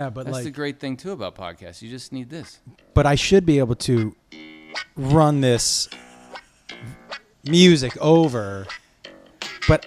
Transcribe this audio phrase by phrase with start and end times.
[0.00, 1.82] Yeah, but That's like, the great thing too about podcasts.
[1.82, 2.60] You just need this.
[2.94, 4.14] but I should be able to
[4.96, 5.88] run this
[7.44, 8.68] music over.
[9.66, 9.86] But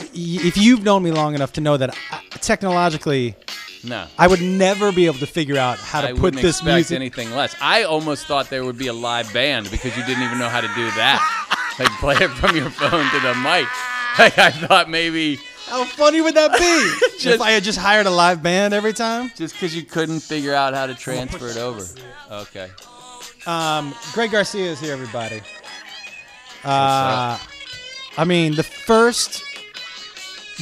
[0.00, 3.36] y- if you've known me long enough to know that I, technologically,
[3.84, 4.06] No.
[4.18, 6.96] I would never be able to figure out how to I put this music.
[6.96, 7.54] anything less.
[7.62, 10.60] I almost thought there would be a live band because you didn't even know how
[10.62, 11.76] to do that.
[11.78, 13.68] like play it from your phone to the mic.
[14.18, 15.38] Like I thought maybe
[15.68, 17.28] How funny would that be?
[17.30, 19.30] if I had just hired a live band every time.
[19.36, 21.84] just because you couldn't figure out how to transfer it over.
[22.30, 22.70] Okay.
[23.46, 25.40] Um, Greg Garcia is here, everybody.
[26.64, 27.38] Uh,
[28.16, 29.42] I mean, the first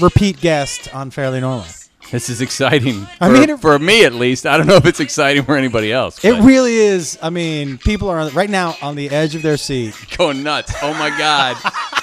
[0.01, 1.65] repeat guest on Fairly Normal.
[2.13, 3.05] This is exciting.
[3.21, 4.47] I mean, it- for me at least.
[4.47, 6.25] I don't know if it's exciting for anybody else.
[6.25, 7.19] It really is.
[7.21, 9.95] I mean, people are right now on the edge of their seat.
[10.17, 10.73] going nuts.
[10.83, 11.57] Oh my God,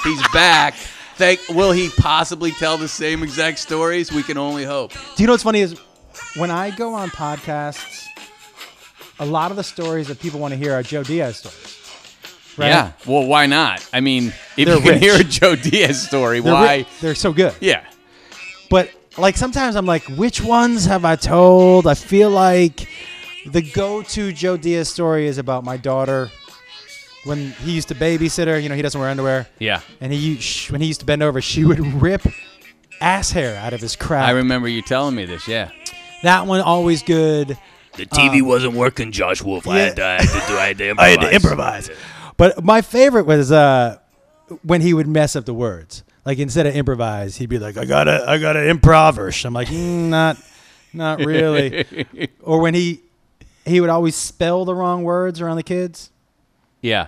[0.04, 0.76] he's back.
[1.50, 4.12] Will he possibly tell the same exact stories?
[4.12, 4.92] We can only hope.
[4.92, 5.80] Do you know what's funny is
[6.36, 8.06] when I go on podcasts,
[9.20, 11.80] a lot of the stories that people want to hear are Joe Diaz stories.
[12.58, 12.68] Right?
[12.68, 12.92] Yeah.
[13.08, 13.88] Well, why not?
[13.94, 16.76] I mean, if They're you can hear a Joe Diaz story, They're, why?
[16.78, 17.54] ri- they're so good.
[17.60, 17.84] yeah.
[18.70, 21.88] But like sometimes I'm like, which ones have I told?
[21.88, 22.88] I feel like
[23.46, 26.30] the go-to Joe Diaz story is about my daughter
[27.26, 28.58] when he used to babysit her.
[28.60, 29.82] You know, he doesn't wear underwear, Yeah.
[30.02, 32.22] and he sh- when he used to bend over, she would rip
[33.02, 34.28] ass hair out of his crap.
[34.28, 35.48] I remember you telling me this.
[35.48, 35.72] Yeah.
[36.24, 37.58] that one always good.
[37.96, 39.68] The TV wasn't working, Josh Wolf.
[39.68, 40.58] I, had to, I had to do.
[40.58, 41.00] I had to improvise.
[41.00, 41.90] I had to improvise.
[42.38, 44.00] But my favorite was uh,
[44.64, 46.04] when he would mess up the words.
[46.26, 50.08] Like instead of improvise, he'd be like, "I gotta, I gotta improvish." I'm like, mm,
[50.10, 50.38] not,
[50.94, 51.86] not really.
[52.42, 53.02] or when he,
[53.66, 56.10] he would always spell the wrong words around the kids.
[56.84, 57.08] Yeah.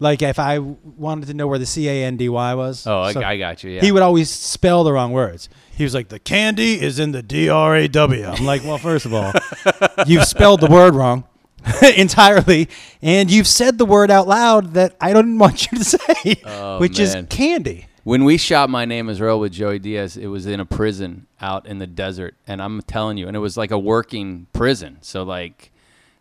[0.00, 2.84] Like if I wanted to know where the C A N D Y was.
[2.88, 3.70] Oh, I, so I got you.
[3.70, 3.82] Yeah.
[3.82, 5.48] He would always spell the wrong words.
[5.76, 8.78] He was like, "The candy is in the D R A W." I'm like, "Well,
[8.78, 9.32] first of all,
[10.06, 11.22] you've spelled the word wrong
[11.96, 12.68] entirely,
[13.00, 16.80] and you've said the word out loud that I don't want you to say, Oh,
[16.80, 20.46] which is candy." When we shot My Name is Earl with Joey Diaz, it was
[20.46, 22.34] in a prison out in the desert.
[22.48, 24.98] And I'm telling you, and it was like a working prison.
[25.02, 25.71] So, like,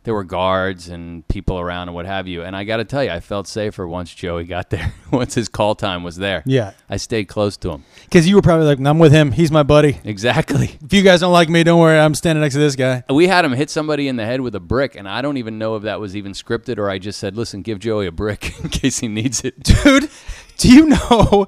[0.04, 2.42] there were guards and people around and what have you.
[2.42, 5.48] And I got to tell you, I felt safer once Joey got there, once his
[5.48, 6.42] call time was there.
[6.46, 7.84] Yeah, I stayed close to him.
[8.06, 9.32] because you were probably like, "I'm with him.
[9.32, 10.00] He's my buddy.
[10.04, 10.78] Exactly.
[10.84, 12.00] If you guys don't like me, don't worry.
[12.00, 14.56] I'm standing next to this guy." We had him hit somebody in the head with
[14.56, 17.20] a brick, and I don't even know if that was even scripted or I just
[17.20, 19.62] said, listen, give Joey a brick in case he needs it.
[19.62, 20.10] dude
[20.58, 21.48] do you know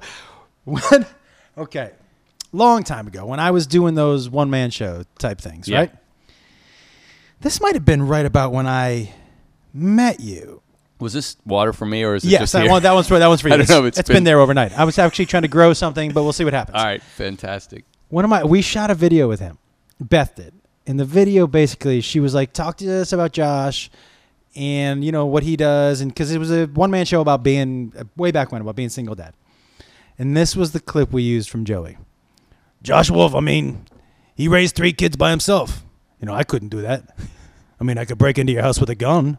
[0.64, 1.06] when
[1.56, 1.92] okay
[2.52, 5.78] long time ago when i was doing those one-man show type things Yeah.
[5.80, 5.92] right
[7.44, 9.12] this might have been right about when i
[9.76, 10.62] met you.
[11.00, 12.70] Was this water for me or is it yes just that, here?
[12.70, 13.54] one, that one's for that one's for you.
[13.54, 14.72] I don't know it's it's been been- there overnight.
[14.78, 16.76] I was actually trying to grow something but we'll see what happens.
[16.78, 17.84] All right, fantastic.
[18.08, 19.58] one of my we shot a video with him.
[20.00, 20.54] Beth did.
[20.86, 23.90] In the video basically she was like talk to us about josh
[24.56, 27.92] and you know what he does and because it was a one-man show about being
[28.16, 29.34] way back when about being single dad.
[30.18, 31.98] And this was the clip we used from joey.
[32.82, 33.86] Josh wolf i mean
[34.36, 35.84] he raised three kids by himself.
[36.20, 37.16] You know i couldn't do that
[37.80, 39.38] i mean i could break into your house with a gun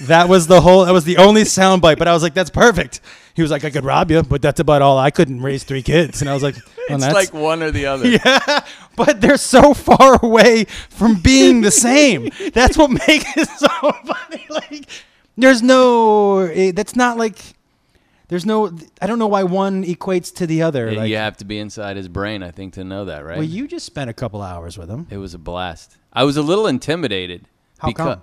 [0.00, 3.00] that was the whole that was the only soundbite but i was like that's perfect
[3.34, 5.82] he was like i could rob you but that's about all i couldn't raise three
[5.82, 6.56] kids and i was like
[6.88, 8.08] well, It's that's, like one or the other.
[8.24, 8.64] yeah,
[8.96, 12.28] but they're so far away from being the same.
[12.52, 13.68] That's what makes it so
[14.04, 14.44] funny.
[14.50, 14.86] Like,
[15.38, 16.40] there's no.
[16.40, 17.38] eh, That's not like.
[18.28, 18.76] There's no.
[19.00, 20.88] I don't know why one equates to the other.
[20.88, 23.38] Y- Like, you have to be inside his brain, I think, to know that, right?
[23.38, 25.06] well, you just spent a couple hours with him.
[25.08, 25.96] it was a blast.
[26.12, 27.46] I was a little intimidated.
[27.84, 28.22] How come?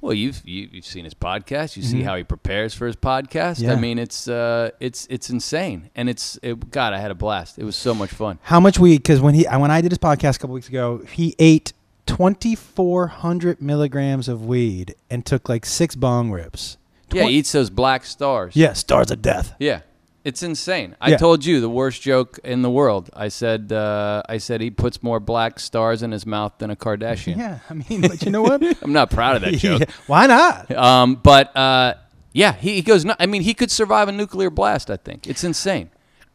[0.00, 1.76] Well, you've you, you've seen his podcast.
[1.76, 3.56] You see how he prepares for his podcast.
[3.56, 3.64] Mm-hmm.
[3.64, 3.72] Yeah.
[3.72, 6.92] I mean, it's uh, it's it's insane, and it's it, God.
[6.92, 7.58] I had a blast.
[7.58, 8.38] It was so much fun.
[8.42, 8.98] How much weed?
[8.98, 11.72] Because when he when I did his podcast a couple weeks ago, he ate
[12.06, 16.76] 2,400 milligrams of weed and took like six bong rips.
[17.12, 18.54] Yeah, he eats those black stars.
[18.54, 19.54] Yeah, stars of death.
[19.58, 19.80] Yeah.
[20.26, 20.96] It's insane.
[21.00, 21.18] I Yeah.
[21.18, 23.10] told you the worst joke in the world.
[23.14, 26.76] I said uh, I said he puts more black stars in his mouth than a
[26.76, 27.36] Kardashian.
[27.36, 28.60] Yeah, I mean, but you know what?
[28.82, 29.80] I'm not proud of that joke.
[29.80, 30.70] Yeah, Why not?
[30.72, 31.94] Um, but uh,
[32.32, 33.06] yeah, he, he goes.
[33.20, 34.90] I mean, he could survive a nuclear blast.
[34.90, 35.90] I think it's insane.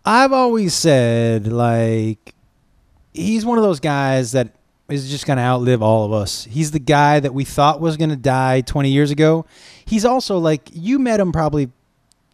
[0.05, 2.33] I've always said like
[3.13, 4.55] he's one of those guys that
[4.89, 6.45] is just going to outlive all of us.
[6.45, 9.45] He's the guy that we thought was going to die 20 years ago.
[9.85, 11.69] He's also like you met him probably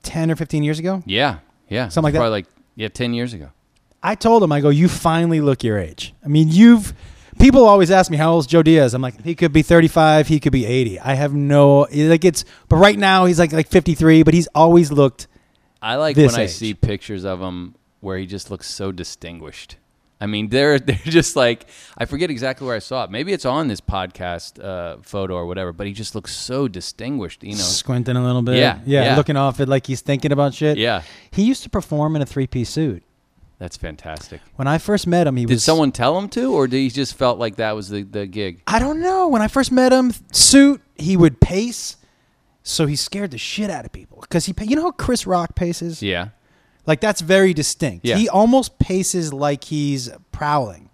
[0.03, 1.03] 10 or 15 years ago.
[1.05, 2.19] Yeah, yeah, Something like that?
[2.19, 3.49] Probably like yeah, ten years ago.
[4.03, 6.13] I told him I go you finally look your age.
[6.23, 6.93] I mean, you've
[7.39, 8.93] people always ask me how old's Joe Diaz.
[8.93, 10.99] I'm like he could be 35, he could be 80.
[10.99, 14.91] I have no like it's but right now he's like like 53, but he's always
[14.91, 15.27] looked
[15.81, 16.51] I like when I age.
[16.51, 19.77] see pictures of him where he just looks so distinguished.
[20.19, 21.67] I mean, they're they're just like
[21.97, 23.11] I forget exactly where I saw it.
[23.11, 25.73] Maybe it's on this podcast uh, photo or whatever.
[25.73, 27.43] But he just looks so distinguished.
[27.43, 27.57] You know.
[27.63, 28.57] Squinting a little bit.
[28.57, 29.03] Yeah, yeah.
[29.05, 29.15] yeah.
[29.15, 30.77] Looking off it like he's thinking about shit.
[30.77, 33.03] Yeah, He used to perform in a three piece suit.
[33.59, 34.41] that's fantastic.
[34.55, 35.63] When I first met him, he was Did was.
[35.63, 38.61] someone tell him to, or did he just felt like that was the, the gig?
[38.67, 39.27] I don't know.
[39.27, 41.97] When I first met him, suit, he would pace.
[42.63, 44.19] So he scared the shit out of people.
[44.21, 46.03] Because he, you know how Chris Rock paces?
[46.03, 46.29] Yeah.
[46.87, 48.05] Like that's very distinct.
[48.05, 48.15] Yeah.
[48.15, 50.89] He almost paces like he's prowling.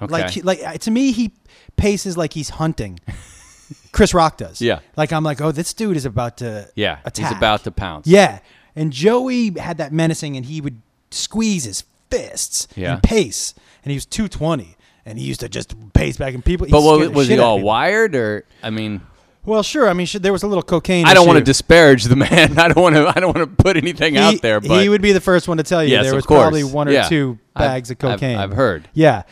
[0.00, 0.12] Okay.
[0.12, 1.32] Like, like uh, to me, he
[1.76, 3.00] paces like he's hunting.
[3.92, 4.60] Chris Rock does.
[4.62, 4.80] Yeah.
[4.96, 6.98] Like I'm like, oh, this dude is about to yeah.
[7.04, 7.28] attack.
[7.28, 8.06] He's about to pounce.
[8.06, 8.38] Yeah.
[8.74, 12.94] And Joey had that menacing, and he would squeeze his fists Yeah.
[12.94, 13.54] and pace.
[13.84, 16.66] And he was 220, and he used to just pace back, and people.
[16.70, 17.66] But what, was he all people.
[17.66, 19.02] wired, or I mean,
[19.44, 19.88] Well, sure.
[19.88, 21.04] I mean, there was a little cocaine.
[21.04, 22.58] I don't want to disparage the man.
[22.58, 23.12] I don't want to.
[23.14, 24.60] I don't want to put anything He- out there.
[24.60, 26.40] But he would be the first one to tell you Yes, there was course.
[26.42, 27.08] probably one or Yeah.
[27.08, 28.38] two I've- bags of I've- cocaine.
[28.38, 28.88] I've heard.
[28.92, 29.22] Yeah,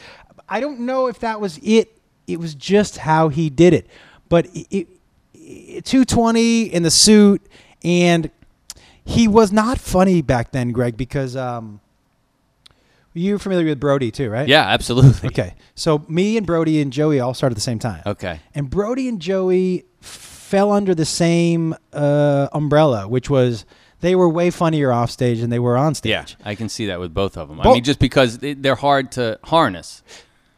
[0.48, 1.96] I don't know if that was it.
[2.26, 3.86] It was just how he did it.
[4.28, 4.88] But it,
[5.34, 7.42] it 220 in the suit,
[7.84, 8.30] and
[9.04, 11.80] he was not funny back then, Greg, because um,
[13.20, 14.48] you're familiar with Brody too, right?
[14.48, 15.28] yeah, absolutely.
[15.28, 18.02] Okay, so me and Brody and Joey all started at the same time.
[18.06, 18.40] Okay.
[18.54, 23.64] And Brody and Joey fell under the same uh, umbrella, which was
[24.00, 26.10] they were way funnier off stage than they were on stage.
[26.10, 27.60] Yeah, I can see that with both of them.
[27.60, 30.02] I mean, just because they- they're hard to harness.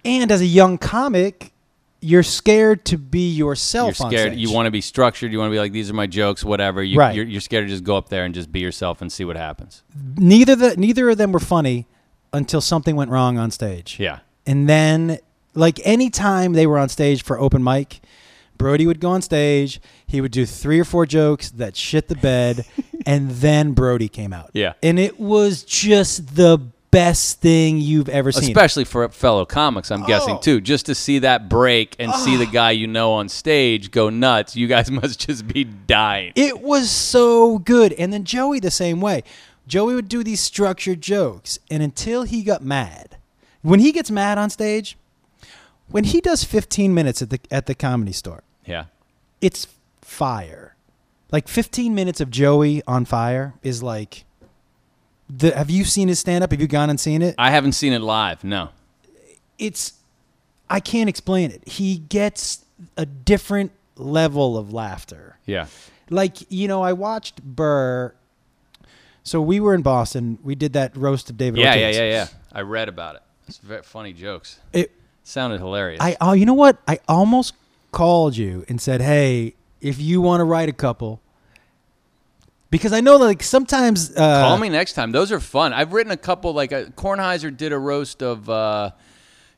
[0.05, 1.53] And as a young comic,
[2.01, 3.99] you're scared to be yourself.
[3.99, 4.33] You're on scared.
[4.33, 4.39] stage.
[4.41, 5.31] You want to be structured.
[5.33, 6.83] You want to be like, these are my jokes, whatever.
[6.83, 7.15] You, Right.
[7.15, 9.37] You're, you're scared to just go up there and just be yourself and see what
[9.37, 9.83] happens.
[10.17, 11.87] neither the neither of them were funny
[12.33, 13.97] until something went wrong on stage.
[13.99, 14.21] Yeah.
[14.47, 15.19] And then,
[15.55, 18.01] like any time they were on stage for open mic,
[18.59, 19.81] Brody would go on stage.
[20.07, 22.65] He would do three or four jokes that shit the bed,
[23.07, 24.51] and then Brody came out.
[24.53, 24.75] Yeah.
[24.83, 26.59] and it was just the
[26.93, 28.51] best thing you've ever seen.
[28.51, 30.41] Especially for fellow comics, I'm guessing Oh.
[30.41, 30.61] too.
[30.61, 32.53] Just to see that break and see the ah.
[32.53, 36.33] guy you know on stage go nuts, you guys must just be dying.
[36.37, 37.95] It was so good.
[37.95, 39.25] And then Joey the same way.
[39.67, 43.17] Joey would do these structured jokes, and until he got mad,
[43.63, 44.97] when he gets mad on stage,
[45.89, 48.85] when he does 15 minutes at the at the comedy store, Yeah.
[49.41, 49.67] it's
[50.01, 50.75] fire.
[51.31, 54.25] Like 15 minutes of Joey on fire is like
[55.29, 56.51] the have you seen his stand up?
[56.51, 57.35] Have you gone and seen it?
[57.39, 58.43] I haven't seen it live.
[58.45, 58.71] No.
[59.59, 59.95] It's
[60.69, 61.67] I can't explain it.
[61.69, 62.65] He gets
[62.97, 65.39] a different level of laughter.
[65.47, 65.67] Yeah.
[66.11, 68.13] like you know i watched burr
[69.23, 71.97] so we were in boston we did that roast of david Yeah, yeah, Ortiz.
[71.99, 72.27] yeah, yeah.
[72.53, 73.23] I read about it.
[73.49, 74.61] It's very funny jokes.
[74.73, 74.93] It,
[75.25, 76.01] Sounded hilarious.
[76.03, 77.55] i oh you know what i almost
[77.93, 81.21] called you and said hey if you want to write a couple
[82.71, 85.13] because i know like sometimes uh, Call me next time.
[85.13, 85.73] Those are fun.
[85.73, 86.53] I've written a couple.
[86.55, 88.91] Like a, Kornheiser did a roast of uh,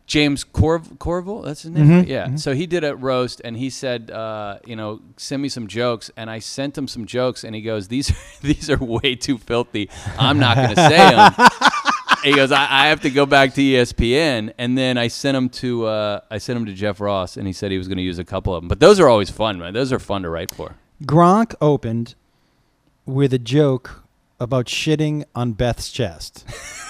[0.07, 1.41] James Corv- Carville.
[1.43, 1.87] That's his name.
[2.05, 2.35] Mhm, Yeah.
[2.37, 6.11] So he did a roast, and he said, uh, you know, send me some jokes,
[6.17, 8.13] and I sent him some jokes, and he goes, these
[8.43, 9.89] these are way too filthy.
[10.19, 11.33] I'm not going to say them.
[12.25, 15.49] he goes, I, I have to go back to ESPN, and then I sent him
[15.51, 18.05] to uh, I sent him to Jeff Ross, and he said he was going to
[18.05, 18.69] use a couple of them.
[18.69, 19.73] But those are always fun, man.
[19.73, 20.75] Those are fun to write for.
[21.03, 22.15] gronk opened
[23.07, 24.03] with a joke
[24.39, 26.45] about shitting on beth's chest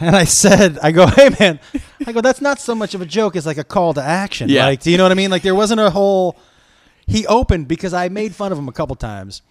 [0.00, 1.60] And I said, I go, hey man,
[2.06, 4.48] I go, that's not so much of a joke as like a call to action.
[4.48, 4.66] Yeah.
[4.66, 5.30] Like, do you know what I mean?
[5.30, 6.36] Like there wasn't a whole.
[7.06, 9.42] He opened because I made fun of him a couple times.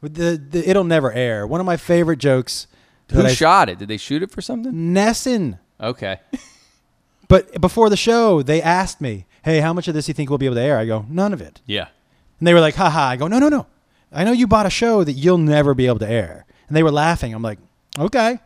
[0.00, 1.46] With the, the it'll never air.
[1.46, 2.66] One of my favorite jokes.
[3.12, 3.78] Who I- shot it?
[3.78, 4.72] Did they shoot it for something?
[4.72, 5.58] NESN.
[5.80, 6.20] Okay.
[7.28, 10.28] But before the show, they asked me, hey, how much of this do you think
[10.30, 10.78] we'll be able to air?
[10.78, 11.60] I go, none of it.
[11.66, 11.88] Yeah.
[12.38, 13.00] And they were like, haha.
[13.08, 13.66] I go, no, no, no.
[14.12, 16.44] I know you bought a show that you'll never be able to air.
[16.68, 17.32] And they were laughing.
[17.34, 17.58] I'm like,
[17.98, 18.38] okay.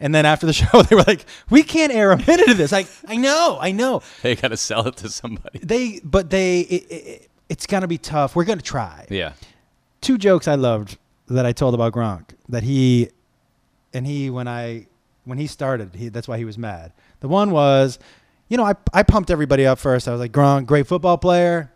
[0.00, 2.72] And then after the show, they were like, we can't air a minute of this.
[2.72, 4.02] Like, I know, I know.
[4.22, 5.60] They got to sell it to somebody.
[5.60, 8.34] They, but they, it, it, it's going to be tough.
[8.34, 9.06] We're going to try.
[9.10, 9.32] Yeah.
[10.00, 13.10] Two jokes I loved that I told about Gronk that he,
[13.92, 14.86] and he, when I,
[15.24, 16.92] when he started, he, that's why he was mad.
[17.20, 17.98] The one was,
[18.48, 20.08] you know, I, I pumped everybody up first.
[20.08, 21.72] I was like, Gronk, great football player.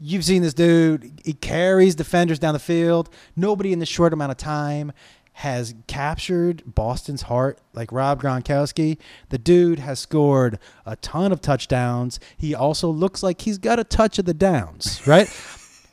[0.00, 1.20] You've seen this dude.
[1.24, 3.10] He carries defenders down the field.
[3.36, 4.92] Nobody in the short amount of time
[5.42, 8.98] has captured Boston's heart like Rob Gronkowski.
[9.30, 12.20] The dude has scored a ton of touchdowns.
[12.36, 15.28] He also looks like he's got a touch of the downs, right?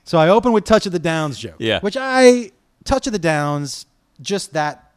[0.03, 1.55] so I open with touch of the downs joke.
[1.59, 1.79] Yeah.
[1.81, 2.51] Which I
[2.83, 3.85] touch of the downs,
[4.21, 4.91] just that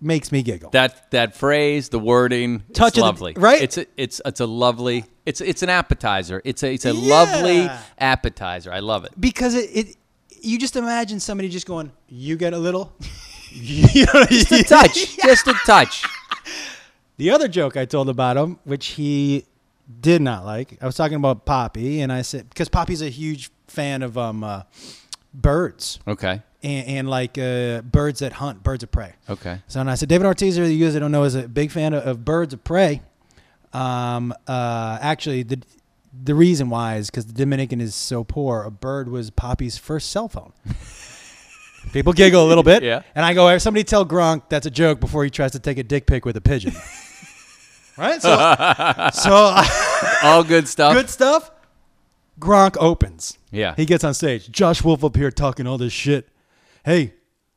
[0.00, 0.70] makes me giggle.
[0.70, 3.34] That that phrase, the wording, Touch it's of the- lovely.
[3.36, 3.60] right?
[3.62, 5.04] It's a, it's it's a lovely.
[5.26, 6.40] It's it's an appetizer.
[6.44, 7.14] It's a it's a Yeah.
[7.14, 8.72] lovely appetizer.
[8.72, 9.12] I love it.
[9.18, 9.96] because it, it
[10.40, 12.92] you just imagine somebody just going, "You get a little."
[13.94, 15.16] you know, Just a touch.
[15.22, 16.04] Just a touch.
[17.16, 19.44] The other joke I told about him, which he
[20.00, 23.50] did not like, I was talking about Poppy, and I said because Poppy's a huge
[23.66, 24.62] fan of um uh,
[25.34, 26.42] birds Okay.
[26.62, 29.14] and, and like uh, birds that hunt, birds of prey.
[29.28, 29.60] Okay.
[29.68, 31.70] So and I said, David Ortiz, for you guys that don't know, is a big
[31.70, 33.02] fan of, of birds of prey.
[33.72, 35.62] Um, uh, actually, the
[36.24, 38.62] the reason why is because the Dominican is so poor.
[38.62, 40.52] A bird was Poppy's first cell phone.
[41.92, 43.02] People giggle a little bit, Yeah.
[43.14, 45.82] and I go, somebody tell Gronk that's a joke before he tries to take a
[45.82, 46.74] dick pic with a pigeon.
[47.96, 48.20] right?
[48.20, 48.30] So,
[49.12, 49.56] so
[50.22, 50.94] All good stuff.
[50.94, 51.50] good stuff.
[52.40, 53.38] Gronk opens.
[53.50, 53.74] Yeah.
[53.76, 54.50] He gets on stage.
[54.50, 56.28] Josh Wolf up here talking all this shit.
[56.84, 57.14] Hey,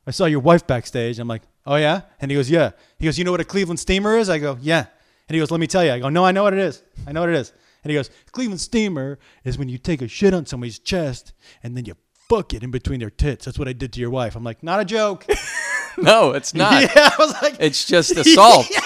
[0.08, 1.20] I saw your wife backstage.
[1.20, 2.02] I'm like, oh yeah?
[2.20, 2.72] And he goes, yeah.
[2.98, 4.30] He goes, you know what a Cleveland steamer is?
[4.30, 4.86] I go, yeah.
[5.30, 5.92] And he goes, let me tell you.
[5.92, 6.82] I go, no, I know what it is.
[7.06, 7.54] I know what it is.
[7.84, 11.34] And he goes, Cleveland steamer is when you take a shit on somebody's chest
[11.64, 11.96] and then you
[12.36, 13.46] fuck it in between their tits.
[13.46, 14.36] That's what I did to your wife.
[14.36, 15.26] I'm like, not a joke.
[15.98, 16.82] no, it's not.
[16.96, 18.68] yeah, I was like, It's just assault.
[18.72, 18.80] Yeah.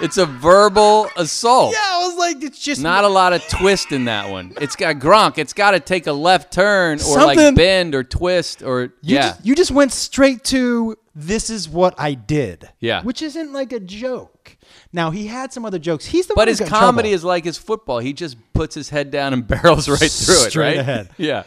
[0.00, 1.72] It's a verbal assault.
[1.72, 4.52] yeah, I was like, it's just Not a lot of twist in that one.
[4.60, 5.38] It's got Gronk.
[5.38, 9.16] It's got to take a left turn or Something- like bend or twist or You
[9.16, 9.20] yeah.
[9.28, 12.68] just, you just went straight to this is what I did.
[12.80, 13.02] Yeah.
[13.02, 14.56] Which isn't like a joke.
[14.92, 16.04] Now he had some other jokes.
[16.06, 17.14] He's the but his comedy trouble.
[17.14, 17.98] is like his football.
[18.00, 20.76] He just puts his head down and barrels right through it, Straight right?
[20.78, 21.10] ahead.
[21.18, 21.44] Yeah.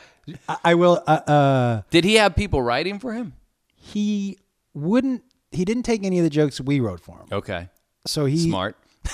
[0.50, 1.02] I, I will.
[1.08, 3.34] Uh, uh, Did he have people writing for him?
[3.76, 4.38] he
[4.74, 5.24] wouldn't.
[5.52, 7.28] He didn't take any of the jokes we wrote for him.
[7.32, 7.70] Okay.
[8.06, 8.76] So he Smart.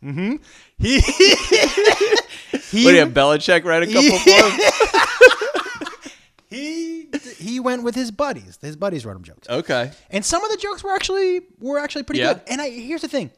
[0.00, 0.20] he
[0.78, 4.52] he What have Belichick write a couple for him?
[6.50, 8.58] he he went with his buddies.
[8.60, 9.48] His buddies wrote him jokes.
[9.48, 9.90] Okay.
[10.10, 12.34] And some of the jokes were actually were actually pretty Yeah.
[12.34, 12.42] good.
[12.48, 13.30] And I here's the thing.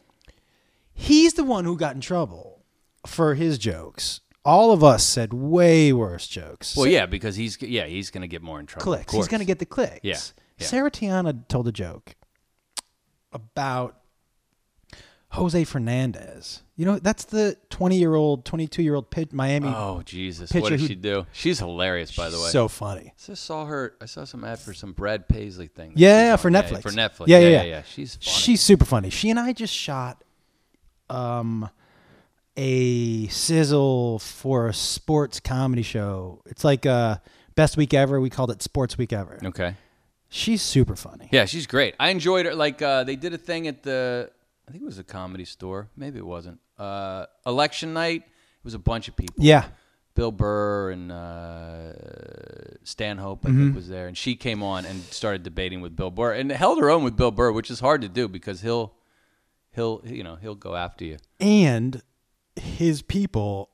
[0.99, 2.65] He's the one who got in trouble
[3.07, 4.23] for his jokes.
[4.45, 6.75] All of us said way worse jokes.
[6.76, 8.85] Well, yeah, because he's yeah he's gonna get more in trouble.
[8.85, 9.12] clicks.
[9.12, 10.00] He's going to get the clicks.
[10.03, 10.19] Yeah,
[10.59, 10.67] yeah.
[10.67, 12.15] Sarah Tiana told a joke
[13.33, 13.99] about
[15.31, 16.62] Jose Fernandez.
[16.76, 19.69] You know, that's the 20 year old, 22 year old pit Miami.
[19.69, 20.53] Oh Jesus!
[20.53, 21.26] What did who- she do?
[21.33, 22.49] She's hilarious, by the way.
[22.49, 23.12] So funny.
[23.15, 23.97] I just saw her.
[24.00, 25.93] I saw some ad for some Brad Paisley thing.
[25.97, 26.50] Yeah, for.
[26.50, 26.83] Netflix.
[26.83, 27.29] for Netflix.
[27.29, 27.83] Yeah, yeah, yeah, yeah.
[27.83, 28.37] She's funny.
[28.37, 29.11] She's super funny.
[29.11, 30.23] She and I just shot
[31.11, 31.69] um
[32.57, 36.41] a sizzle for a sports comedy show.
[36.47, 37.17] It's like uh
[37.55, 38.21] best week ever.
[38.21, 39.39] We called it Sports Week Ever.
[39.45, 39.75] okay.
[40.29, 41.29] She's super funny.
[41.31, 41.95] Yeah, she's great.
[42.01, 42.55] I enjoyed her.
[42.55, 44.29] Like uh, they did a thing at the,
[44.69, 45.89] I think it was a comedy store.
[45.97, 46.59] Maybe it wasn't.
[46.77, 48.23] Uh, election night.
[48.27, 49.37] It was a bunch of people.
[49.45, 49.67] Yeah.
[50.17, 51.93] Bill Burr and uh,
[52.85, 53.63] Stanhope, I Mm-hmm.
[53.67, 56.81] think, was there, and she came on and started debating with Bill Burr and held
[56.81, 58.93] her own with Bill Burr, which is hard to do because he'll,
[59.76, 61.18] he'll, you know, he'll go after you.
[61.38, 62.02] And
[62.56, 63.71] his people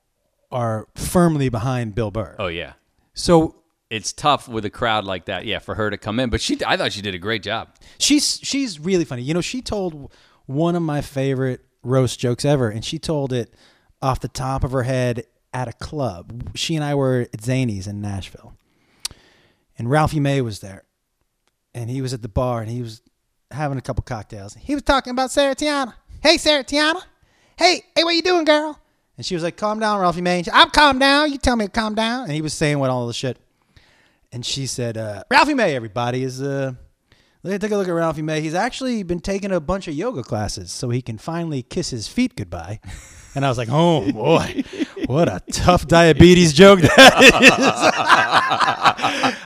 [0.51, 2.35] are firmly behind Bill Burr.
[2.37, 2.73] Oh yeah,
[3.15, 3.55] So
[3.89, 5.45] it's tough with a crowd like that.
[5.45, 7.69] Yeah, for her to come in, but she, I thought she did a great job.
[7.97, 9.23] she's she's really funny.
[9.23, 10.11] You know, she told
[10.45, 13.53] one of my favorite roast jokes ever, and she told it
[14.01, 16.51] off the top of her head at a club.
[16.55, 18.53] She and I were at Zanies in Nashville,
[19.77, 20.83] and Ralphie May was there,
[21.73, 23.01] and he was at the bar, and he was
[23.53, 24.55] having a couple cocktails.
[24.55, 25.93] He was talking about Sarah Tiana.
[26.21, 27.01] Hey, Sarah Tiana.
[27.57, 28.79] Hey, hey, what you doing, girl?
[29.17, 31.31] And she was like, "Calm down, Ralphie May." I'm calm down.
[31.31, 32.23] You tell me to calm down.
[32.23, 33.37] And he was saying what all the shit.
[34.31, 36.73] And she said, uh, "Ralphie May, everybody is uh,
[37.43, 38.41] take a look at Ralphie May.
[38.41, 42.07] He's actually been taking a bunch of yoga classes so he can finally kiss his
[42.07, 42.79] feet goodbye.
[43.35, 44.63] And I was like, oh boy,
[45.13, 46.91] what a tough diabetes joke that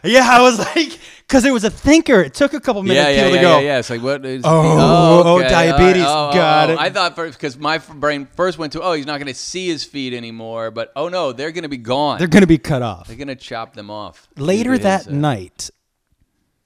[0.03, 0.12] is.
[0.13, 2.21] yeah, I was like, because it was a thinker.
[2.21, 3.59] It took a couple minutes Yeah, yeah, to yeah, go.
[3.59, 3.79] yeah, yeah.
[3.79, 4.43] It's like what is?
[4.45, 5.50] Oh, oh, okay.
[5.50, 6.03] diabetes.
[6.03, 6.36] All right.
[6.36, 6.79] Got it.
[6.79, 9.67] I thought first because my brain first went to, oh, he's not going to see
[9.67, 10.71] his feet anymore.
[10.71, 12.19] But oh no, they're going to be gone.
[12.19, 13.07] They're going to be cut off.
[13.07, 14.27] They're going to chop them off.
[14.38, 15.69] Later is, that uh, night,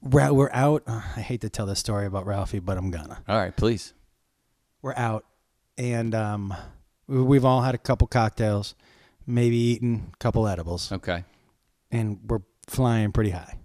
[0.01, 0.84] we're we're out.
[0.88, 3.22] uh, I hate to tell this story about Ralphie, but I'm gonna.
[3.27, 3.93] All right, please.
[4.81, 5.25] we're out
[5.77, 6.53] and um,
[7.08, 8.75] we've all had a couple cocktails,
[9.32, 11.24] maybe eaten a couple edibles, Okay.
[11.92, 13.58] and we're flying pretty high.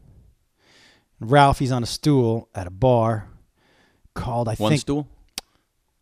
[1.21, 3.29] Ralphie's on a stool at a bar
[4.15, 5.09] called, I One think, One stool.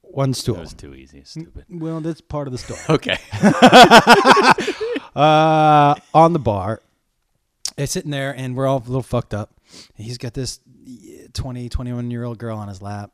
[0.03, 0.55] one stool.
[0.57, 1.23] That was too easy.
[1.25, 1.65] Stupid.
[1.69, 2.81] Well, that's part of the story.
[2.89, 3.19] Okay.
[5.15, 6.81] uh, on the bar,
[7.77, 9.53] it's sitting there, and we're all a little fucked up.
[9.95, 10.61] He's got this
[11.33, 13.11] 20, 21 year old girl on his lap.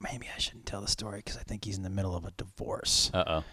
[0.00, 2.30] Maybe I shouldn't tell the story because I think he's in the middle of a
[2.32, 3.10] divorce.
[3.14, 3.44] Uh oh.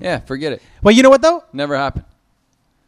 [0.00, 0.62] Yeah, forget it.
[0.82, 1.44] Well, you know what though?
[1.52, 2.04] Never happened.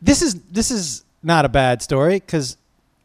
[0.03, 2.57] this is this is not a bad story because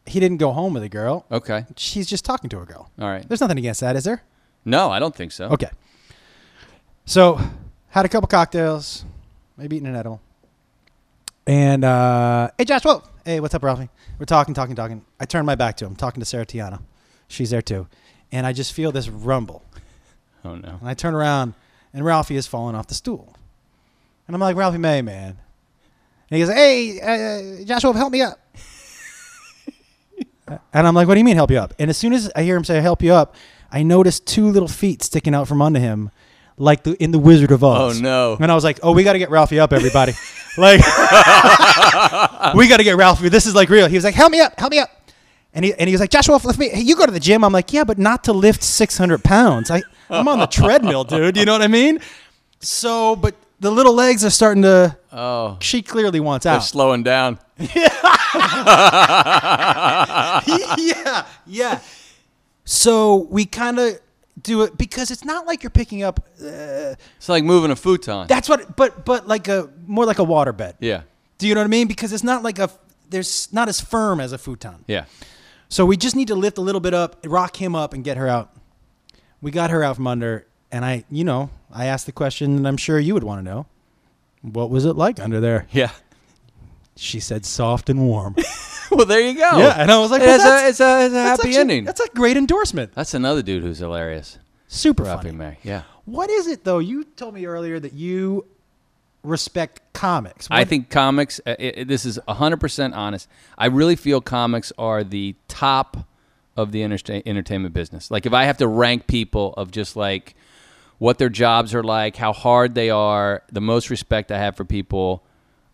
[0.06, 1.24] he didn't go home with a girl.
[1.30, 1.64] Okay.
[1.76, 2.90] She's just talking to a girl.
[3.00, 3.26] All right.
[3.28, 4.22] There's nothing against that, is there?
[4.64, 5.46] No, I don't think so.
[5.46, 5.70] Okay.
[7.04, 7.40] So
[7.88, 9.04] had a couple cocktails,
[9.56, 10.20] maybe eating an edible,
[11.46, 13.88] and uh, hey, Josh, whoa, Hey, what's up, Ralphie?
[14.18, 15.04] We're talking, talking, talking.
[15.18, 16.80] I turn my back to him, talking to Sarah Tiana.
[17.28, 17.86] She's there too.
[18.32, 19.64] And I just feel this rumble.
[20.44, 20.78] Oh no.
[20.80, 21.54] And I turn around,
[21.92, 23.34] and Ralphie is falling off the stool.
[24.30, 25.36] And I'm like, Ralphie May, man.
[26.30, 28.38] And he goes, Hey, uh, Joshua, help me up.
[30.72, 31.74] and I'm like, What do you mean, help you up?
[31.80, 33.34] And as soon as I hear him say, Help you up,
[33.72, 36.12] I notice two little feet sticking out from under him,
[36.58, 37.98] like the in the Wizard of Oz.
[37.98, 38.36] Oh no.
[38.38, 40.12] And I was like, "Oh, we got to get Ralphie up, everybody!
[40.56, 40.78] like,
[42.54, 43.30] we got to get Ralphie.
[43.30, 44.90] This is like real." He was like, "Help me up, help me up!"
[45.54, 46.68] And he and he was like, "Joshua, lift me.
[46.68, 49.72] Hey, you go to the gym." I'm like, "Yeah, but not to lift 600 pounds.
[49.72, 51.36] I I'm on the treadmill, dude.
[51.36, 51.98] You know what I mean?"
[52.60, 54.96] So, but the little legs are starting to.
[55.12, 55.56] Oh.
[55.60, 56.64] She clearly wants They're out.
[56.64, 57.38] slowing down.
[60.78, 61.80] yeah, yeah.
[62.64, 63.98] So we kind of
[64.40, 66.20] do it because it's not like you're picking up.
[66.40, 68.26] Uh, It's like moving a futon.
[68.28, 70.74] that's what, but but like a more like a waterbed.
[70.80, 71.02] yeah.
[71.38, 71.88] Do you know what I mean?
[71.88, 72.70] Because it's not like a
[73.08, 74.84] there's not as firm as a futon.
[74.86, 75.04] Yeah.
[75.68, 78.16] So we just need to lift a little bit up, rock him up, and get
[78.16, 78.50] her out.
[79.40, 82.66] We got her out from under, and I, you know, I asked the question, and
[82.68, 83.66] I'm sure you would want to know,
[84.42, 85.66] what was it like under there?
[85.70, 85.90] Yeah.
[86.96, 88.36] She said, soft and warm.
[88.92, 89.58] Well, there you go.
[89.58, 91.56] Yeah, and I was like, well, it's, that's- a, it's a it's a happy actually-
[91.58, 91.84] ending.
[91.84, 92.92] That's a great endorsement.
[92.92, 94.36] That's another dude who's hilarious.
[94.66, 95.38] Super Ralphie funny.
[95.38, 95.58] May.
[95.62, 95.82] Yeah.
[96.06, 96.80] What is it though?
[96.80, 98.46] You told me earlier that you
[99.22, 100.48] respect comics.
[100.50, 101.40] I think comics.
[101.46, 103.28] Uh, it, it- this is hundred percent honest.
[103.56, 106.08] I really feel comics are the top
[106.56, 108.10] of the entertain, entertainment business.
[108.10, 110.34] Like if I have to rank people of just like
[111.00, 114.64] what their jobs are like, how hard they are, the most respect I have for
[114.64, 115.24] people,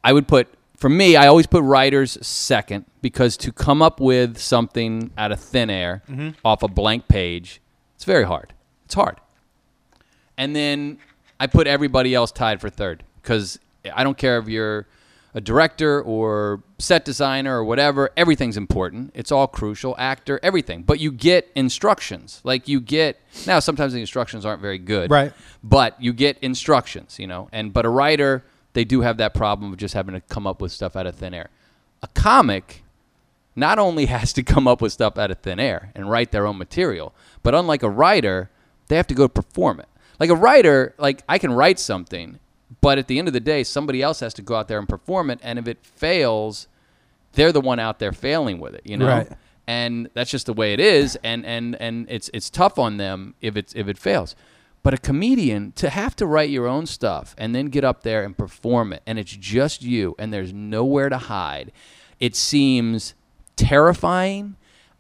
[0.03, 0.49] I would put.
[0.79, 5.41] For me, I always put writers second because to come up with something out of
[5.41, 6.31] thin air mm-hmm.
[6.45, 7.61] off a blank page,
[7.95, 8.55] it's very hard.
[8.87, 9.21] It's hard
[10.37, 10.99] and then
[11.41, 13.59] I put everybody else tied for third because
[13.95, 14.87] I don't care if you're
[15.37, 18.09] a director or set designer or whatever.
[18.17, 19.13] Everything's important.
[19.15, 19.95] It's all crucial.
[19.99, 20.83] Actor, everything.
[20.83, 22.41] But you get instructions.
[22.43, 23.59] Like you get now.
[23.61, 25.11] Sometimes the instructions aren't very good.
[25.11, 25.35] Right.
[25.63, 27.19] But you get instructions.
[27.19, 27.51] You know.
[27.53, 30.63] And but a writer, they do have that problem of just having to come up
[30.63, 31.51] with stuff out of thin air.
[32.03, 32.83] A comic
[33.55, 36.47] not only has to come up with stuff out of thin air and write their
[36.47, 38.51] own material, but unlike a writer,
[38.89, 39.89] they have to go perform it.
[40.19, 42.39] Like a writer, like I can write something,
[42.81, 44.89] but at the end of the day, somebody else has to go out there and
[44.89, 46.67] perform it, and if it fails,
[47.33, 49.09] they're the one out there failing with it, you know.
[49.09, 49.29] Right.
[49.69, 53.35] And that's just the way it is, and and and it's it's tough on them
[53.41, 54.37] if it's if it fails.
[54.85, 58.23] But a comedian to have to write your own stuff and then get up there
[58.23, 61.73] and perform it, and it's just you, and there's nowhere to hide.
[62.21, 63.15] It seems
[63.57, 64.57] terrifying.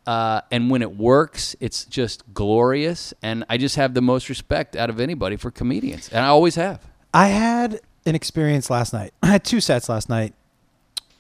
[0.06, 3.12] Uh, and when it works, it's just glorious.
[3.22, 6.08] And I just have the most respect out of anybody for comedians.
[6.10, 6.80] And I always have.
[7.16, 9.14] I had an experience last night.
[9.22, 10.34] I had two sets last night,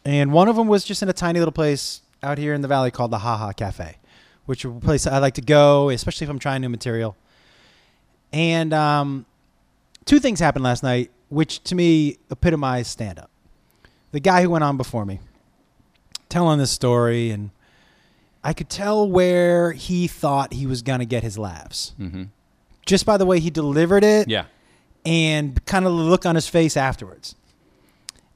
[0.04, 2.68] and one of them was just in a tiny little place out here in the
[2.68, 3.96] valley called the Haha Cafe,
[4.44, 7.16] which is a place I like to go, especially if I'm trying new material.
[8.30, 9.24] And um,
[10.04, 13.30] two things happened last night, which to me epitomized stand up.
[14.12, 15.20] The guy who went on before me,
[16.28, 17.52] telling this story, and
[18.44, 21.94] I could tell where he thought he was going to get his laughs.
[21.98, 22.24] Mm-hmm.
[22.84, 24.44] Just by the way he delivered it Yeah.
[25.06, 27.34] And kind of the look on his face afterwards.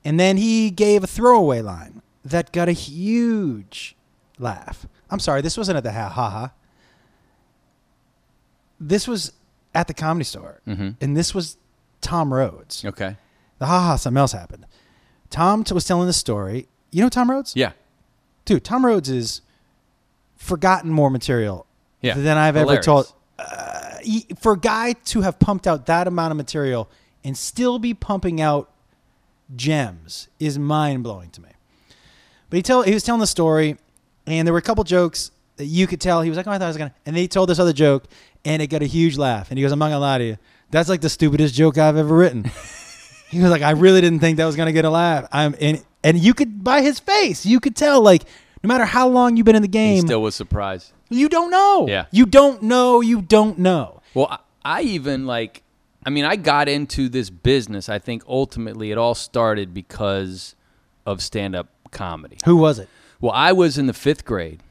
[0.05, 3.97] And then he gave a throwaway line that got a huge
[4.39, 4.87] laugh.
[5.11, 6.53] I'm sorry, this wasn't at the ha ha ha.
[8.81, 9.33] This was
[9.75, 10.97] at the comedy store, Mhm.
[11.01, 11.57] and this was
[12.01, 12.85] Tom Rhodes.
[12.85, 13.17] Okay.
[13.59, 14.65] The ha ha, something else happened.
[15.29, 16.67] Tom t- was telling the story.
[16.91, 17.53] You know Tom Rhodes?
[17.55, 17.73] Yeah.
[18.47, 19.43] Dude, Tom Rhodes is
[20.37, 21.67] forgotten more material
[22.01, 22.15] Yeah.
[22.15, 22.79] than I've Hilarious.
[22.79, 23.13] ever told.
[23.39, 23.70] Uh,
[24.41, 26.89] for a guy to have pumped out that amount of material
[27.25, 28.71] and still be pumping out
[29.55, 31.49] gems is mind blowing to me.
[32.49, 33.77] But he tell he was telling the story,
[34.27, 36.59] and there were a couple jokes that you could tell he was like, "Oh, I
[36.59, 38.05] thought I was gonna," and then he told this other joke,
[38.45, 39.51] and it got a huge laugh.
[39.51, 40.39] And he goes, "I'm not gonna lie to you,
[40.71, 42.45] that's like the stupidest joke I've ever written."
[43.31, 45.83] he was like, "I really didn't think that was gonna get a laugh." I'm and
[46.03, 48.25] and you could by his face, you could tell like.
[48.63, 50.93] No matter how long you've been in the He game, still was surprised.
[51.11, 51.87] You don't know.
[51.89, 52.07] Yeah.
[52.11, 53.01] You don't know.
[53.01, 54.01] You don't know.
[54.15, 55.63] Well, I, I even like,
[56.05, 57.89] I mean, I got into this business.
[57.89, 60.55] I think ultimately it all started because
[61.05, 62.39] of stand up comedy.
[62.45, 62.89] Who was it?
[63.21, 64.63] Well, I was in the fifth grade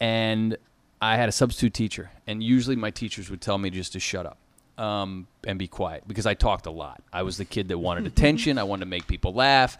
[0.00, 0.56] and
[1.00, 2.10] I had a substitute teacher.
[2.26, 4.38] And usually my teachers would tell me just to shut up
[4.78, 7.02] um, and be quiet because I talked a lot.
[7.12, 9.76] I was the kid that wanted attention, I wanted to make people laugh.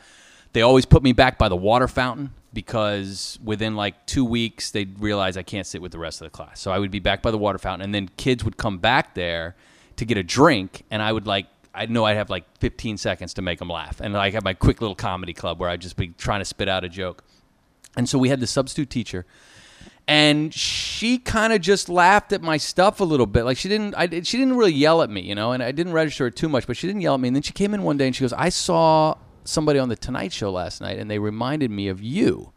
[0.53, 4.99] They always put me back by the water fountain because within like two weeks they'd
[4.99, 6.61] realize I can't sit with the rest of the class.
[6.61, 9.15] So I would be back by the water fountain, and then kids would come back
[9.15, 9.55] there
[9.97, 13.35] to get a drink, and I would like I know I'd have like 15 seconds
[13.35, 15.97] to make them laugh, and I have my quick little comedy club where I'd just
[15.97, 17.23] be trying to spit out a joke.
[17.97, 19.27] And so we had the substitute teacher,
[20.09, 23.45] and she kind of just laughed at my stuff a little bit.
[23.45, 25.93] Like she didn't, I she didn't really yell at me, you know, and I didn't
[25.93, 27.29] register it too much, but she didn't yell at me.
[27.29, 29.17] And then she came in one day and she goes, "I saw
[29.49, 32.53] somebody on the Tonight Show last night, and they reminded me of you.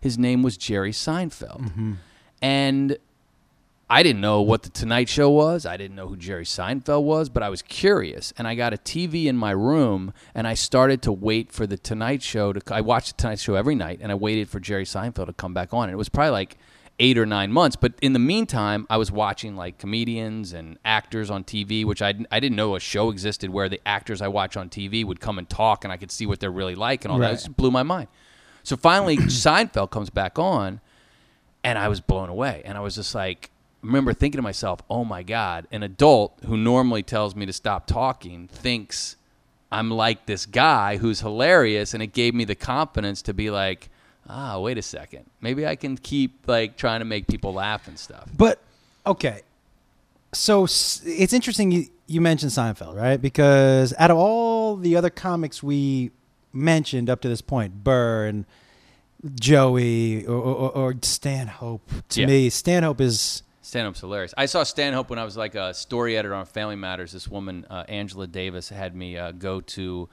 [0.00, 1.92] His name was Jerry Seinfeld, mm-hmm.
[2.40, 2.96] and."
[3.90, 5.66] I didn't know what the Tonight Show was.
[5.66, 8.32] I didn't know who Jerry Seinfeld was, but I was curious.
[8.38, 11.76] And I got a TV in my room, and I started to wait for the
[11.76, 12.74] Tonight Show to.
[12.74, 15.52] I watched the Tonight Show every night, and I waited for Jerry Seinfeld to come
[15.52, 15.90] back on.
[15.90, 16.56] And it was probably like
[16.98, 17.76] eight or nine months.
[17.76, 22.14] But in the meantime, I was watching like comedians and actors on TV, which I,
[22.30, 25.38] I didn't know a show existed where the actors I watch on TV would come
[25.38, 27.32] and talk, and I could see what they're really like and all that.
[27.32, 28.08] It just blew my mind.
[28.62, 30.80] So finally, Seinfeld comes back on
[31.64, 32.62] and I was blown away.
[32.64, 33.50] And I was just like,
[33.82, 37.52] I remember thinking to myself, oh my God, an adult who normally tells me to
[37.52, 39.16] stop talking thinks
[39.70, 41.94] I'm like this guy who's hilarious.
[41.94, 43.90] And it gave me the confidence to be like,
[44.28, 45.24] ah, wait a second.
[45.40, 48.28] Maybe I can keep like trying to make people laugh and stuff.
[48.36, 48.60] But
[49.06, 49.42] okay,
[50.32, 53.20] so it's interesting you you mentioned Seinfeld, right?
[53.20, 56.10] Because out of all the other comics we
[56.52, 58.44] mentioned up to this point, Burr and
[59.34, 62.26] Joey or, or, or Stanhope, to Yeah.
[62.26, 64.34] me, Stanhope is Stanhope's hilarious.
[64.36, 67.12] I saw Stanhope when I was like a story editor on Family Matters.
[67.12, 70.08] This woman, uh, Angela Davis, had me uh, go to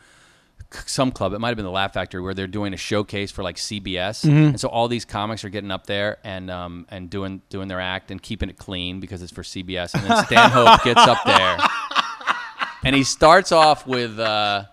[0.86, 1.34] some club.
[1.34, 4.23] It might have been the Laugh Factory where they're doing a showcase for like CBS,
[4.23, 7.82] and so all these comics are getting up there and um, and doing doing their
[7.82, 9.93] act and keeping it clean because it's for CBS.
[9.93, 11.58] And then Stanhope gets up there,
[12.84, 14.65] and he starts off with, uh,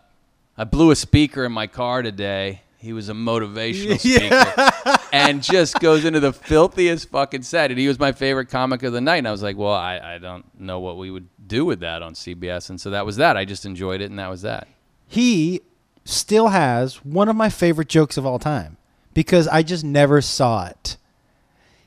[0.57, 5.81] "I blew a speaker in my car today." He was a motivational speaker and just
[5.81, 7.71] goes into the filthiest fucking set.
[7.73, 9.17] And he was my favorite comic of the night.
[9.17, 12.03] And I was like, well, I, I don't know what we would do with that
[12.03, 12.71] on CBS.
[12.71, 13.37] And so that was that.
[13.37, 14.69] I just enjoyed it, and that was that.
[15.09, 15.63] he
[16.09, 18.77] still has one of my favorite jokes of all time
[19.15, 20.97] because I just never saw it.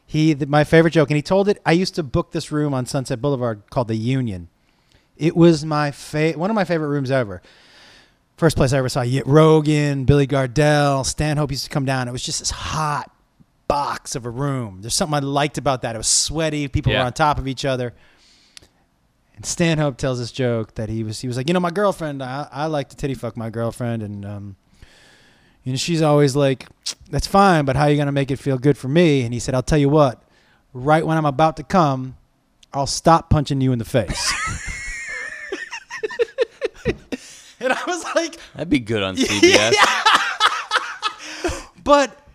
[0.06, 1.62] He, the, my favorite joke, and he told it.
[1.66, 4.48] I used to book this room on Sunset Boulevard called the Union.
[5.18, 7.42] It was my fa- one of my favorite rooms ever.
[8.38, 12.08] First place I ever saw Rogan, Billy Gardell, Stanhope used to come down.
[12.08, 13.12] It was just this hot
[13.68, 14.80] box of a room.
[14.82, 15.94] There's something I liked about that.
[15.94, 16.68] It was sweaty.
[16.70, 17.00] People Yeah.
[17.02, 17.94] were on top of each other.
[19.40, 22.22] And Stanhope tells this joke that he was he was like, you know, my girlfriend,
[22.22, 24.58] I, I like to titty fuck my girlfriend, and um,
[25.64, 26.68] you know, she's always like,
[27.10, 29.22] that's fine, but how are you gonna make it feel good for me?
[29.22, 30.22] And he said, I'll tell you what,
[30.74, 32.18] right when I'm about to come,
[32.74, 34.34] I'll stop punching you in the face.
[37.62, 39.74] and I was like, That'd be good on CBS.
[41.86, 42.28] but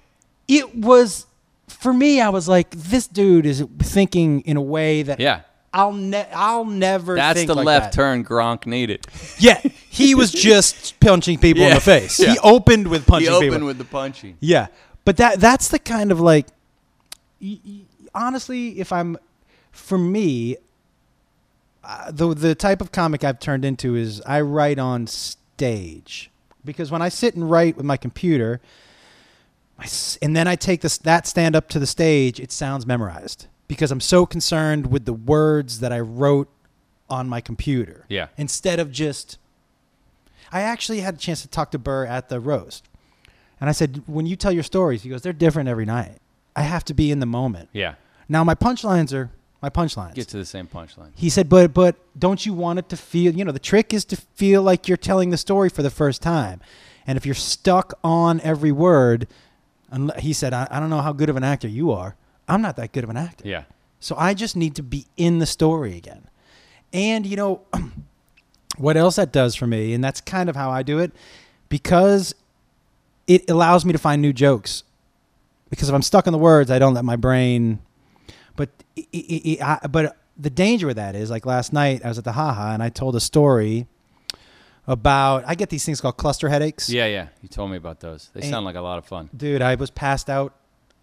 [0.48, 1.26] it was
[1.68, 2.22] for me.
[2.22, 5.42] I was like, this dude is thinking in a way that yeah.
[5.74, 7.16] I'll ne- I'll never.
[7.16, 7.92] That's the like left that.
[7.92, 9.06] turn Gronk needed.
[9.38, 9.60] Yeah,
[9.90, 12.18] he was just punching people in the face.
[12.20, 12.32] yeah.
[12.32, 13.66] He opened with punching he opened people.
[13.66, 14.36] with the punching.
[14.40, 14.68] yeah,
[15.04, 16.46] but that that's the kind of like.
[17.42, 17.80] y- y-
[18.16, 19.16] Honestly, if I'm,
[19.72, 20.56] for me,
[21.82, 26.30] uh, the the type of comic I've turned into is I write on stage
[26.64, 28.60] because when I sit and write with my computer,
[29.80, 29.88] I
[30.22, 33.90] and then I take this that stand up to the stage, it sounds memorized because
[33.90, 36.48] I'm so concerned with the words that I wrote
[37.08, 38.04] on my computer.
[38.08, 38.28] Yeah.
[38.36, 39.38] Instead of just,
[40.52, 42.88] I actually had a chance to talk to Burr at the roast,
[43.60, 46.18] and I said, when you tell your stories, he goes, they're different every night.
[46.56, 47.68] I have to be in the moment.
[47.72, 47.94] Yeah.
[48.28, 50.14] Now my punchlines are my punchlines.
[50.14, 51.12] Get to the same punchline.
[51.14, 53.34] He said, "But but don't you want it to feel?
[53.34, 56.20] You know, the trick is to feel like you're telling the story for the first
[56.20, 56.60] time,
[57.06, 59.26] and if you're stuck on every word,
[60.18, 62.16] he said, I, I don't know how good of an actor you are.
[62.48, 63.46] I'm not that good of an actor.
[63.48, 63.64] Yeah.
[64.00, 66.28] So I just need to be in the story again.
[66.92, 67.62] And you know,
[68.76, 71.12] what else that does for me, and that's kind of how I do it,
[71.68, 72.34] because
[73.26, 74.84] it allows me to find new jokes.
[75.70, 77.80] Because if I'm stuck in the words, I don't let my brain.
[78.56, 82.08] But i i i I, but the danger with that is like last night I
[82.08, 83.86] was at the Haha and I told a story
[84.86, 86.88] about I get these things called cluster headaches.
[86.90, 87.28] Yeah, yeah.
[87.42, 88.30] You told me about those.
[88.34, 89.30] They And- sound like a lot of fun.
[89.36, 90.54] Dude, I was passed out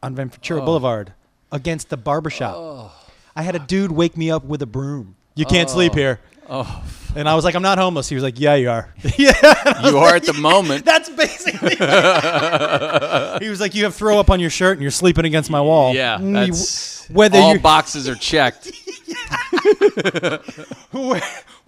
[0.03, 0.65] on Ventura Oh.
[0.65, 1.13] Boulevard
[1.51, 2.93] against the barbershop.
[3.35, 5.15] I had a dude wake me up with a broom.
[5.35, 5.97] You can't sleep Oh.
[5.97, 6.19] here.
[6.49, 6.83] Oh,
[7.15, 8.09] And I was like, I'm not homeless.
[8.09, 8.93] He was like, Yeah, you are.
[9.17, 9.87] yeah.
[9.89, 10.83] you are at the moment.
[10.91, 11.75] That's basically.
[11.75, 15.61] he was like, You have throw up on your shirt and you're sleeping against my
[15.61, 15.93] wall.
[15.93, 18.69] Yeah, Mm, that's whether all boxes are checked.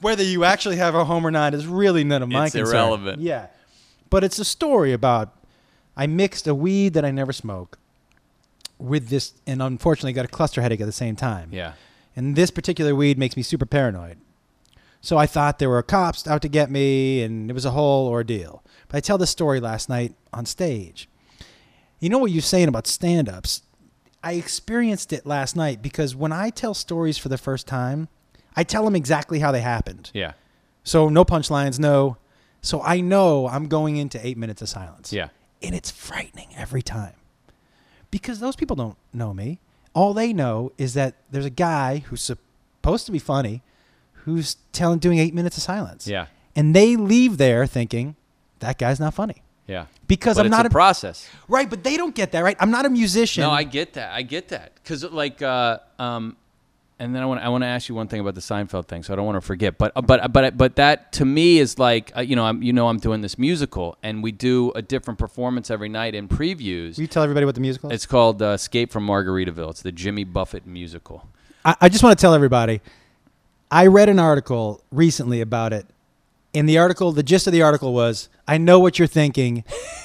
[0.02, 2.76] whether you actually have a home or not is really none of my It's concern.
[2.76, 3.22] irrelevant.
[3.22, 3.48] Yeah,
[4.10, 5.34] but it's a story about
[5.96, 7.78] I mixed a weed that I never smoke
[8.84, 11.50] with this, and unfortunately got a cluster headache at the same time.
[11.52, 11.74] Yeah.
[12.16, 14.18] And this particular weed makes me super paranoid.
[15.02, 18.08] So I thought there were cops out to get me, and it was a whole
[18.08, 18.64] ordeal.
[18.88, 21.10] But I tell this story last night on stage.
[22.00, 23.64] You know what you're saying about stand-ups?
[24.24, 28.08] I experienced it last night because when I tell stories for the first time,
[28.56, 30.12] I tell them exactly how they happened.
[30.14, 30.34] Yeah.
[30.84, 32.18] So no punchlines, no.
[32.62, 35.12] So I know I'm going into eight minutes of silence.
[35.12, 35.30] Yeah.
[35.62, 37.16] And it's frightening every time
[38.14, 39.58] because those people don't know me.
[39.96, 43.64] All they know is that there's a guy who's supposed to be funny
[44.24, 46.06] who's telling doing eight minutes of silence.
[46.08, 46.28] Yeah.
[46.56, 48.16] And they leave there thinking
[48.60, 49.86] that guy's not funny Yeah.
[50.08, 51.28] because But I'm not a process.
[51.48, 51.68] right.
[51.68, 52.56] But they don't get that right.
[52.60, 53.42] I'm not a musician.
[53.42, 54.14] No, I get that.
[54.14, 56.38] I get that because like, uh, um,
[57.00, 59.04] and then I want I want to ask you one thing about the Seinfeld thing,
[59.04, 59.78] so I don't want to forget.
[59.78, 62.88] But but but but that to me is like uh, you know I'm you know
[62.88, 66.98] I'm doing this musical, and we do a different performance every night in previews.
[66.98, 67.96] Will you tell everybody what the musical is?
[67.96, 69.72] It's called uh, Escape from Margaritaville.
[69.72, 71.28] It's the Jimmy Buffett musical.
[71.66, 72.82] I, I just want to tell everybody.
[73.72, 75.88] I read an article recently about it.
[76.54, 79.64] In the article, the gist of the article was, "I know what you're thinking.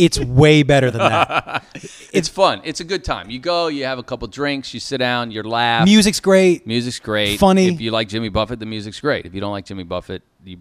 [0.00, 1.64] It's way better than that.
[2.12, 2.60] It's fun.
[2.64, 3.30] It's a good time.
[3.30, 5.84] You go, you have a couple drinks, you sit down, you laugh.
[5.84, 6.66] Music's great.
[6.66, 7.38] Music's great.
[7.38, 7.68] Funny.
[7.68, 9.26] If you like Jimmy Buffett, the music's great.
[9.26, 10.58] If you don't like Jimmy Buffett, you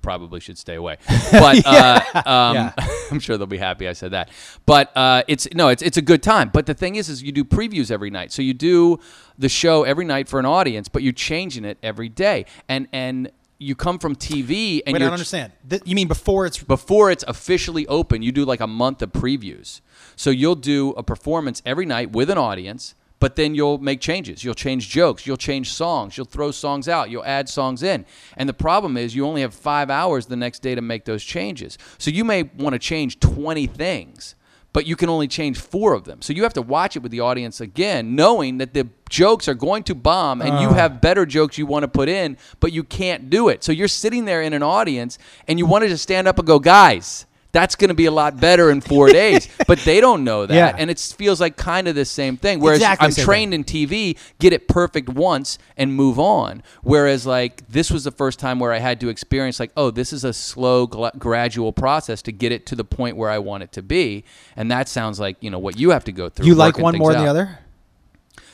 [0.00, 0.96] probably should stay away.
[1.32, 2.72] But uh, um, Yeah.
[3.10, 4.30] I'm sure they'll be happy I said that.
[4.64, 6.50] But uh, it's no, it's it's a good time.
[6.52, 8.30] But the thing is, is you do previews every night.
[8.32, 9.00] So you do
[9.36, 12.46] the show every night for an audience, but you're changing it every day.
[12.68, 15.52] And and you come from TV and Wait, I don't understand.
[15.68, 19.12] Th- you mean before it's before it's officially open, you do like a month of
[19.12, 19.80] previews.
[20.14, 24.44] So you'll do a performance every night with an audience, but then you'll make changes.
[24.44, 28.04] You'll change jokes, you'll change songs, you'll throw songs out, you'll add songs in.
[28.36, 31.24] And the problem is you only have 5 hours the next day to make those
[31.24, 31.78] changes.
[31.98, 34.34] So you may want to change 20 things,
[34.76, 36.20] but you can only change 4 of them.
[36.20, 39.54] So you have to watch it with the audience again, knowing that the jokes are
[39.54, 40.74] going to bomb and you uh.
[40.74, 43.64] have better jokes you want to put in, but you can't do it.
[43.64, 46.58] So you're sitting there in an audience and you wanted to stand up and go,
[46.58, 47.24] guys,
[47.56, 49.48] that's going to be a lot better in four days.
[49.66, 50.54] But they don't know that.
[50.54, 50.76] Yeah.
[50.78, 52.60] And it feels like kind of the same thing.
[52.60, 56.62] Whereas Exactly I'm trained in TV, get it perfect once and move on.
[56.82, 60.12] Whereas, like, this was the first time where I had to experience, like, oh, this
[60.12, 63.64] is a slow, gla- gradual process to get it to the point where I want
[63.64, 64.24] it to be.
[64.54, 66.46] And that sounds like, you know, what you have to go through.
[66.46, 67.58] you like one more than the other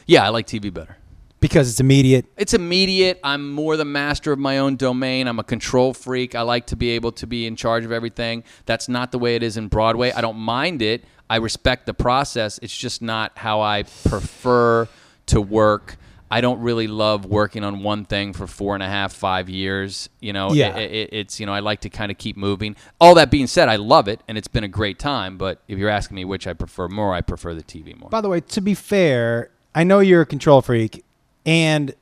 [0.06, 0.96] Yeah, I like TV better.
[1.42, 2.24] Because it's immediate.
[2.38, 3.20] It's immediate.
[3.22, 5.26] I'm more the master of my own domain.
[5.26, 6.34] I'm a control freak.
[6.34, 8.44] I like to be able to be in charge of everything.
[8.64, 10.12] That's not the way it is in Broadway.
[10.12, 11.04] I don't mind it.
[11.28, 12.58] I respect the process.
[12.62, 14.88] It's just not how I prefer
[15.26, 15.96] to work.
[16.30, 20.08] I don't really love working on one thing for four and a half, five years.
[20.20, 20.76] You know, Yeah.
[20.78, 22.74] it, it, it's you know I like to kind of keep moving.
[23.00, 25.36] All that being said, I love it and it's been a great time.
[25.36, 28.08] But if you're asking me which I prefer more, I prefer the TV more.
[28.08, 31.04] By the way, to be fair, I know you're a control freak,
[31.44, 31.94] and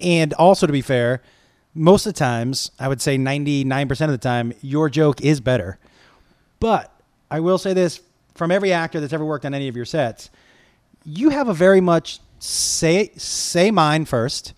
[0.00, 1.22] and also to be fair,
[1.74, 5.78] most of the times, I would say 99% of the time, your joke is better.
[6.60, 6.92] But
[7.30, 8.00] I will say this
[8.34, 10.30] from every actor that's ever worked on any of your sets,
[11.04, 14.54] you have a very much say say mine first.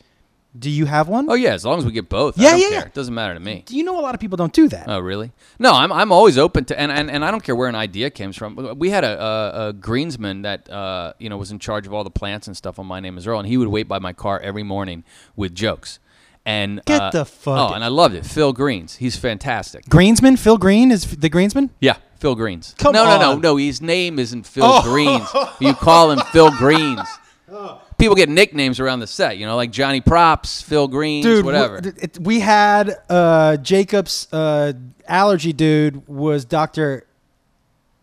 [0.58, 1.28] Do you have one?
[1.30, 2.38] Oh yeah, as long as we get both.
[2.38, 2.78] Yeah, I don't yeah, care.
[2.80, 2.86] yeah.
[2.86, 3.62] It doesn't matter to me.
[3.66, 4.88] Do you know a lot of people don't do that?
[4.88, 5.30] Oh, really?
[5.58, 8.10] No, I'm, I'm always open to, and, and, and I don't care where an idea
[8.10, 8.56] comes from.
[8.78, 12.02] We had a, a, a greensman that, uh, you know, was in charge of all
[12.02, 14.12] the plants and stuff on My Name is Earl, and he would wait by my
[14.14, 15.04] car every morning
[15.36, 15.98] with jokes.
[16.46, 18.24] And Get uh, the fuck- Oh, and I loved it.
[18.24, 18.96] Phil Greens.
[18.96, 19.84] He's fantastic.
[19.84, 21.68] Greensman, Phil Green is the Greensman.
[21.78, 22.74] Yeah, Phil Greens.
[22.78, 23.40] Come no, no, no, on.
[23.42, 23.56] no.
[23.56, 24.82] His name isn't Phil Oh.
[24.82, 25.28] Greens.
[25.60, 27.06] You call him Phil Greens.
[27.98, 31.80] People get nicknames around the set, you know, like Johnny Props, Phil Greens, dude, whatever.
[31.80, 34.72] w- it- we had uh, Jacob's uh,
[35.08, 37.04] allergy dude was Doctor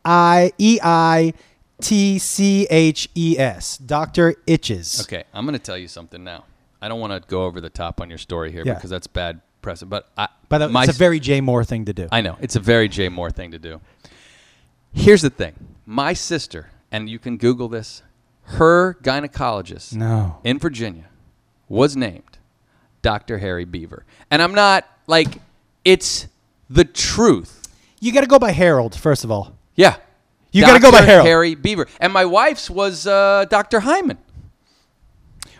[0.03, 1.33] I E I
[1.81, 5.01] T C H E S, Doctor Itches.
[5.01, 6.43] Okay, I'm going to tell you something now.
[6.81, 8.73] I don't want to go over the top on your story here Yeah.
[8.75, 9.89] because that's bad precedent.
[9.91, 12.07] But I, By the my, it's a very Jay Mohr thing to do.
[12.11, 13.79] I know it's a very Jay Mohr thing to do.
[14.93, 15.53] Here's the thing:
[15.85, 18.01] my sister, and you can Google this.
[18.45, 20.37] Her gynecologist no.
[20.43, 21.05] in Virginia
[21.67, 22.37] was named
[23.01, 23.39] Dr.
[23.39, 25.39] Harry Beaver, and I'm not like
[25.83, 26.27] it's
[26.69, 27.67] the truth.
[27.99, 29.55] You got to go by Harold first of all.
[29.75, 29.97] Yeah,
[30.51, 31.27] You gotta go by Harold.
[31.27, 33.81] Harry Beaver, and my wife's was uh, Dr.
[33.81, 34.17] Hyman.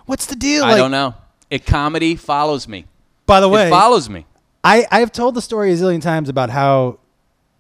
[0.06, 0.64] What's the deal?
[0.64, 1.16] I Like, don't know.
[1.50, 2.86] It comedy follows me.
[3.26, 4.26] By the way, it follows me.
[4.64, 7.00] I I have told the story a zillion times about how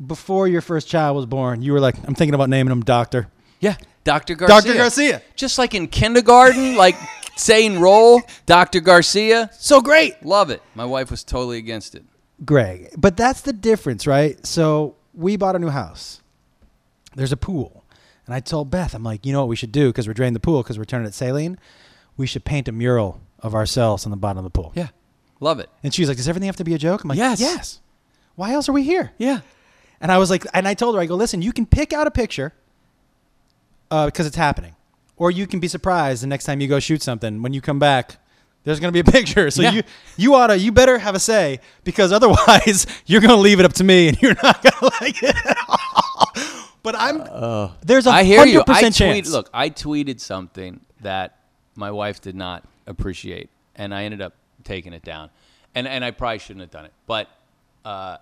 [0.06, 3.28] before your first child was born, you were like, I'm thinking about naming him Doctor.
[3.60, 4.36] Yeah, Dr.
[4.36, 4.62] Garcia.
[4.62, 4.78] Dr.
[4.78, 5.22] Garcia.
[5.36, 6.96] Just like in kindergarten, like
[7.36, 8.80] saying roll, Dr.
[8.80, 9.50] Garcia.
[9.52, 10.24] So great.
[10.24, 10.62] Love it.
[10.76, 12.06] My wife was totally against it.
[12.46, 12.89] Greg.
[12.98, 14.46] But that's the difference, right?
[14.46, 16.22] So we bought a new house.
[17.15, 17.84] There's a pool.
[18.26, 20.34] And I told Beth, I'm like, you know what we should do because we're draining
[20.34, 21.58] the pool because we're turning it saline?
[22.18, 24.72] We should paint a mural of ourselves on the bottom of the pool.
[24.76, 24.89] Yeah.
[25.39, 25.70] Love it.
[25.84, 27.04] And she's like, does everything have to be a joke?
[27.04, 27.39] I'm like, Yes.
[27.39, 27.82] Yes.
[28.36, 29.13] Why else are we here?
[29.18, 29.41] Yeah.
[30.02, 32.06] And I was like, and I told her, I go, listen, you can pick out
[32.06, 32.54] a picture
[33.91, 34.76] uh, because it's happening,
[35.17, 37.41] or you can be surprised the next time you go shoot something.
[37.41, 38.17] When you come back,
[38.63, 39.50] there's going to be a picture.
[39.52, 39.71] So Yeah.
[39.71, 39.84] you
[40.17, 43.74] you oughta you better have a say because otherwise you're going to leave it up
[43.74, 46.32] to me and you're not going to like it at all.
[46.84, 48.60] But I'm there's a I hear you.
[48.60, 49.32] hundred percent tweet, chance.
[49.32, 51.38] look, I tweeted something that
[51.76, 55.30] my wife did not appreciate, and I ended up taking it down.
[55.74, 57.28] And and I probably shouldn't have done it, but
[57.84, 58.17] uh,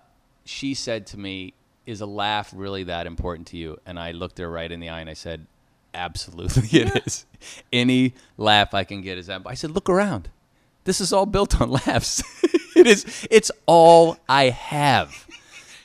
[0.46, 1.52] she said to me,
[1.86, 4.88] "Is a laugh really that important to you?" And I looked her right in the
[4.88, 5.46] eye and I said,
[5.94, 7.24] "Absolutely, it is.
[7.72, 10.28] Any laugh I can get is that." I said, "Look around.
[10.84, 12.22] This is all built on laughs.
[12.76, 13.26] it is.
[13.30, 15.26] It's all I have."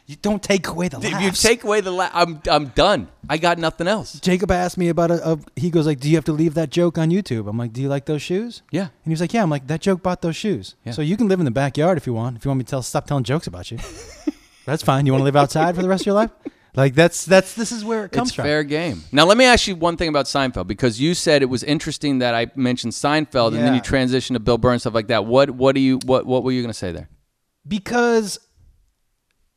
[0.08, 1.14] you don't take away the laughs.
[1.14, 3.10] If you take away the laugh, I'm I'm done.
[3.30, 4.20] I got nothing else.
[4.20, 5.40] Jacob asked me about a, a.
[5.56, 7.82] He goes like, "Do you have to leave that joke on YouTube?" I'm like, "Do
[7.82, 8.82] you like those shoes?" Yeah.
[8.90, 10.94] And he was like, "Yeah." I'm like, "That joke bought those shoes, Yeah.
[10.94, 12.38] so you can live in the backyard if you want.
[12.38, 13.78] If you want me to tell, stop telling jokes about you,
[14.66, 15.06] that's fine.
[15.06, 16.32] You want to live outside for the rest of your life?
[16.80, 18.44] Like that's that's this is where it comes it's from.
[18.46, 19.04] fair game.
[19.12, 22.20] Now, let me ask you one thing about Seinfeld because you said it was interesting
[22.20, 25.26] that I mentioned Seinfeld and then you transitioned to Bill Burr and stuff like that.
[25.26, 27.10] What what do you what what were you going to say there?
[27.68, 28.40] because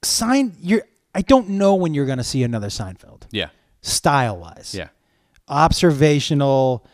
[0.03, 0.83] sign you're.
[1.15, 3.49] I don't know when you're going to see another Seinfeld, Yeah,
[3.83, 4.75] style wise.
[4.75, 4.89] yeah,
[5.49, 6.87] observational,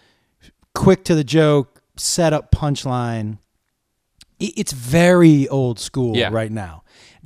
[0.75, 3.39] quick to the joke, set up punchline.
[4.41, 6.31] I- It's very old school Yeah.
[6.33, 6.83] right now.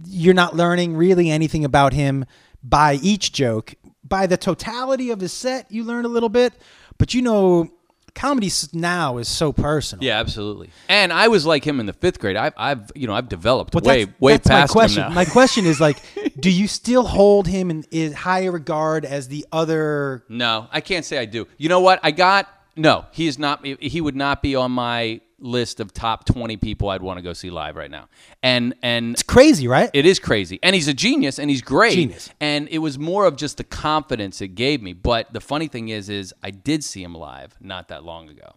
[0.07, 2.25] You're not learning really anything about him
[2.63, 3.75] by each joke.
[4.05, 6.53] By the totality of his set, you learn a little bit,
[6.99, 7.71] but you know,
[8.15, 10.05] comedy now is so personal.
[10.05, 10.71] yeah, absolutely.
[10.89, 12.37] And I was like him in the fifth grade.
[12.37, 15.03] I've I've you know I've developed But way that's, way that's my question.
[15.05, 15.15] him now.
[15.15, 15.97] My question is like,
[16.41, 20.25] do you still hold him in, in higher regard as the other?
[20.29, 21.47] no, I can't say I do.
[21.57, 22.01] You know what?
[22.03, 23.07] I got no.
[23.13, 23.65] He is not.
[23.65, 27.33] He would not be on my list of top twenty people I'd want to go
[27.33, 28.09] see live right now.
[28.43, 29.91] And and It's crazy, right?
[29.93, 30.59] It is crazy.
[30.63, 31.95] And he's a genius and he's great.
[31.95, 32.31] Genius.
[32.41, 34.93] And it was more of just the confidence it gave me.
[34.93, 38.55] But the funny thing is is I did see him live not that long ago.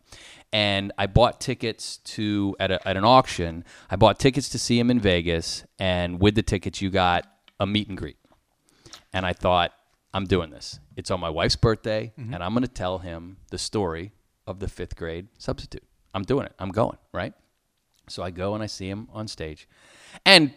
[0.53, 3.65] And I bought tickets to at, a, at an auction.
[3.89, 7.27] I bought tickets to see him in Vegas and with the tickets you got
[7.59, 8.17] a meet and greet.
[9.11, 9.73] And I thought
[10.13, 10.79] I'm doing this.
[10.95, 12.33] It's on my wife's birthday mm-hmm.
[12.33, 14.13] and I'm going to tell him the story
[14.47, 15.83] of the 5th grade substitute.
[16.15, 16.53] I'm doing it.
[16.57, 17.33] I'm going, right?
[18.07, 19.67] So I go and I see him on stage.
[20.25, 20.53] And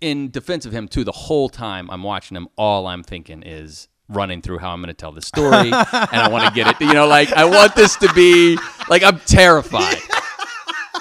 [0.00, 3.88] in defense of him, too, the whole time I'm watching him, all I'm thinking is
[4.08, 5.68] running through how I'm going to tell this story.
[5.70, 9.02] and I want to get it, you know, like I want this to be, like,
[9.02, 9.98] I'm terrified.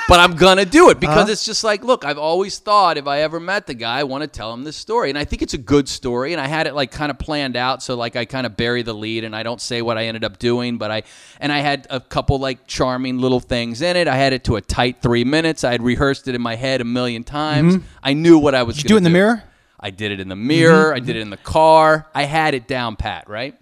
[0.07, 1.31] But I'm going to do it because uh-huh.
[1.31, 4.21] it's just like, look, I've always thought if I ever met the guy, I want
[4.21, 5.09] to tell him this story.
[5.09, 6.31] And I think it's a good story.
[6.31, 7.83] And I had it like kind of planned out.
[7.83, 10.23] So, like, I kind of bury the lead and I don't say what I ended
[10.23, 10.77] up doing.
[10.77, 11.03] But I,
[11.41, 14.07] and I had a couple like charming little things in it.
[14.07, 15.65] I had it to a tight three minutes.
[15.65, 17.75] I had rehearsed it in my head a million times.
[17.75, 17.87] Mm-hmm.
[18.01, 19.43] I knew what I was Did you do it in the mirror?
[19.79, 20.91] I did it in the mirror.
[20.91, 20.95] Mm-hmm.
[20.95, 22.07] I did it in the car.
[22.15, 23.59] I had it down pat, right?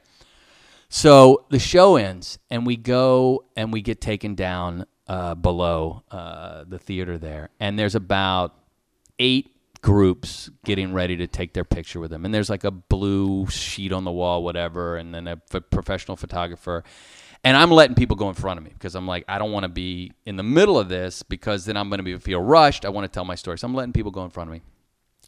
[0.90, 6.64] So the show ends, and we go and we get taken down uh, below uh,
[6.68, 8.56] the theater there, and there's about
[9.20, 13.48] eight groups getting ready to take their picture with him, and there's like a blue
[13.48, 16.84] sheet on the wall, whatever, and then a f- professional photographer.
[17.44, 19.66] And I'm letting people go in front of me because I'm like, I don't want
[19.66, 22.86] to be in the middle of this because then I'm going to feel rushed.
[22.86, 24.62] I want to tell my story, so I'm letting people go in front of me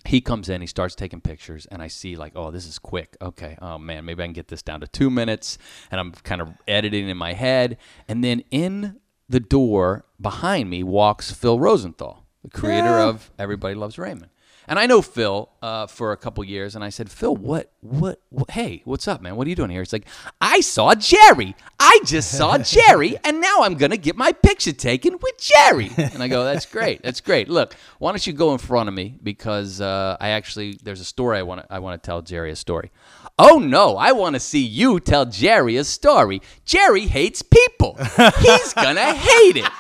[0.08, 3.18] he comes in, he starts taking pictures, and I see like, oh, this is quick.
[3.22, 5.58] Okay, oh man, maybe I can get this down to two minutes.
[5.92, 10.84] And I'm kind of editing in my head, and then in the door behind me
[10.84, 14.30] walks Phil Rosenthal, the creator of Everybody Loves Raymond.
[14.68, 18.22] And I know Phil uh, for a couple years, and I said, Phil, what, what,
[18.30, 19.38] what, hey, what's up, man?
[19.38, 19.82] What are you doing here?
[19.82, 20.08] He's like,
[20.42, 21.56] I saw Jerry.
[21.80, 25.90] I just saw Jerry, and now I'm gonna get my picture taken with Jerry.
[25.98, 27.48] And I go, that's great, that's great.
[27.50, 31.06] Look, why don't you go in front of me because uh, I actually there's a
[31.06, 32.92] story I want to I want to tell Jerry a story.
[33.40, 36.42] Oh no, I want to see you tell Jerry a story.
[36.66, 37.96] Jerry hates people.
[38.42, 39.72] He's gonna hate it.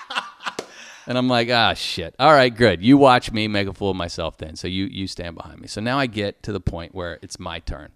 [1.07, 2.15] And I'm like, ah, shit.
[2.19, 2.83] All right, good.
[2.83, 4.57] You watch me make a fool of myself then.
[4.57, 5.67] So you you stand behind me.
[5.67, 7.93] So now I get to the point where it's my turn.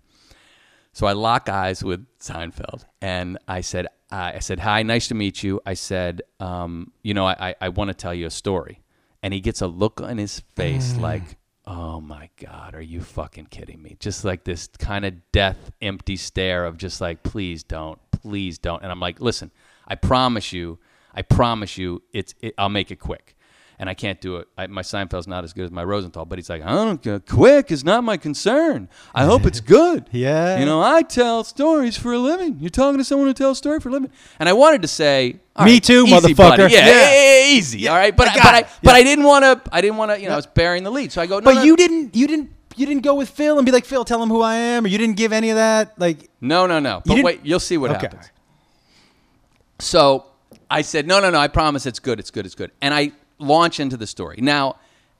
[0.93, 5.41] So I lock eyes with Seinfeld, and I said, I said, hi, nice to meet
[5.41, 5.61] you.
[5.65, 8.81] I said, um, you know, I, I, I want to tell you a story.
[9.23, 13.45] And he gets a look on his face like, oh my God, are you fucking
[13.45, 13.95] kidding me?
[13.99, 18.83] Just like this kind of death, empty stare of just like, please don't, please don't.
[18.83, 19.51] And I'm like, listen,
[19.87, 20.79] I promise you,
[21.13, 23.35] I promise you, it's, it, I'll make it quick.
[23.79, 24.47] And I can't do it.
[24.55, 27.19] I, my Seinfeld's not as good as my Rosenthal, but he's like, I don't care.
[27.19, 28.87] Quick is not my concern.
[29.15, 30.07] I hope it's good.
[30.11, 30.59] Yeah.
[30.59, 32.57] You know, I tell stories for a living.
[32.59, 34.11] You're talking to someone who tells story for a living.
[34.37, 36.57] And I wanted to say, all Me right, too, easy, motherfucker.
[36.57, 36.73] buddy.
[36.75, 37.11] Yeah, Yeah.
[37.13, 37.87] yeah, easy.
[37.87, 38.67] all right, but I I, got but I, it.
[38.83, 39.73] but I didn't want to.
[39.75, 40.19] I didn't want to.
[40.21, 41.11] You know, I was bearing the lead.
[41.11, 42.15] So I go, no, But no, you didn't.
[42.15, 42.51] You didn't.
[42.77, 44.87] You didn't go with Phil and be like, Phil, tell him who I am, or
[44.89, 45.99] you didn't give any of that.
[45.99, 47.01] Like, no, no, no.
[47.03, 48.01] But didn't- wait, you'll see what Okay.
[48.01, 48.29] happens.
[49.79, 50.25] So
[50.71, 52.71] I said, no, no, no, I promise it's good, it's good, it's good.
[52.81, 54.37] And I launch into the story.
[54.39, 54.77] Now,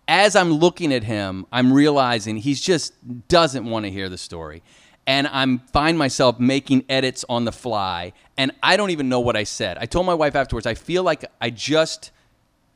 [0.08, 2.94] as I'm looking at him, I'm realizing he just
[3.28, 4.64] doesn't want to hear the story.
[5.06, 9.36] And I'm find myself making edits on the fly, and I don't even know what
[9.36, 9.78] I said.
[9.78, 12.12] I told my wife afterwards, I feel like I just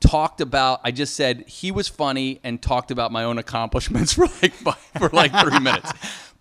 [0.01, 4.27] talked about I just said he was funny and talked about my own accomplishments for
[4.41, 5.91] like five, for like 3 minutes.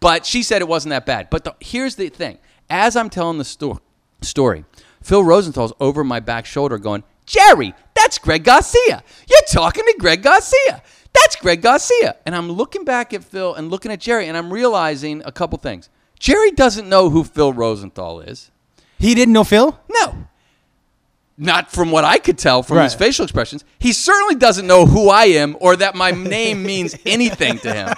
[0.00, 1.30] But she said it wasn't that bad.
[1.30, 2.38] But the, here's the thing.
[2.68, 3.80] As I'm telling the sto-
[4.20, 4.64] story,
[5.04, 9.04] Phil Rosenthal's over my back shoulder going, "Jerry, that's Greg Garcia.
[9.28, 10.82] You're talking to Greg Garcia.
[11.12, 14.50] That's Greg Garcia." And I'm looking back at Phil and looking at Jerry and I'm
[14.50, 15.90] realizing a couple things.
[16.18, 18.50] Jerry doesn't know who Phil Rosenthal is.
[18.98, 19.78] He didn't know Phil.
[19.90, 20.26] No.
[21.36, 23.62] Not from what I could tell from his facial expressions.
[23.78, 27.94] He certainly doesn't know who I am or that my name means anything to him.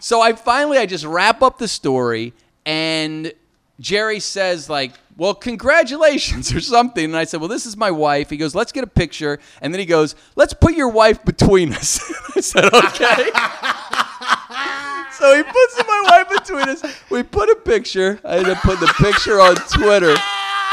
[0.00, 2.32] So I finally I just wrap up the story
[2.66, 3.32] and
[3.78, 7.04] Jerry says like, "Well, congratulations" or something.
[7.04, 9.72] And I said, "Well, this is my wife." He goes, "Let's get a picture." And
[9.72, 12.00] then he goes, "Let's put your wife between us."
[12.36, 13.30] I said, "Okay."
[15.18, 16.82] So he puts my wife between us.
[17.10, 18.18] We put a picture.
[18.24, 20.16] I had to put the picture on Twitter,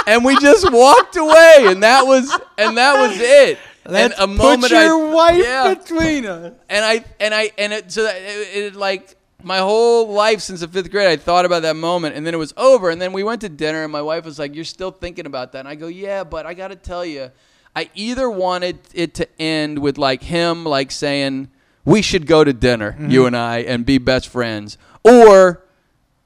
[0.08, 1.66] and we just walked away.
[1.68, 3.60] And that was and that was it.
[3.86, 5.74] Let's and a moment your I, wife yeah.
[5.74, 6.54] between us.
[6.70, 10.60] and I and I and it so that it, it like my whole life since
[10.62, 12.90] the fifth grade, I thought about that moment, and then it was over.
[12.90, 15.52] And then we went to dinner, and my wife was like, "You're still thinking about
[15.54, 17.32] that?" And I go, "Yeah, but I got to tell you,
[17.76, 21.50] I either wanted it to end with like him like saying."
[21.86, 23.10] We should go to dinner, Mm-hmm.
[23.10, 25.64] you and I, and be best friends, or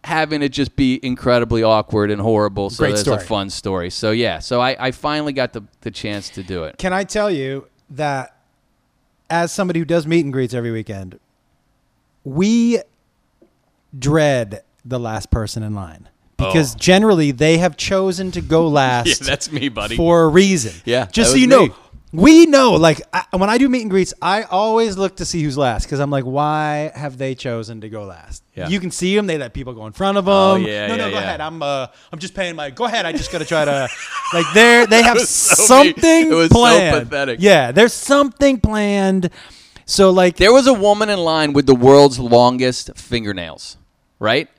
[0.04, 2.70] having it just be incredibly awkward and horrible.
[2.70, 3.18] So story.
[3.18, 3.90] a fun story.
[3.90, 6.78] So yeah, so I, I finally got the, the chance to do it.
[6.80, 8.36] Can I tell you that
[9.30, 11.20] as somebody who does meet and greets every weekend,
[12.26, 12.80] we
[13.98, 16.78] dread the last person in line because Oh.
[16.80, 19.96] generally they have chosen to go last That's me, buddy.
[19.96, 20.74] for a reason.
[20.86, 21.70] Yeah, Just so you know,
[22.12, 25.42] we know, like, I, when I do meet and greets, I always look to see
[25.42, 28.44] who's last because I'm like, why have they chosen to go last?
[28.56, 28.68] Yeah.
[28.68, 29.26] You can see them.
[29.26, 30.34] They let people go in front of them.
[30.34, 31.22] Oh, yeah, no, no, go yeah.
[31.24, 31.42] ahead.
[31.42, 32.70] I'm, uh, I'm just paying my.
[32.70, 33.08] Go ahead.
[33.08, 33.90] I just got to try to,
[34.32, 35.88] like, they're they have so me.
[35.94, 37.10] something It was so planned.
[37.10, 37.40] pathetic.
[37.42, 39.32] Yeah, there's something planned.
[39.88, 43.78] So like, There was a woman in line with the world's longest fingernails,
[44.24, 44.50] right?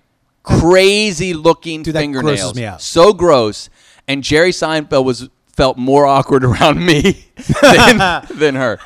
[0.43, 2.39] Crazy looking Dude, fingernails.
[2.41, 2.83] grosses me out.
[2.83, 3.71] So gross.
[4.07, 7.25] And Jerry Seinfeld was felt more awkward around me
[7.63, 8.79] than, than her.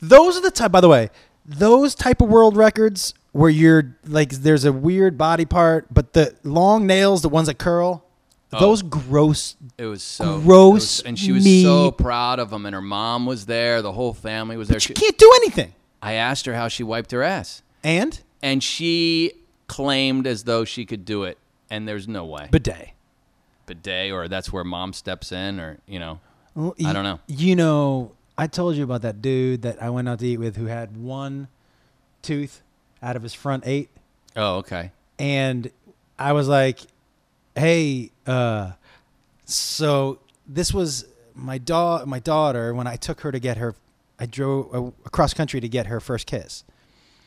[0.00, 0.70] those are the type.
[0.72, 1.10] By the way,
[1.46, 6.34] those type of world records where you're like, there's a weird body part, but the
[6.42, 8.04] long nails, the ones that curl,
[8.52, 8.60] oh.
[8.60, 9.56] those gross.
[9.78, 11.62] It was so Gross was- and she was me.
[11.62, 13.80] so proud of them, And her mom was there.
[13.82, 14.76] The whole family was there.
[14.76, 15.72] But She- can't do anything.
[16.02, 19.32] I asked her how she wiped her ass, And and she
[19.66, 21.38] claimed as though she could do it.
[21.70, 22.48] And there's no way.
[22.50, 22.90] bidet.
[23.66, 26.20] bidet, or that's where mom steps in, or you know.
[26.54, 27.18] Well, I don't know.
[27.26, 30.56] You know, I told you about that dude that I went out to eat with
[30.56, 31.48] who had one
[32.22, 32.62] tooth
[33.02, 33.90] out of his front eight.
[34.36, 34.92] Oh, okay.
[35.18, 35.70] and
[36.18, 36.80] I was like,
[37.56, 38.72] "Hey, uh,
[39.44, 41.04] so this was
[41.34, 43.74] my da- my daughter when I took her to get her.
[44.18, 46.64] I drove uh, across country to get her first kiss.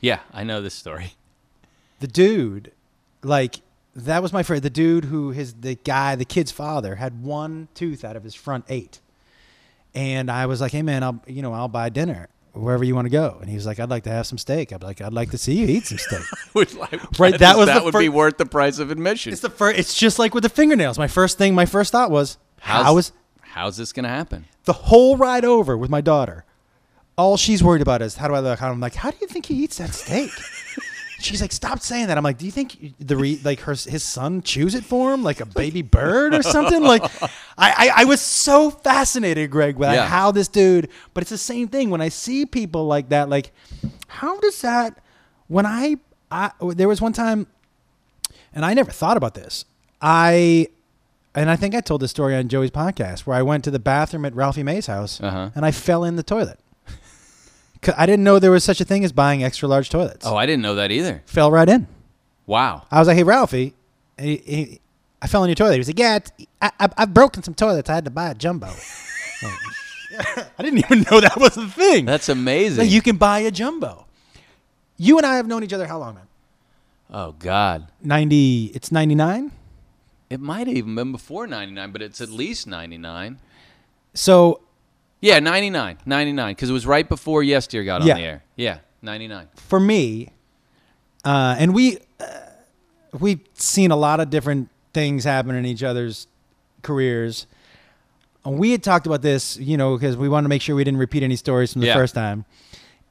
[0.01, 1.13] Yeah, I know this story.
[1.99, 2.71] The dude,
[3.23, 3.61] like
[3.95, 4.61] that was my friend.
[4.61, 8.35] The dude who his the guy, the kid's father, had one tooth out of his
[8.35, 8.99] front eight,
[9.93, 13.05] and I was like, "Hey, man, I'll you know I'll buy dinner." Wherever you want
[13.05, 15.13] to go, and he was like, "I'd like to have some steak." I'd like, "I'd
[15.13, 16.23] like to see you eat some steak."
[16.53, 19.31] Which, like, Right, that was that would fir- be worth the price of admission.
[19.31, 19.77] It's the first.
[19.77, 20.97] It's just like with the fingernails.
[20.97, 24.45] My first thing, my first thought was, how's, how is how's this gonna happen?
[24.65, 26.43] the whole ride over with my daughter?
[27.17, 28.61] All she's worried about is how do I look?
[28.61, 30.31] I'm like, how do you think he eats that steak?
[31.19, 32.17] She's like, stop saying that.
[32.17, 35.21] I'm like, do you think the re- like her his son chews it for him
[35.23, 36.81] like a baby bird or something?
[36.81, 40.07] Like, I, I I was so fascinated, Greg, with Yeah.
[40.07, 40.89] how this dude.
[41.13, 43.29] But it's the same thing when I see people like that.
[43.29, 43.51] Like,
[44.07, 44.97] how does that?
[45.47, 45.97] When I
[46.31, 47.47] I there was one time
[48.53, 49.65] and I never thought about this.
[50.01, 50.67] I
[51.35, 53.79] and I think I told this story on Joey's podcast where I went to the
[53.79, 55.49] bathroom at Ralphie May's house Uh-huh.
[55.55, 56.59] and I fell in the toilet.
[57.97, 60.25] I didn't know there was such a thing as buying extra large toilets.
[60.25, 61.23] Oh, I didn't know that either.
[61.25, 61.87] Fell right in.
[62.45, 62.85] Wow.
[62.91, 63.73] I was like, "Hey, Ralphie,"
[64.17, 64.81] and he, he,
[65.21, 65.73] I fell in your toilet.
[65.73, 67.89] He was like, "Yeah, it's, I, I, I've broken some toilets.
[67.89, 68.67] I had to buy a jumbo."
[70.19, 72.05] I didn't even know that was a thing.
[72.05, 72.79] That's amazing.
[72.79, 74.05] Like, you can buy a jumbo.
[74.97, 76.27] You and I have known each other how long, man?
[77.11, 77.87] oh God.
[78.03, 78.71] Ninety.
[78.75, 79.51] It's ninety nine.
[80.29, 83.39] It might have even been before 99, but it's at least 99.
[84.13, 84.61] So
[85.21, 85.97] Yeah, 99.
[86.05, 86.51] 99.
[86.55, 88.13] Because it was right before Yes Dear got on Yeah.
[88.15, 88.43] the air.
[88.55, 89.47] Yeah, 99.
[89.55, 90.29] for me,
[91.25, 92.23] uh, and we uh,
[93.19, 96.27] we've seen a lot of different things happen in each other's
[96.81, 97.47] careers.
[98.45, 100.83] and we had talked about this, you know, because we wanted to make sure we
[100.83, 101.93] didn't repeat any stories from the Yeah.
[101.95, 102.45] first time.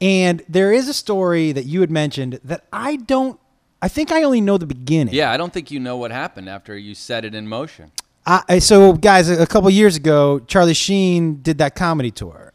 [0.01, 3.39] And there is a story that you had mentioned that I don't.
[3.81, 5.13] I think I only know the beginning.
[5.13, 7.91] Yeah, I don't think you know what happened after you set it in motion.
[8.25, 12.53] I, so, guys, a, couple years ago, Charlie Sheen did that comedy tour,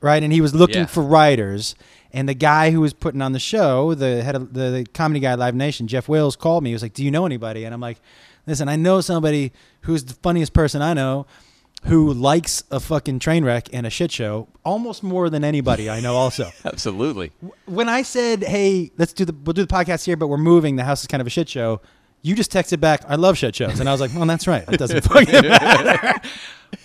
[0.00, 0.20] right?
[0.22, 0.86] And he was looking Yeah.
[0.86, 1.74] for writers.
[2.12, 5.20] And the guy who was putting on the show, the head of the, the comedy
[5.20, 6.70] guy at Live Nation, Jeff Wills, called me.
[6.70, 8.00] He was like, "Do you know anybody?" And I'm like,
[8.46, 11.26] "Listen, I know somebody who's the funniest person I know."
[11.84, 16.00] Who likes a fucking train wreck and a shit show almost more than anybody I
[16.00, 16.16] know?
[16.16, 17.30] Also, Absolutely.
[17.66, 20.74] when I said, "Hey, let's do the we'll do the podcast here, but we're moving.
[20.76, 21.80] The house is kind of a shit show."
[22.22, 24.64] You just texted back, "I love shit shows," and I was like, "Well, that's right.
[24.68, 26.20] It doesn't fucking matter."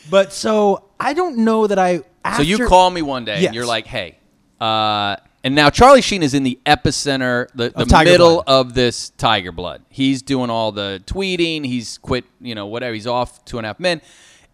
[0.10, 2.02] But so I don't know that I.
[2.36, 3.48] So you call me one day Yes.
[3.48, 4.20] and you're like, "Hey,"
[4.60, 8.48] uh, and now Charlie Sheen is in the epicenter, the, the Of Tiger middle Blood.
[8.48, 9.82] of this Tiger Blood.
[9.90, 11.66] He's doing all the tweeting.
[11.66, 12.94] He's quit, you know, whatever.
[12.94, 14.02] He's off Two and a Half Men,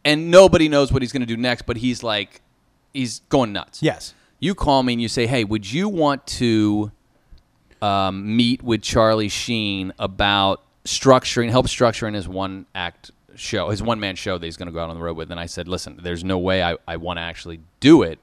[0.06, 1.64] and nobody knows what he's going to do next.
[1.66, 2.42] But he's like,
[2.94, 3.84] he's going nuts.
[3.84, 4.14] Yes.
[4.40, 6.92] You call me and you say, "Hey, would you want to
[7.82, 14.00] um, meet with Charlie Sheen about structuring, help structuring his one act show, his one
[14.00, 15.68] man show that he's going to go out on the road with?" And I said,
[15.68, 18.20] "Listen, there's no way I, I want to actually do it,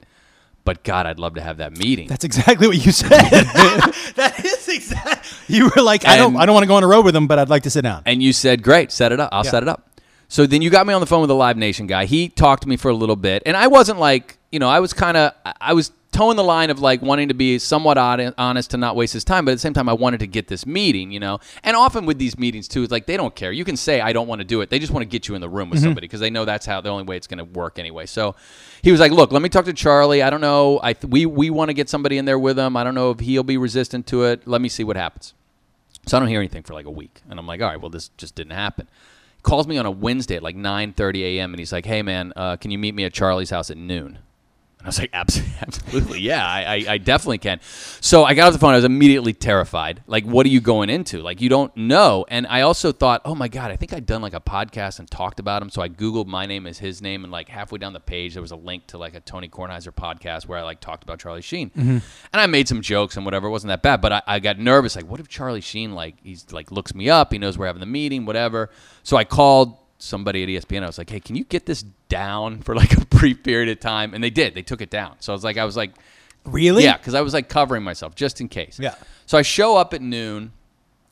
[0.63, 3.09] but God, I'd love to have that meeting." That's exactly what you said.
[4.15, 5.55] that is exactly.
[5.55, 7.15] You were like, I don't, And- I don't want to go on a road with
[7.15, 8.03] him, but I'd like to sit down.
[8.05, 9.29] And you said, "Great, set it up.
[9.31, 9.89] I'll set it up."
[10.27, 12.05] So then you got me on the phone with the Live Nation guy.
[12.05, 14.79] He talked to me for a little bit, and I wasn't like, you know, I
[14.79, 18.71] was kind of, I was towing the line of like wanting to be somewhat honest
[18.71, 20.65] to not waste his time, but at the same time, I wanted to get this
[20.65, 21.39] meeting, you know.
[21.61, 23.51] And often with these meetings too, it's like they don't care.
[23.51, 24.69] You can say I don't want to do it.
[24.69, 26.65] They just want to get you in the room with somebody because they know that's
[26.65, 28.05] how the only way it's going to work anyway.
[28.05, 28.35] So
[28.81, 30.23] he was like, "Look, let me talk to Charlie.
[30.23, 30.79] I don't know.
[30.81, 32.77] I th- we we want to get somebody in there with him.
[32.77, 34.47] I don't know if he'll be resistant to it.
[34.47, 35.33] Let me see what happens."
[36.07, 37.89] So I don't hear anything for like a week, and I'm like, all right, well,
[37.89, 38.87] this just didn't happen.
[39.41, 41.53] Calls me on a Wednesday at like 9:30 a.m.
[41.53, 44.19] and he's like, hey man, uh, can you meet me at Charlie's house at noon?
[44.85, 47.59] I was like, absolutely, yeah, I, I, I definitely can.
[47.61, 48.73] So I got off the phone.
[48.73, 50.03] I was immediately terrified.
[50.07, 51.21] Like, what are you going into?
[51.21, 52.25] Like, you don't know.
[52.27, 55.09] And I also thought, oh my god, I think I'd done like a podcast and
[55.09, 55.69] talked about him.
[55.69, 58.41] So I googled my name as his name, and like halfway down the page, there
[58.41, 61.41] was a link to like a Tony Kornheiser podcast where I like talked about Charlie
[61.41, 61.89] Sheen, mm-hmm.
[61.89, 62.01] and
[62.33, 63.47] I made some jokes and whatever.
[63.47, 64.95] It wasn't that bad, but I, I got nervous.
[64.95, 67.33] Like, what if Charlie Sheen like he's like looks me up?
[67.33, 68.69] He knows we're having the meeting, whatever.
[69.03, 70.83] So I called somebody at ESPN.
[70.83, 73.79] I was like, hey, can you get this down for like a brief period of
[73.79, 74.13] time?
[74.13, 74.53] And they did.
[74.53, 75.15] They took it down.
[75.19, 75.91] So I was like, I was like,
[76.45, 76.83] Really?
[76.83, 78.79] yeah, because I was like covering myself just in case.
[78.79, 78.93] Yeah.
[79.25, 80.51] So I show up at noon.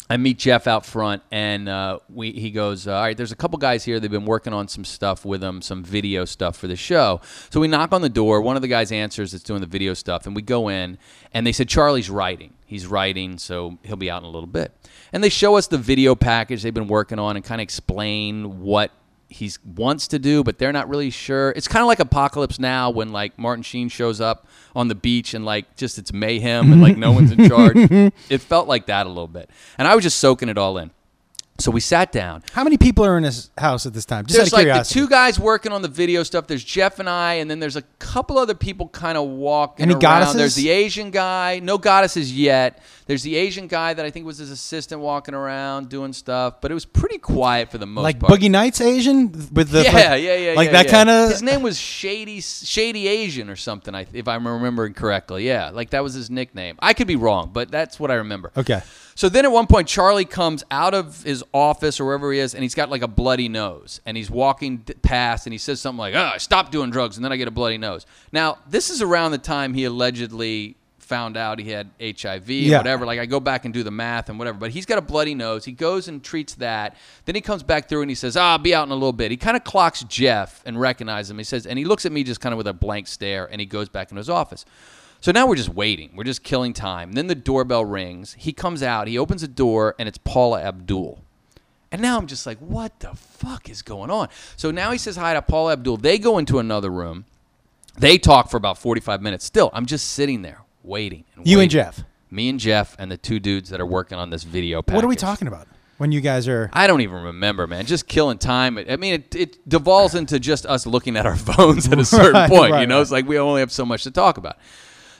[0.10, 3.58] I meet Jeff out front, and uh, we he goes, "All right, there's a couple
[3.58, 3.99] guys here.
[3.99, 7.62] They've been working on some stuff with them, some video stuff for the show." So
[7.62, 8.41] we knock on the door.
[8.41, 10.97] One of the guys answers that's doing the video stuff, and we go in,
[11.34, 12.54] and they said Charlie's writing.
[12.66, 14.74] He's writing, so he'll be out in a little bit.
[15.14, 18.62] And they show us the video package they've been working on, and kind of explain
[18.62, 18.91] what
[19.34, 21.52] he wants to do, but they're not really sure.
[21.56, 25.34] It's kind of like Apocalypse Now when like Martin Sheen shows up on the beach
[25.34, 27.76] and like just it's mayhem and like no one's in charge.
[28.30, 30.92] It felt like that a little bit, and I was just soaking it all in.
[31.60, 32.43] So we sat down.
[32.51, 34.26] How many people are in this house at this time?
[34.26, 36.47] Just There's out of like the two guys working on the video stuff.
[36.47, 39.93] There's Jeff and I, and then there's a couple other people kind of walking Any
[39.93, 40.01] around.
[40.01, 40.36] goddesses?
[40.36, 42.82] There's the Asian guy, no goddesses yet.
[43.06, 46.72] There's the Asian guy that I think was his assistant walking around doing stuff, but
[46.72, 48.32] it was pretty quiet for the most like part.
[48.32, 50.91] Like Boogie Nights Asian with the yeah, like, yeah, yeah, like yeah, that yeah.
[50.91, 51.30] kind of.
[51.30, 53.93] His name was Shady Shady Asian or something.
[53.93, 56.78] I, if I'm remembering correctly, yeah, like that was his nickname.
[56.80, 58.51] I could be wrong, but that's what I remember.
[58.58, 58.82] Okay.
[59.16, 62.53] So then at one point, Charlie comes out of his office or wherever he is,
[62.55, 64.01] and he's got like a bloody nose.
[64.05, 67.24] And he's walking past, and he says something like, "Oh, I stopped doing drugs, and
[67.24, 71.36] then I get a bloody nose." Now, this is around the time he allegedly found
[71.36, 72.78] out he had HIV Yeah.
[72.78, 73.05] whatever.
[73.05, 74.57] Like I go back and do the math and whatever.
[74.57, 75.66] But he's got a bloody nose.
[75.66, 76.95] He goes and treats that.
[77.26, 79.11] Then he comes back through and he says, "Ah, I'll be out in a little
[79.14, 81.38] bit." He kind of clocks Jeff and recognizes him.
[81.38, 83.59] He says, and he looks at me just kind of with a blank stare, and
[83.59, 84.66] he goes back into his office.
[85.24, 86.11] So now we're just waiting.
[86.17, 87.13] We're just killing time.
[87.13, 88.36] Then the doorbell rings.
[88.38, 89.07] He comes out.
[89.07, 91.17] He opens the door, and it's Paula Abdul.
[91.93, 94.28] And now I'm just like, what the fuck is going on?
[94.57, 95.95] So now he says hi to Paula Abdul.
[95.95, 97.24] They go into another room.
[97.97, 99.45] They talk for about 45 minutes.
[99.45, 101.24] Still, I'm just sitting there waiting.
[101.38, 101.71] And You and.
[101.71, 102.03] Jeff.
[102.30, 104.95] Me and Jeff and the two dudes that are working on this video package.
[104.95, 105.69] What are we talking about
[105.99, 106.69] when you guys are?
[106.74, 107.86] I don't even remember, man.
[107.86, 108.78] Just killing time.
[108.78, 112.34] I mean, it, it devolves into just us looking at our phones at a certain
[112.34, 112.74] Right, point.
[112.74, 113.01] right, you know, right.
[113.03, 114.57] it's like we only have so much to talk about.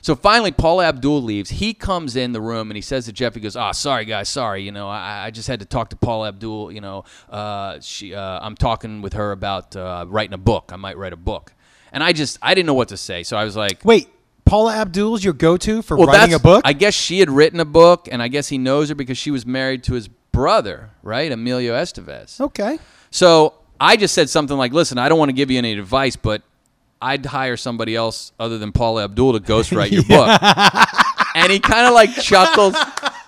[0.04, 1.50] So finally, Paula Abdul leaves.
[1.50, 4.28] He comes in the room and he says to Jeff, he goes, "Ah, sorry guys,
[4.28, 4.62] sorry.
[4.62, 6.74] You know, I, I just had to talk to Paula Abdul.
[6.74, 10.72] You know, uh, she, uh, I'm talking with her about uh, writing a book.
[10.74, 11.54] I might write a book."
[11.94, 13.24] And I just, I didn't know what to say.
[13.24, 14.10] So I was like, Wait,
[14.46, 16.64] Paula Abdul's your go-to for well, writing a book?
[16.66, 19.32] I guess she had written a book, and I guess he knows her because she
[19.32, 22.42] was married to his brother, right, Emilio Estevez.
[22.42, 22.80] okay.
[23.12, 26.16] So I just said something like, "Listen, I don't want to give you any advice,
[26.18, 26.42] but
[27.04, 30.30] I'd hire somebody else other than Paula Abdul to ghostwrite your book."
[31.36, 32.76] and he kind of like chuckles.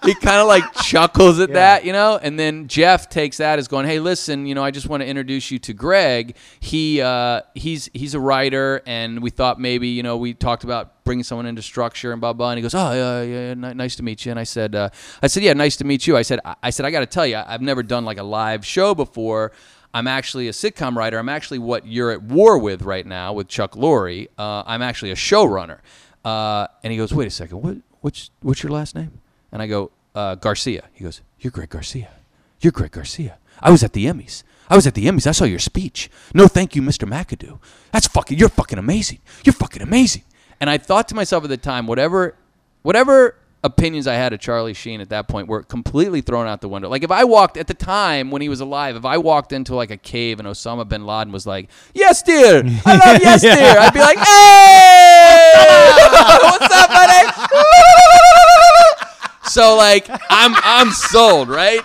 [0.05, 2.19] He kind of like chuckles at that, you know.
[2.21, 5.07] And then Jeff takes that as going, "Hey, listen, you know, I just want to
[5.07, 6.35] introduce you to Greg.
[6.59, 11.03] He uh, he's he's a writer, and we thought maybe you know we talked about
[11.03, 13.95] bringing someone into structure and blah blah." And he goes, "Oh yeah, yeah, yeah nice
[13.95, 14.89] to meet you." And I said, uh,
[15.23, 17.07] "I said, yeah, nice to meet you." I said, "I, I said I got to
[17.07, 19.51] tell you, I've never done like a live show before."
[19.95, 21.17] I'm actually a sitcom writer.
[21.17, 24.27] I'm actually what you're at war with right now with Chuck Lorre.
[24.37, 25.79] Uh, I'm actually a showrunner.
[26.25, 29.21] Uh, and he goes, wait a second, what, what's, what's your last name?
[29.53, 30.83] And I go, uh, Garcia.
[30.91, 32.09] He goes, you're Greg Garcia.
[32.59, 33.37] You're Greg Garcia.
[33.61, 34.43] I was at the Emmys.
[34.69, 35.27] I was at the Emmys.
[35.27, 36.09] I saw your speech.
[36.33, 37.07] No, thank you, Mr.
[37.07, 37.59] McAdoo.
[37.93, 38.37] That's fucking.
[38.37, 39.19] You're fucking amazing.
[39.45, 40.23] You're fucking amazing.
[40.59, 42.35] And I thought to myself at the time, whatever,
[42.81, 46.69] whatever opinions I had of Charlie Sheen at that point were completely thrown out the
[46.69, 46.87] window.
[46.89, 49.73] Like if I walked at the time when he was alive, if I walked into
[49.75, 53.55] like a cave and Osama bin Laden was like, "Yes, dear, I love yes, Yeah.
[53.55, 55.91] dear," I'd be like, "Hey,
[56.43, 57.27] what's up, buddy?"
[59.49, 61.81] so like I'm I'm sold, right?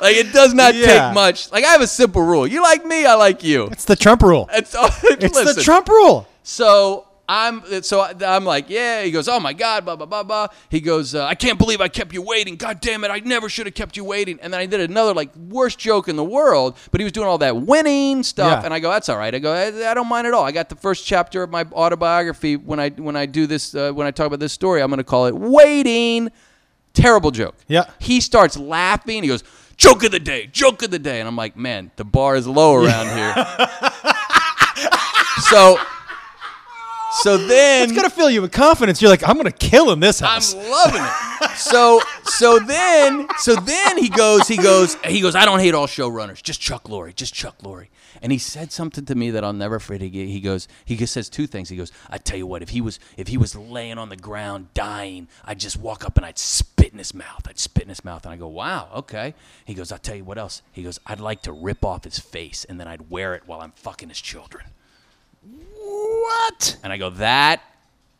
[0.00, 0.86] Like it does not Yeah.
[0.86, 1.50] take much.
[1.52, 3.66] Like I have a simple rule: you like me, I like you.
[3.66, 4.48] It's the Trump rule.
[4.52, 6.26] It's, It's listen, the Trump rule.
[6.42, 9.04] so I'm so I'm like, yeah.
[9.04, 10.48] He goes, oh my god, blah blah blah blah.
[10.68, 12.56] He goes, uh, I can't believe I kept you waiting.
[12.56, 14.38] God damn it, I never should have kept you waiting.
[14.42, 17.26] And then I did another like worst joke in the world, but he was doing
[17.26, 18.64] all that winning stuff, Yeah.
[18.66, 19.34] and I go, that's all right.
[19.34, 20.44] I go, I, I don't mind at all.
[20.44, 23.92] I got the first chapter of my autobiography when I when I do this uh,
[23.92, 26.30] when I talk about this story, I'm going to call it waiting.
[26.92, 27.54] Terrible joke.
[27.66, 27.84] Yeah.
[27.98, 29.22] He starts laughing.
[29.22, 29.42] He goes,
[29.78, 32.46] joke of the day, joke of the day, and I'm like, man, the bar is
[32.46, 33.34] low around here.
[35.50, 35.78] so.
[37.20, 39.02] So then It's gonna fill you with confidence.
[39.02, 40.54] You're like, I'm gonna kill in this house.
[40.54, 41.56] I'm loving it.
[41.56, 45.86] So so then so then he goes he goes he goes I don't hate all
[45.86, 47.88] showrunners just Chuck Lorre just Chuck Lorre
[48.22, 50.10] and he said something to me that I'll never forget.
[50.12, 51.68] He he goes he just says two things.
[51.68, 54.16] He goes I tell you what if he was if he was laying on the
[54.16, 57.88] ground dying I'd just walk up and I'd spit in his mouth I'd spit in
[57.88, 59.34] his mouth and I go wow okay.
[59.64, 60.62] He goes I'll tell you what else.
[60.72, 63.60] He goes I'd like to rip off his face and then I'd wear it while
[63.60, 64.64] I'm fucking his children.
[65.92, 66.78] What?
[66.82, 67.62] And I go, that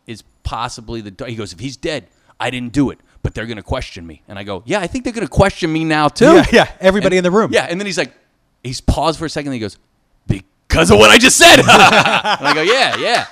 [0.07, 1.25] is possibly the.
[1.25, 2.07] He goes, if he's dead,
[2.39, 4.21] I didn't do it, but they're going to question me.
[4.27, 6.25] And I go, yeah, I think they're going to question me now too.
[6.25, 6.71] Yeah, yeah.
[6.79, 7.51] Everybody in the room.
[7.53, 8.13] Yeah, and then he's like,
[8.63, 9.49] he's paused for a second.
[9.49, 9.77] And he goes,
[10.27, 11.59] because of what I just said.
[11.59, 13.27] and I go, yeah, yeah.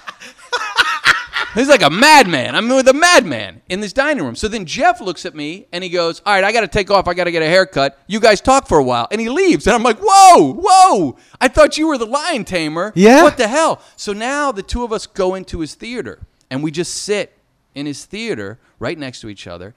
[1.54, 2.56] He's like a madman.
[2.56, 4.36] I'm with a madman in this dining room.
[4.36, 6.90] So then Jeff looks at me and he goes, All right, I got to take
[6.90, 7.08] off.
[7.08, 8.00] I got to get a haircut.
[8.08, 9.08] You guys talk for a while.
[9.12, 9.68] And he leaves.
[9.68, 11.18] And I'm like, Whoa, whoa.
[11.42, 12.94] I thought you were the lion tamer.
[12.96, 13.24] Yeah.
[13.24, 13.82] What the hell?
[13.98, 17.38] So now the two of us go into his theater and we just sit
[17.76, 19.76] in his theater right next to each other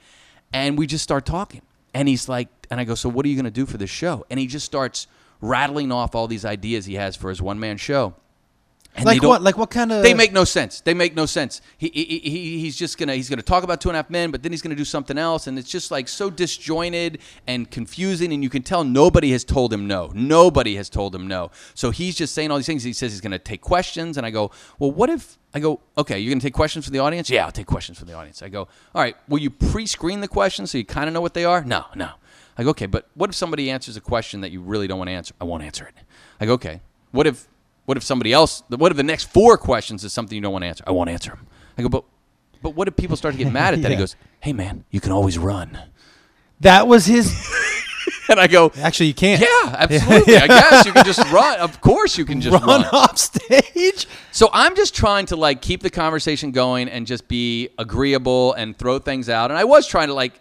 [0.53, 1.63] and we just start talking.
[1.93, 3.91] And he's like, and I go, So what are you going to do for this
[3.91, 4.25] show?
[4.31, 5.09] And he just starts
[5.41, 8.15] rattling off all these ideas he has for his one man show.
[8.97, 9.43] And Like what?
[9.43, 10.03] Like what kind of?
[10.03, 10.81] they make no sense.
[10.81, 11.61] They make no sense.
[11.79, 14.31] He, he, he he's just gonna he's gonna talk about two and a half men,
[14.31, 18.33] but then he's gonna do something else, and it's just like so disjointed and confusing.
[18.33, 20.13] And you can tell nobody has told him no.
[20.15, 21.51] Nobody has told him no.
[21.75, 22.85] So he's just saying all these things.
[22.85, 26.19] He says he's gonna take questions, and I go, well, what if I go, okay,
[26.21, 27.29] you're gonna take questions from the audience?
[27.31, 28.43] Yeah, I'll take questions from the audience.
[28.43, 31.35] I go, all right, will you pre-screen the questions so you kind of know what
[31.35, 31.65] they are?
[31.65, 32.11] No, no.
[32.57, 35.09] I go, okay, but what if somebody answers a question that you really don't want
[35.09, 35.35] to answer?
[35.41, 35.95] I won't answer it.
[36.41, 36.81] I go, okay.
[37.11, 37.49] What if
[37.87, 38.63] what if somebody else?
[38.69, 40.85] What if the next four questions is something you don't want to answer?
[40.87, 41.47] I won't answer them.
[41.79, 42.05] I go, but
[42.63, 43.91] but what if people start to get mad at that?
[43.91, 45.79] He goes, hey man, you can always run.
[46.61, 47.33] That was his.
[48.27, 49.39] And I go, Actually, you can't.
[49.39, 50.37] yeah, absolutely.
[50.39, 51.59] I guess you can just run.
[51.61, 52.85] Of course, you can just Run run.
[52.87, 54.07] off stage.
[54.33, 58.77] So I'm just trying to like keep the conversation going and just be agreeable and
[58.79, 59.51] throw things out.
[59.51, 60.41] And I was trying to like,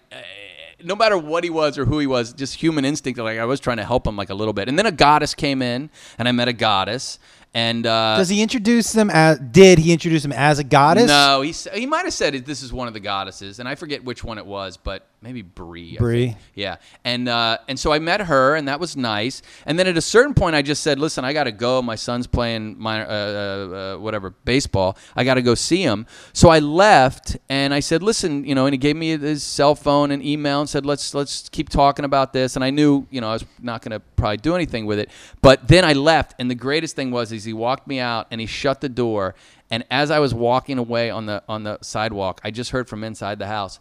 [0.83, 3.19] no matter what he was or who he was, just human instinct.
[3.19, 4.69] Like I was trying to help him like a little bit.
[4.69, 7.19] And then a goddess came in, and I met a goddess.
[7.55, 9.39] And uh, Does he introduce them as?
[9.39, 11.07] Did he introduce him as a goddess?
[11.07, 14.03] No, he he might have said this is one of the goddesses, and I forget
[14.03, 15.97] which one it was, but maybe Bree.
[15.97, 16.35] Bree.
[16.53, 19.41] Yeah, and uh, and so I met her, and that was nice.
[19.65, 21.81] And then at a certain point, I just said, "Listen, I got to go.
[21.81, 24.97] My son's playing my uh, uh, uh, whatever baseball.
[25.15, 28.65] I got to go see him." So I left, and I said, "Listen, you know,"
[28.65, 32.05] and he gave me his cell phone and email, and said, "Let's let's keep talking
[32.05, 34.85] about this." And I knew, you know, I was not going to probably do anything
[34.85, 35.09] with it.
[35.41, 38.41] But then I left, and the greatest thing was is he walked me out and
[38.41, 39.35] he shut the door.
[39.71, 43.03] And as I was walking away on the on the sidewalk, I just heard from
[43.03, 43.79] inside the house,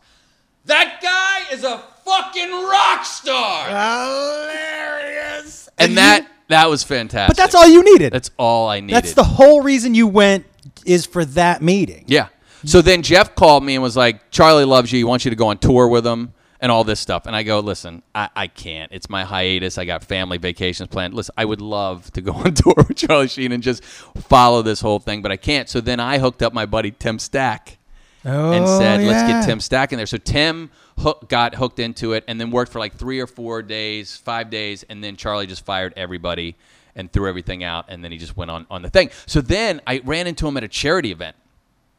[0.66, 5.68] "That guy is a fucking rock star!" Hilarious.
[5.78, 7.36] And that that was fantastic.
[7.36, 8.12] But that's all you needed.
[8.12, 8.94] That's all I needed.
[8.96, 10.44] That's the whole reason you went
[10.84, 12.04] is for that meeting.
[12.06, 12.28] Yeah.
[12.64, 14.98] So then Jeff called me and was like, Charlie loves you.
[14.98, 16.32] He wants you to go on tour with him.
[16.60, 17.26] and all this stuff.
[17.26, 18.92] And I go, listen, I, I can't.
[18.92, 19.78] It's my hiatus.
[19.78, 21.12] I got family vacations planned.
[21.12, 24.80] Listen, I would love to go on tour with Charlie Sheen and just follow this
[24.80, 25.68] whole thing, but I can't.
[25.68, 27.78] So then I hooked up my buddy Tim Stack
[28.24, 30.06] and Oh, said, let's get Tim Stack in there.
[30.06, 33.62] So Tim hook, got hooked into it and then worked for like three or four
[33.62, 36.56] days, five days, and then Charlie just fired everybody
[36.94, 39.10] and threw everything out, and then he just went on, on the thing.
[39.26, 41.34] So then I ran into him at a charity event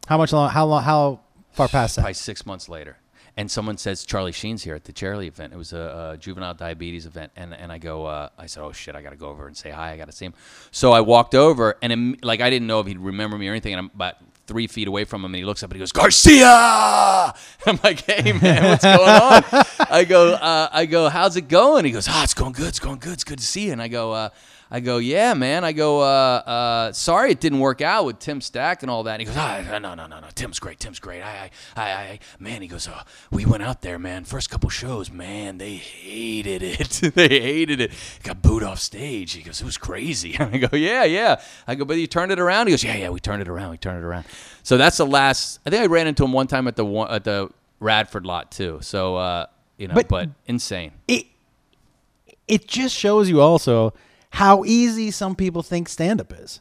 [0.07, 0.49] How much long?
[0.51, 0.83] How long?
[0.83, 1.19] How
[1.51, 2.01] far past that?
[2.03, 2.97] probably six months later.
[3.35, 5.53] And someone says Charlie Sheen's here at the charity event.
[5.53, 8.71] It was a, a juvenile diabetes event, and and I go, uh, I said, oh
[8.71, 9.91] shit, I got to go over and say hi.
[9.93, 10.35] I got to see him.
[10.69, 13.51] So I walked over, and im- like I didn't know if he'd remember me or
[13.51, 13.73] anything.
[13.73, 15.91] And I'm about three feet away from him, and he looks up and he goes,
[15.91, 16.45] Garcia.
[17.65, 19.43] I'm like, hey man, what's going on?
[19.89, 21.85] I go, uh, I go, how's it going?
[21.85, 22.67] He goes, ah, it's going good.
[22.67, 23.13] It's going good.
[23.13, 23.71] It's good to see you.
[23.71, 24.29] And I go, uh,
[24.75, 25.63] I go, yeah, man.
[25.63, 29.19] I go, uh, uh, sorry it didn't work out with Tim Stack and all that.
[29.19, 30.27] And he goes, ah, no, no, no, no.
[30.33, 30.79] Tim's great.
[30.79, 31.21] Tim's great.
[31.21, 32.63] I, I, I, I man.
[32.63, 32.99] He goes, oh,
[33.29, 34.23] we went out there, man.
[34.23, 36.89] First couple shows, man, they hated it.
[37.13, 37.91] they hated it.
[38.23, 39.33] Got booed off stage.
[39.33, 40.35] He goes, it was crazy.
[40.39, 41.39] I go, yeah, yeah.
[41.67, 42.65] I go, but you turned it around.
[42.65, 43.09] He goes, yeah, yeah.
[43.09, 43.69] We turned it around.
[43.69, 44.25] We turned it around.
[44.63, 45.59] So that's the last.
[45.67, 48.51] I think I ran into him one time at the one, at the Radford lot
[48.51, 48.79] too.
[48.81, 49.45] So uh,
[49.77, 50.93] you know, But- but insane.
[51.07, 51.27] it
[52.47, 53.93] it just shows you also
[54.33, 56.59] how easy some people think stand up is.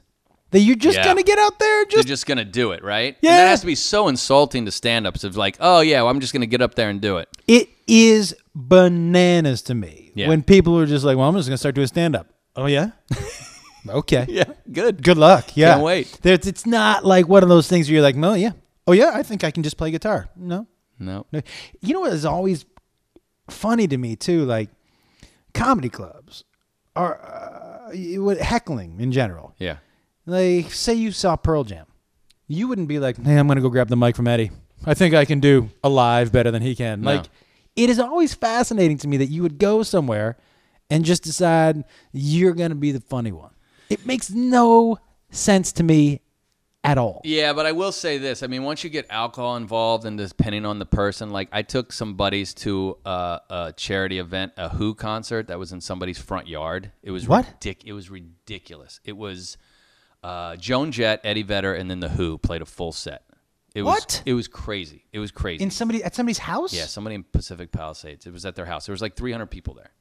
[0.51, 1.05] That you're just Yeah.
[1.05, 3.17] gonna get out there and They're just just gonna do it, right?
[3.23, 3.31] Yeah.
[3.31, 6.21] And that has to be so insulting to stand-ups of like, oh yeah, well, I'm
[6.21, 7.29] just gonna get up there and do it.
[7.49, 10.29] it is bananas to me Yeah.
[10.29, 12.91] when people are just like, "Well, I'm just gonna start doing stand up." Oh yeah,
[13.89, 15.03] okay, Yeah, good.
[15.03, 15.57] good luck.
[15.57, 16.19] Yeah, Can't wait.
[16.23, 18.53] There's, it's not like one of those things where you're like, "No, yeah,
[18.87, 20.67] oh yeah, I think I can just play guitar." No,
[20.99, 21.25] No.
[21.33, 21.41] no.
[21.81, 22.67] You know what is always
[23.49, 24.69] funny to me too, like
[25.55, 26.45] comedy clubs
[26.95, 27.15] are
[28.41, 29.55] heckling in general.
[29.59, 29.77] Yeah.
[30.27, 31.87] Like, say you saw Pearl Jam,
[32.47, 34.51] you wouldn't be like, "Hey, I'm gonna go grab the mic from Eddie.
[34.85, 37.15] I think I can do alive better than he can." No.
[37.15, 37.27] Like,
[37.75, 40.37] it is always fascinating to me that you would go somewhere
[40.91, 43.51] and just decide you're gonna be the funny one.
[43.89, 44.99] It makes no
[45.31, 46.21] sense to me
[46.85, 47.21] at all.
[47.25, 48.43] Yeah, but I will say this.
[48.43, 51.93] I mean, once you get alcohol involved and depending on the person, like I took
[51.93, 56.49] some buddies to uh, a charity event, a Who concert that was in somebody's front
[56.49, 56.91] yard.
[57.03, 57.47] It was What?
[57.61, 59.01] ridic- It was ridiculous.
[59.05, 59.57] It was
[60.25, 63.25] uh, Joan Jett, Eddie Vedder, and then the Who played a full set.
[63.75, 64.23] It was, What?
[64.27, 65.05] It was crazy.
[65.13, 65.63] It was crazy.
[65.65, 66.73] In somebody at somebody's house?
[66.75, 68.27] yeah, somebody in Pacific Palisades.
[68.27, 68.87] It was at their house.
[68.87, 69.93] There was like 300 people there.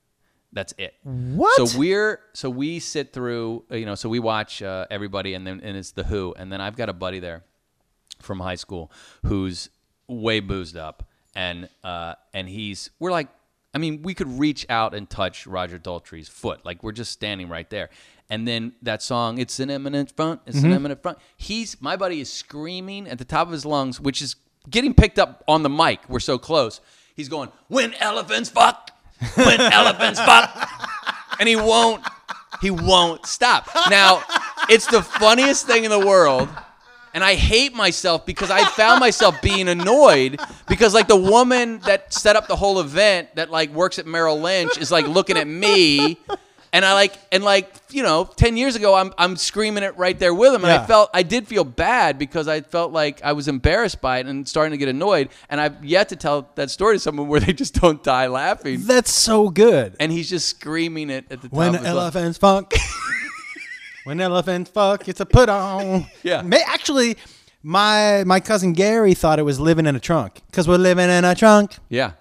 [0.54, 0.96] That's it.
[1.04, 1.70] What?
[1.70, 5.48] So we're so we sit through, uh, you know, so we watch uh, everybody, and
[5.48, 7.44] then and it's the Who, and then I've got a buddy there
[8.22, 8.92] from high school
[9.26, 9.70] who's
[10.08, 13.30] way boozed up, and uh, and he's we're like,
[13.74, 17.48] I mean, we could reach out and touch Roger Daltrey's foot, like we're just standing
[17.48, 17.90] right there,
[18.30, 21.18] and then that song, it's an eminence front, it's an eminence front.
[21.38, 24.36] He's my buddy is screaming at the top of his lungs, which is
[24.70, 26.02] getting picked up on the mic.
[26.10, 26.82] We're so close.
[27.16, 28.91] He's going, "When elephants fuck,
[29.36, 30.70] when elephants fuck."
[31.40, 32.06] and he won't
[32.62, 34.22] he won't stop now
[34.70, 36.48] it's the funniest thing in the world
[37.14, 42.14] and i hate myself because i found myself being annoyed because like the woman that
[42.14, 45.48] set up the whole event that like works at merrill lynch is like looking at
[45.48, 46.20] me
[46.74, 50.18] and i like and like you know 10 years ago i'm, I'm screaming it right
[50.18, 50.84] there with him and Yeah.
[50.84, 54.26] i felt i did feel bad because i felt like i was embarrassed by it
[54.28, 57.40] and starting to get annoyed and i've yet to tell that story to someone where
[57.40, 59.96] they just don't die laughing That's so good.
[60.00, 61.98] and he's just screaming it at the top when of his lungs.
[62.16, 62.74] elephants fuck.
[64.04, 66.08] when elephants fuck, it's a put on.
[66.24, 66.42] Yeah.
[66.42, 67.18] May, actually,
[67.64, 71.24] my my cousin Gary thought it was living in a trunk because we're living in
[71.24, 71.76] a trunk.
[71.90, 72.14] Yeah.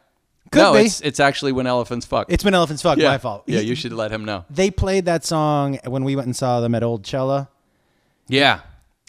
[0.51, 0.81] Could no, be.
[0.81, 2.27] it's it's actually when elephants fuck.
[2.29, 2.99] It's when elephants fuck.
[2.99, 3.09] yeah.
[3.09, 3.45] My fault.
[3.47, 4.45] Yeah, you should let him know.
[4.51, 7.49] They played that song when we went and saw them at Oldchella.
[8.29, 8.61] Yeah.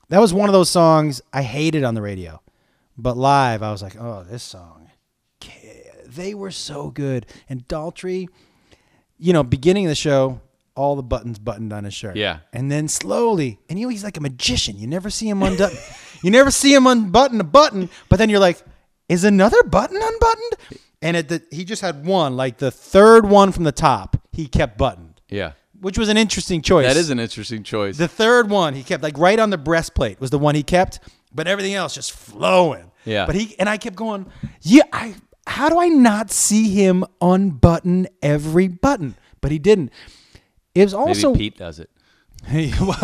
[0.09, 2.41] That was one of those songs I hated on the radio,
[2.97, 4.89] but live I was like, oh, this song.
[6.05, 7.25] They were so good.
[7.47, 8.27] And Daltrey,
[9.17, 10.41] you know, beginning of the show,
[10.75, 12.17] all the buttons buttoned on his shirt.
[12.17, 12.39] Yeah.
[12.51, 14.77] And then slowly, and you know, he's like a magician.
[14.77, 15.71] You never see him undone.
[16.23, 18.61] you never see him unbutton a button, but then you're like,
[19.07, 20.81] is another button unbuttoned?
[21.01, 24.47] And it, the, he just had one, like the third one from the top, he
[24.47, 25.53] kept buttoned, Yeah.
[25.79, 26.85] which was an interesting choice.
[26.85, 27.97] That is an interesting choice.
[27.97, 30.99] The third one he kept like right on the breastplate was the one he kept,
[31.33, 32.91] but everything else just flowing.
[33.05, 33.25] Yeah.
[33.25, 34.27] But he and I kept going,
[34.61, 35.15] yeah, I
[35.47, 39.15] how do I not see him unbutton every button?
[39.41, 39.91] But he didn't.
[40.75, 41.89] It was also Maybe Pete does it.
[42.45, 42.95] Hey, well-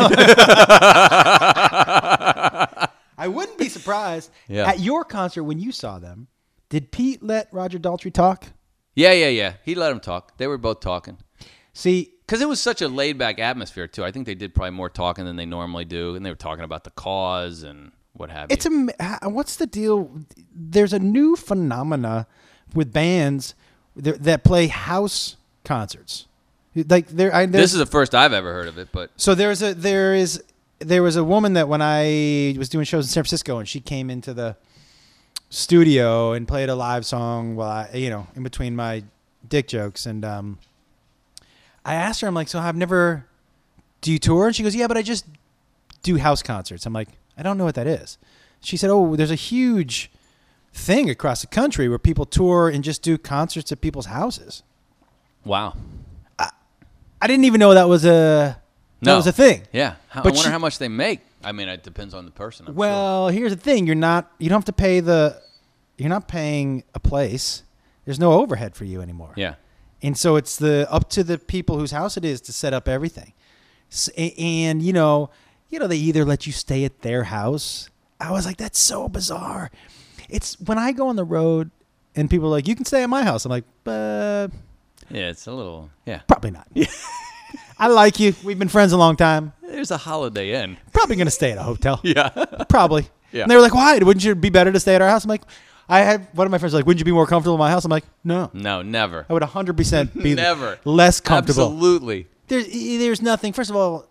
[3.20, 4.30] I wouldn't be surprised.
[4.48, 4.68] Yeah.
[4.68, 6.28] At your concert when you saw them,
[6.68, 8.46] did Pete let Roger Daltrey talk?
[8.94, 9.52] Yeah, yeah, yeah.
[9.64, 10.36] He let him talk.
[10.38, 11.18] They were both talking.
[11.72, 14.04] See, Because it was such a laid back atmosphere, too.
[14.04, 16.14] I think they did probably more talking than they normally do.
[16.14, 18.54] And they were talking about the cause and what have you.
[18.54, 20.10] It's a what's the deal?
[20.52, 22.26] There's a new phenomena
[22.74, 23.54] with bands
[23.96, 26.26] that that play house concerts.
[26.74, 29.62] Like there, I, This is the first I've ever heard of it, but so there's
[29.62, 30.42] a there is
[30.80, 33.80] there was a woman that when I was doing shows in San Francisco and she
[33.80, 34.56] came into the
[35.50, 39.02] studio and played a live song while I you know in between my
[39.48, 40.58] dick jokes and um
[41.84, 43.24] I asked her I'm like so I've never
[44.02, 45.24] do you tour and she goes yeah but I just
[46.02, 48.18] do house concerts I'm like I don't know what that is
[48.60, 50.10] she said oh there's a huge
[50.74, 54.62] thing across the country where people tour and just do concerts at people's houses
[55.44, 55.74] wow.
[57.20, 58.60] I didn't even know that was a
[59.00, 59.16] that No.
[59.16, 59.94] was a thing Yeah.
[60.08, 61.20] How, But I wonder she- how much they make.
[61.44, 62.66] I mean, it depends on the person.
[62.66, 62.78] I'm sure.
[62.78, 65.40] Well, here's the thing: you're not you don't have to pay the
[65.96, 67.62] you're not paying a place.
[68.04, 69.32] There's no overhead for you anymore.
[69.36, 69.54] Yeah.
[70.02, 72.88] And so it's the up to the people whose house it is to set up
[72.88, 73.32] everything.
[73.90, 75.30] S- a- And you know,
[75.68, 77.88] you know they either let you stay at their house.
[78.20, 79.70] I was like that's so bizarre.
[80.28, 81.70] It's when I go on the road
[82.16, 83.44] and people are like you can stay at my house.
[83.44, 84.48] I'm like, uh,
[85.10, 85.90] Yeah, it's a little.
[86.06, 86.20] Yeah.
[86.26, 86.68] probably not.
[87.78, 88.34] I like you.
[88.44, 89.52] We've been friends a long time.
[89.78, 90.76] There's a Holiday Inn.
[90.92, 92.00] Probably going to stay at a hotel.
[92.08, 92.30] Yeah.
[92.68, 93.06] Probably.
[93.30, 93.42] Yeah.
[93.42, 93.96] And they were like, why?
[93.98, 95.22] Wouldn't you be better to stay at our house?
[95.22, 95.42] I'm like,
[95.88, 97.84] I had one of my friends like, wouldn't you be more comfortable in my house?
[97.84, 98.50] I'm like, no.
[98.52, 99.24] no, never.
[99.30, 100.80] I would 100% be Never.
[100.84, 101.66] less comfortable.
[101.66, 102.26] Absolutely.
[102.48, 103.52] There's, there's nothing.
[103.52, 104.07] First of all,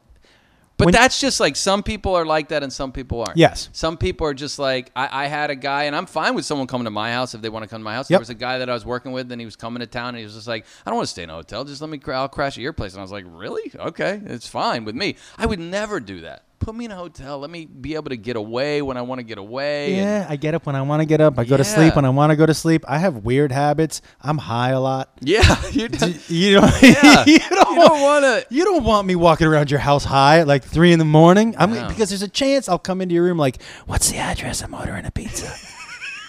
[0.77, 3.37] But When- that's just like some people are like that and some people aren't.
[3.37, 3.69] Yes.
[3.73, 6.67] Some people are just like I, I had a guy and I'm fine with someone
[6.67, 8.11] coming to my house if they want to come to my house.
[8.11, 8.17] Yep.
[8.17, 10.09] There was a guy that I was working with and he was coming to town
[10.09, 11.63] and he was just like, I don't want to stay in a hotel.
[11.65, 12.93] Just let me I'll crash at your place.
[12.93, 13.71] And I was like, Really?
[13.75, 15.15] Okay, it's fine with me.
[15.37, 16.43] I would never do that.
[16.59, 17.39] Put me in a hotel.
[17.39, 19.93] Let me be able to get away when I want to get away.
[19.93, 21.37] and- yeah, I get up when I want to get up.
[21.39, 22.83] I go to sleep when I want to go to sleep.
[22.87, 24.01] I have weird habits.
[24.21, 25.11] I'm high a lot.
[25.21, 25.41] yeah.
[25.71, 25.87] You
[26.27, 27.23] You don't, Yeah.
[27.25, 28.45] you don't, You don't want to.
[28.49, 31.55] You don't want me walking around your house high at like three in the morning.
[31.57, 31.87] I'm No.
[31.87, 34.61] because there's a chance I'll come into your room like, "What's the address?
[34.63, 35.53] I'm ordering a pizza.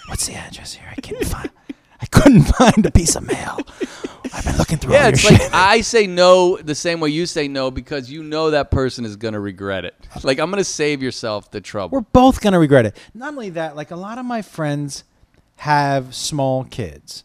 [0.07, 0.87] What's the address here?
[0.95, 1.49] I can't find.
[2.01, 3.59] I couldn't find a piece of mail.
[4.33, 5.39] I've been looking through Yeah, it's shit.
[5.39, 9.03] like I say no the same way you say no because you know that person
[9.05, 9.95] is going to regret it.
[10.23, 11.95] Like I'm going to save yourself the trouble.
[11.97, 12.95] We're both gonna regret it.
[13.13, 15.03] Not only that, like a lot of my friends
[15.57, 17.23] have small kids.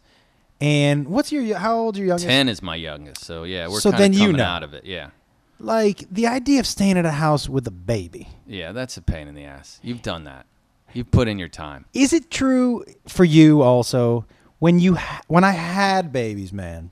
[0.60, 2.26] And what's your how old your youngest?
[2.26, 4.44] Ten is my youngest, so yeah, we're So then you know.
[4.44, 4.84] out of it.
[4.84, 5.10] Yeah,
[5.58, 8.28] Like the idea of staying at a house with a baby.
[8.46, 9.78] yeah, that's a pain in the ass.
[9.82, 10.46] You've done that.
[10.94, 11.84] You've put in your time.
[11.92, 14.24] Is it true for you also
[14.58, 16.90] when you ha- when I had babies, man?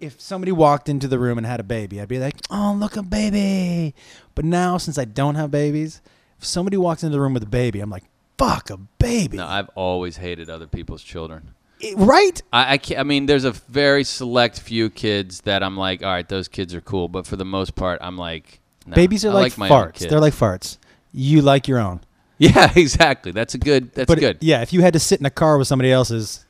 [0.00, 2.96] If somebody walked into the room and had a baby, I'd be like, "Oh, look
[2.96, 3.94] a baby."
[4.34, 6.00] But now since I don't have babies,
[6.38, 8.04] if somebody walks into the room with a baby, I'm like,
[8.36, 11.54] "Fuck a baby." No, I've always hated other people's children.
[11.80, 12.40] It- right?
[12.52, 16.10] I, I, can't, I mean, there's a very select few kids that I'm like, all
[16.10, 19.30] right, those kids are cool, but for the most part, I'm like, no, Babies are
[19.30, 20.08] I like, my farts.
[20.08, 20.78] They're like farts.
[21.12, 22.00] You like your own.
[22.38, 23.32] yeah, exactly.
[23.32, 23.92] That's a good.
[23.92, 24.38] That's but good.
[24.40, 26.44] yeah, if you had to sit in a car with somebody else's,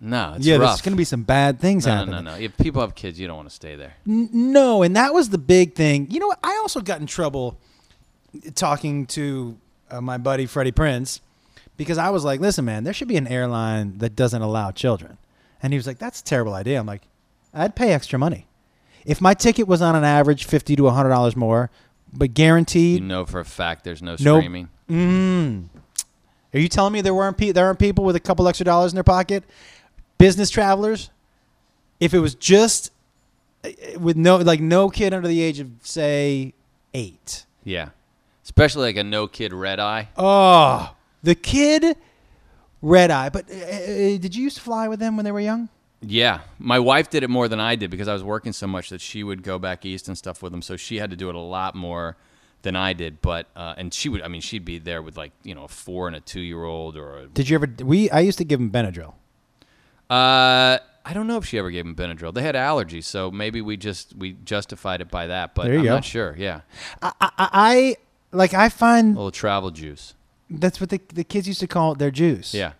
[0.00, 0.70] no, it's yeah, rough.
[0.70, 2.24] there's going to be some bad things no, no, happening.
[2.24, 2.36] no, no.
[2.38, 3.94] If people have kids, you don't want to stay there.
[4.06, 6.10] N- no, and that was the big thing.
[6.10, 6.38] You know what?
[6.42, 7.56] I also got in trouble
[8.54, 9.56] talking to
[9.90, 11.20] uh, my buddy Freddie Prinze
[11.76, 15.18] because I was like, "Listen, man, there should be an airline that doesn't allow children."
[15.62, 17.02] And he was like, "That's a terrible idea." I'm like,
[17.54, 18.46] "I'd pay extra money
[19.04, 21.70] if my ticket was on an average fifty to hundred dollars more,
[22.12, 24.40] but guaranteed, You know for a fact there's no Nope.
[24.40, 24.68] streaming.
[24.92, 25.68] Mm.
[26.52, 28.92] Are you telling me there weren't pe- there aren't people with a couple extra dollars
[28.92, 29.42] in their pocket,
[30.18, 31.08] business travelers?
[31.98, 32.90] If it was just
[33.64, 36.52] uh, with no like no kid under the age of say
[36.92, 37.46] eight.
[37.64, 37.90] Yeah,
[38.44, 40.10] especially like a no kid red eye.
[40.16, 41.96] Oh, the kid,
[42.82, 43.30] red eye.
[43.30, 45.70] But uh, did you used to fly with them when they were young?
[46.02, 48.90] Yeah, my wife did it more than I did because I was working so much
[48.90, 50.60] that she would go back east and stuff with them.
[50.60, 52.16] So she had to do it a lot more
[52.62, 53.20] than I did.
[53.20, 55.68] But uh, and she would, I mean, she'd be there with like you know a
[55.68, 57.26] four and a two year old or a.
[57.26, 57.68] Did you ever?
[57.82, 59.14] We I used to give him Benadryl.
[60.10, 62.34] Uh, I don't know if she ever gave him Benadryl.
[62.34, 65.54] They had allergies, so maybe we just we justified it by that.
[65.54, 65.94] But I'm go.
[65.94, 66.34] not sure.
[66.38, 66.60] Yeah,
[67.00, 67.96] I, I, I
[68.30, 70.14] like I a find little travel juice.
[70.50, 72.54] that's what the the kids used to call it their juice.
[72.54, 72.72] Yeah.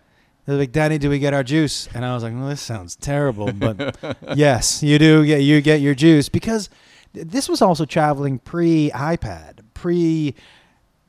[0.45, 1.87] They're like, Daddy, do we get our juice?
[1.93, 3.95] And I was like, well, this sounds terrible, but
[4.35, 6.69] yes, you do get you get your juice because
[7.13, 10.33] th- this was also traveling pre iPad, pre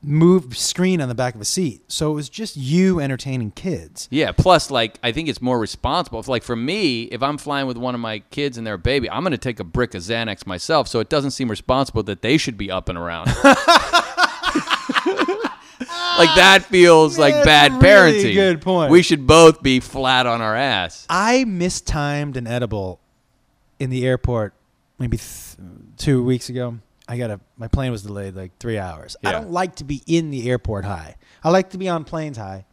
[0.03, 1.81] move screen on the back of a seat.
[1.91, 4.07] So it was just you entertaining kids.
[4.11, 4.31] Yeah.
[4.33, 6.19] Plus, like, I think it's more responsible.
[6.19, 8.77] If, like, for me, if I'm flying with one of my kids and they're a
[8.77, 10.87] baby, I'm going to take a brick of Xanax myself.
[10.87, 13.27] So it doesn't seem responsible that they should be up and around.
[16.17, 18.33] like that feels like That's bad really parenting.
[18.35, 18.91] good point.
[18.91, 21.07] We should both be flat on our ass.
[21.09, 22.99] I mistimed an edible
[23.79, 24.53] in the airport
[24.99, 25.57] maybe th-
[25.97, 26.77] two weeks ago.
[27.07, 29.15] I got a my plane was delayed like three hours.
[29.23, 31.15] I don't like to be in the airport high.
[31.43, 32.65] I like to be on planes high.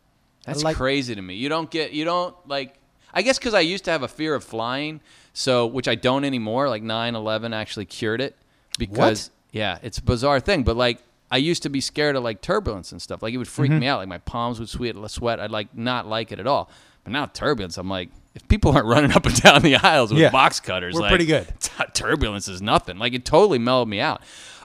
[0.47, 1.35] That's like- crazy to me.
[1.35, 1.93] You don't get.
[1.93, 2.76] You don't like.
[3.14, 5.03] I guess because I used to have a fear of flying,
[5.35, 6.68] so which I don't anymore.
[6.70, 8.35] Like 9/11 actually cured it
[8.78, 10.62] because yeah, it's a bizarre thing.
[10.62, 10.99] But like
[11.30, 13.22] I used to be scared of like turbulence and stuff.
[13.22, 13.80] Like it would freak Mm-hmm.
[13.80, 13.99] me out.
[13.99, 15.41] Like my palms would sweat, sweat.
[15.41, 16.70] I'd like not like it at all.
[17.05, 20.20] But now turbulence, I'm like, if people aren't running up and down the aisles with
[20.20, 20.30] Yeah.
[20.30, 21.47] box cutters, We're like, pretty good.
[21.95, 22.99] turbulence is nothing.
[22.99, 24.22] Like it totally mellowed me out.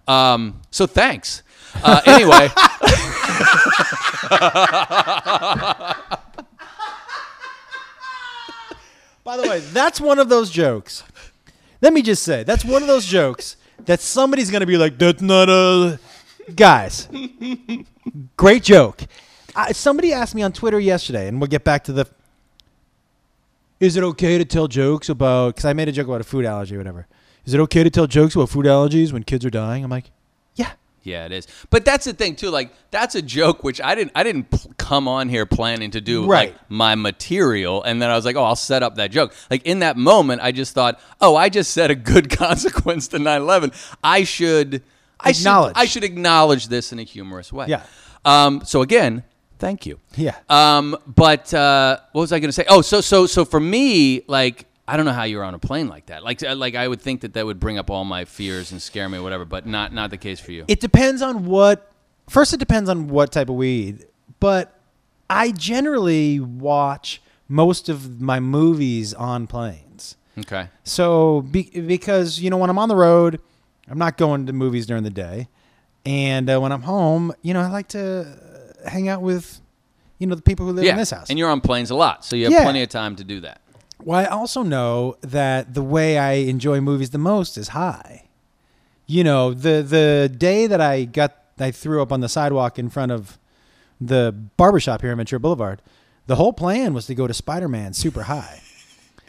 [0.08, 1.44] Um, so thanks.
[1.84, 2.50] Uh, anyway.
[9.24, 11.04] By the way, that's one of those jokes.
[11.82, 14.98] Let me just say, that's one of those jokes that somebody's going to be like,
[14.98, 16.00] that's not a.
[16.56, 17.10] Guys,
[18.38, 19.02] great joke.
[19.54, 22.06] I, somebody asked me on Twitter yesterday, and we'll get back to the.
[23.80, 25.56] Is it okay to tell jokes about.
[25.56, 27.08] Because I made a joke about a food allergy or whatever.
[27.46, 29.84] Is it okay to tell jokes about food allergies when kids are dying?
[29.84, 30.12] I'm like,
[30.56, 30.72] yeah.
[31.04, 31.48] Yeah, it is.
[31.70, 32.50] But that's the thing too.
[32.50, 34.12] Like that's a joke which I didn't.
[34.16, 36.52] I didn't p- come on here planning to do Right.
[36.52, 39.34] like my material, and then I was like, oh, I'll set up that joke.
[39.50, 43.20] Like in that moment, I just thought, oh, I just said a good consequence to
[43.20, 43.74] 9/11.
[44.04, 44.84] I should
[45.20, 45.76] I Acknowledge.
[45.78, 47.68] Should, I should acknowledge this in a humorous way.
[47.70, 47.84] Yeah.
[48.26, 48.64] Um.
[48.66, 49.24] So again,
[49.58, 50.00] thank you.
[50.16, 50.36] Yeah.
[50.50, 50.98] Um.
[51.08, 52.66] But uh, what was I going to say?
[52.70, 54.66] Oh, so so so for me, like.
[54.90, 56.24] I don't know how you're on a plane like that.
[56.24, 58.82] Like, uh, like I would think that that would bring up all my fears and
[58.82, 59.44] scare me, or whatever.
[59.44, 60.64] But not, not the case for you.
[60.70, 61.92] It depends on what.
[62.30, 64.06] First, it depends on what type of weed,
[64.40, 64.80] but
[65.30, 70.16] I generally watch most of my movies on planes.
[70.40, 70.70] okay.
[70.86, 73.42] So, be, because you know, when I'm on the road,
[73.90, 75.50] I'm not going to movies during the day,
[76.06, 78.40] and uh, when I'm home, you know, I like to
[78.90, 79.60] hang out with,
[80.20, 80.92] you know, the people who live yeah.
[80.92, 81.30] in this house.
[81.30, 82.64] And you're on planes a lot, so you have Yeah.
[82.64, 83.62] plenty of time to do that.
[84.04, 88.26] Well, I also know that the way I enjoy movies the most is high.
[89.08, 92.90] You know, the the day that I got I threw up on the sidewalk in
[92.90, 93.40] front of
[94.00, 95.82] the barbershop here in Ventura Boulevard,
[96.28, 98.62] the whole plan was to go to Spider-Man super high.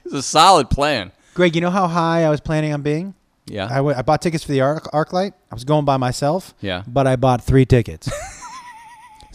[0.05, 1.13] It's a solid plan.
[1.35, 3.13] Greg, you know how high I was planning on being?
[3.45, 3.67] Yeah.
[3.71, 5.35] I, w- I bought tickets for the Arc, Arc Light.
[5.51, 6.55] I was going by myself.
[6.63, 6.83] Yeah.
[6.87, 8.09] But I bought three tickets.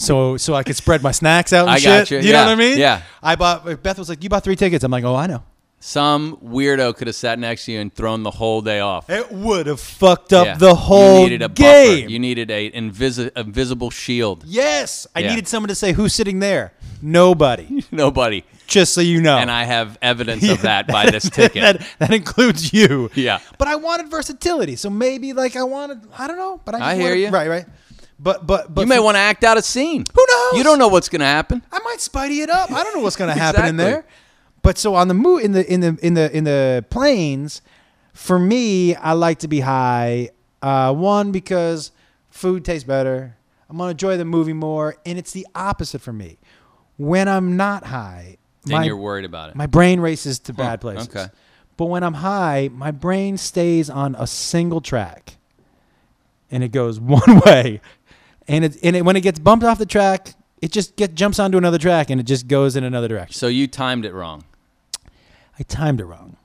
[0.03, 2.09] so so I could spread my snacks out and I shit.
[2.09, 2.31] got you.
[2.33, 2.77] know what I mean?
[2.77, 3.01] Yeah.
[3.21, 4.83] I bought Beth was like, You bought three tickets.
[4.83, 5.43] I'm like, Oh, I know.
[5.79, 9.09] Some weirdo could have sat next to you and thrown the whole day off.
[9.09, 10.55] It would have fucked up Yeah.
[10.55, 11.99] the whole you needed a game.
[12.03, 12.09] Buffer.
[12.09, 14.43] You needed a invisi- invisible shield.
[14.47, 15.31] yes, I Yeah.
[15.31, 16.71] needed someone to say who's sitting there.
[17.01, 17.83] Nobody.
[17.91, 18.45] Nobody.
[18.65, 19.37] Just so you know.
[19.37, 21.61] And I have evidence of that by this ticket.
[21.61, 23.11] that, that includes you.
[23.13, 23.39] Yeah.
[23.57, 25.99] But I wanted versatility, so maybe like I wanted.
[26.17, 26.61] I don't know.
[26.63, 27.29] But I, I hear wanted- you.
[27.29, 27.65] Right, right.
[28.19, 30.05] But but but you may want to act out a scene.
[30.13, 30.57] Who knows?
[30.57, 31.61] You don't know what's going to happen.
[31.71, 32.71] I might spidey it up.
[32.71, 33.91] I don't know what's going to happen in Exactly.
[33.93, 34.05] there.
[34.61, 37.61] But so on the mo- in the in the in the in the planes,
[38.13, 40.29] for me, I like to be high.
[40.61, 41.91] Uh, one because
[42.29, 43.35] food tastes better.
[43.69, 46.37] I'm gonna enjoy the movie more, and it's the opposite for me.
[46.97, 49.55] When I'm not high, Then my, you're worried about it.
[49.57, 51.09] my brain races to bad places.
[51.09, 51.25] okay.
[51.75, 55.35] But when I'm high, my brain stays on a single track,
[56.51, 57.81] and it goes one way.
[58.47, 61.39] And it and it, when it gets bumped off the track, it just get jumps
[61.39, 63.35] onto another track, and it just goes in another direction.
[63.35, 64.43] so you timed it wrong.
[65.59, 66.37] I timed it wrong.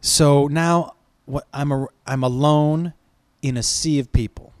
[0.00, 0.94] So now
[1.26, 2.94] what I'm a, I'm alone
[3.42, 4.52] in a sea of people.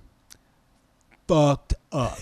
[1.28, 2.18] Fucked up.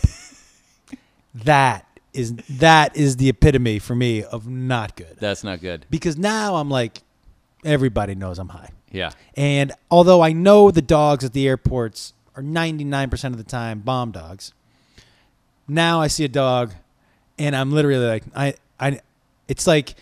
[1.34, 5.16] that is that is the epitome for me of not good.
[5.18, 5.86] That's not good.
[5.90, 7.02] Because now I'm like
[7.64, 8.70] everybody knows I'm high.
[8.90, 9.10] Yeah.
[9.36, 14.12] And although I know the dogs at the airports are 99% of the time bomb
[14.12, 14.52] dogs,
[15.66, 16.72] now I see a dog
[17.38, 19.00] and I'm literally like I I
[19.48, 19.94] it's like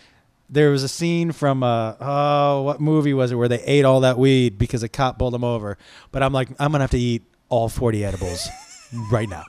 [0.49, 4.01] there was a scene from uh oh what movie was it where they ate all
[4.01, 5.77] that weed because a cop pulled them over,
[6.11, 8.47] but I'm like I'm going to have to eat all 40 edibles
[9.11, 9.43] right now.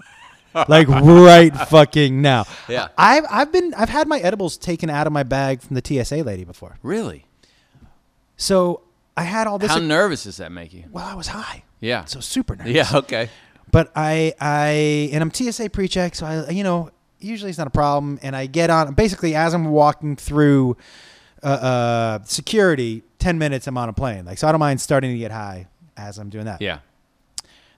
[0.66, 2.46] like right fucking now.
[2.68, 2.88] Yeah.
[2.96, 6.16] I've I've been I've had my edibles taken out of my bag from the TSA
[6.24, 6.78] lady before.
[6.82, 7.26] Really?
[8.36, 8.82] So
[9.16, 10.84] I had all this How nervous does that make you?
[10.90, 11.64] well, I was high.
[11.80, 12.04] Yeah.
[12.04, 12.72] So super nervous.
[12.72, 12.86] Yeah.
[12.92, 13.28] Okay.
[13.70, 17.70] But I, I, and I'm TSA pre-check, so I, you know, usually it's not a
[17.70, 18.18] problem.
[18.22, 20.76] And I get on, basically, as I'm walking through
[21.42, 24.24] uh, uh, security, 10 minutes I'm on a plane.
[24.24, 25.66] Like, so I don't mind starting to get high
[25.96, 26.62] as I'm doing that.
[26.62, 26.78] Yeah.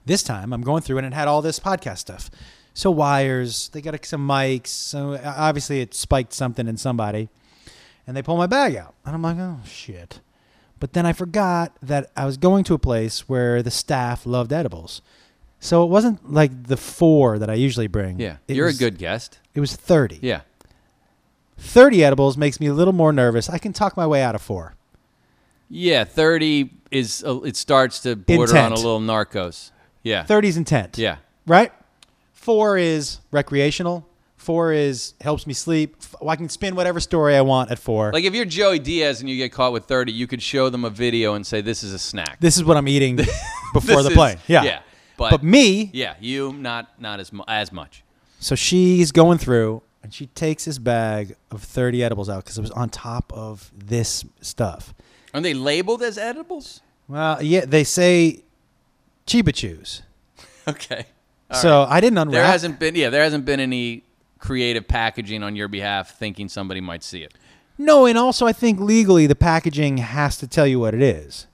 [0.06, 2.30] This time I'm going through and it had all this podcast stuff.
[2.72, 4.68] So wires, they got some mics.
[4.68, 7.28] So uh, obviously it spiked something in somebody.
[8.06, 8.94] And they pull my bag out.
[9.04, 10.20] And I'm like, oh, shit.
[10.80, 14.52] But then I forgot that I was going to a place where the staff loved
[14.52, 15.02] edibles.
[15.60, 18.18] So it wasn't like the four that I usually bring.
[18.18, 18.38] Yeah.
[18.48, 19.38] It You're was- a good guest.
[19.54, 20.18] It was 30.
[20.22, 20.40] Yeah.
[21.58, 23.48] 30 edibles makes me a little more nervous.
[23.50, 24.74] I can talk my way out of four.
[25.68, 26.04] Yeah.
[26.04, 29.70] Thirty is uh, it starts to border on a little narcos.
[30.02, 30.24] Yeah.
[30.24, 30.96] 30's intent.
[30.98, 31.18] Yeah.
[31.46, 31.72] Right?
[32.32, 34.06] Four is recreational.
[34.40, 35.96] Four is helps me sleep.
[36.26, 38.10] I can spin whatever story I want at four.
[38.10, 40.84] Like if you're Joey Diaz and you get caught with 30, you could show them
[40.86, 42.40] a video and say this is a snack.
[42.40, 43.16] this is what I'm eating
[43.74, 44.38] before This the is- plane.
[44.48, 44.62] Yeah.
[44.62, 44.80] Yeah.
[45.18, 48.02] But, But, me, yeah, you not not as mu- as much.
[48.38, 52.62] so she's going through and she takes this bag of 30 edibles out because it
[52.62, 54.94] was on top of this stuff.
[55.34, 56.80] Are they labeled as edibles?
[57.08, 58.42] Well, yeah, they say
[59.26, 60.00] Chiba Chews.
[60.68, 61.04] Okay.
[61.50, 61.82] All so.
[61.88, 62.32] I didn't unwrap.
[62.32, 64.04] there hasn't been yeah, there hasn't been any
[64.40, 67.34] creative packaging on your behalf thinking somebody might see it.
[67.78, 71.46] No, and also I think legally the packaging has to tell you what it is.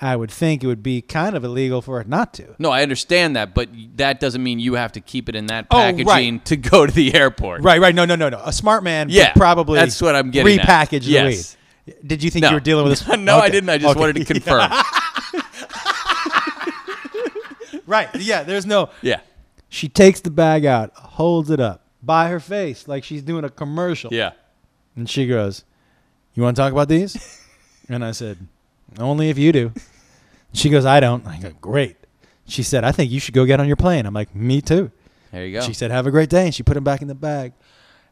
[0.00, 2.56] I would think it would be kind of illegal for it not to.
[2.58, 5.68] No, I understand that, but that doesn't mean you have to keep it in that
[5.70, 5.96] Oh, right.
[5.96, 7.62] packaging to go to the airport.
[7.62, 7.94] Right, right.
[7.94, 8.40] No, no, no, no.
[8.44, 10.66] A smart man Yeah, would probably that's what I'm getting at.
[10.66, 11.56] repackage Yes.
[11.86, 11.94] weed.
[12.04, 12.48] Did you think No.
[12.48, 13.16] you were dealing with this?
[13.18, 13.70] no, I didn't.
[13.70, 14.00] I just Okay.
[14.00, 14.70] wanted to confirm.
[17.86, 18.08] right.
[18.16, 18.90] Yeah, there's no.
[19.02, 19.20] yeah.
[19.68, 23.48] She takes the bag out, holds it up by her face like she's doing a
[23.50, 24.12] commercial.
[24.12, 24.32] Yeah.
[24.96, 25.64] And she goes,
[26.34, 27.40] You want to talk about these?
[27.88, 28.38] and I said,
[28.98, 29.72] Only if you do.
[30.52, 31.26] She goes, I don't.
[31.26, 31.96] I go, Great.
[32.46, 34.04] She said, I think you should go get on your plane.
[34.04, 34.90] I'm like, Me too.
[35.30, 35.64] There you go.
[35.64, 36.44] She said, Have a great day.
[36.46, 37.52] And she put him back in the bag.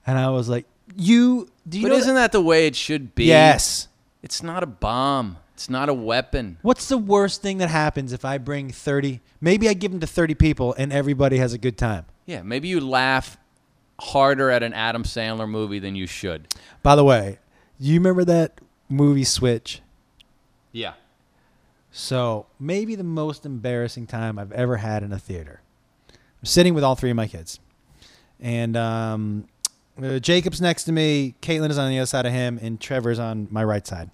[0.06, 0.66] And I was like,
[0.96, 1.98] You, do you but know?
[1.98, 3.24] isn't that the way it should be?
[3.24, 3.88] yes.
[4.22, 5.38] It's not a bomb.
[5.54, 6.58] It's not a weapon.
[6.62, 9.20] What's the worst thing that happens if I bring 30?
[9.40, 12.04] Maybe I give them to 30 people and everybody has a good time.
[12.26, 13.36] Yeah, maybe you laugh
[14.00, 16.48] harder at an Adam Sandler movie than you should.
[16.82, 17.38] By the way,
[17.78, 19.80] you remember that movie Switch?
[20.72, 20.94] Yeah.
[21.90, 25.60] So maybe the most embarrassing time I've ever had in a theater.
[26.08, 27.60] I'm sitting with all three of my kids,
[28.38, 29.46] and um,
[30.02, 31.34] uh, Jacob's next to me.
[31.42, 34.10] Caitlin is on the other side of him, and Trevor's on my right side.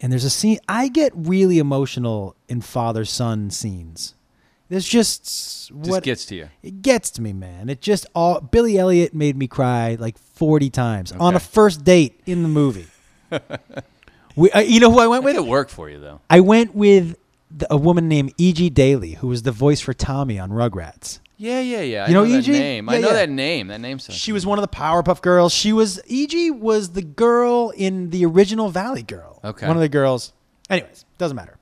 [0.00, 0.58] And there's a scene.
[0.68, 4.14] I get really emotional in father son scenes.
[4.72, 6.48] There's just Just what gets to you.
[6.62, 7.68] it gets to me, man.
[7.68, 12.18] It just all Billy Elliot made me cry like 40 times on a first date
[12.24, 12.86] in the movie.
[14.34, 15.36] we, uh, you know who I went with?
[15.36, 15.50] It with?
[15.50, 16.22] work for you though.
[16.30, 17.16] I went with
[17.50, 18.70] the, a woman named E.G.
[18.70, 21.18] Daly, who was the voice for Tommy on Rugrats.
[21.36, 22.04] Yeah, yeah, yeah.
[22.04, 22.52] I You know that E.G.?
[22.52, 22.88] name.
[22.88, 23.12] I know yeah.
[23.12, 23.66] that name.
[23.66, 24.18] That name sounds.
[24.18, 25.52] She was one of the Powerpuff Girls.
[25.52, 26.50] She was E.G.
[26.50, 29.38] was the girl in the original Valley Girl.
[29.44, 29.66] Okay.
[29.66, 30.32] one of the girls.
[30.70, 31.58] Anyways, doesn't matter.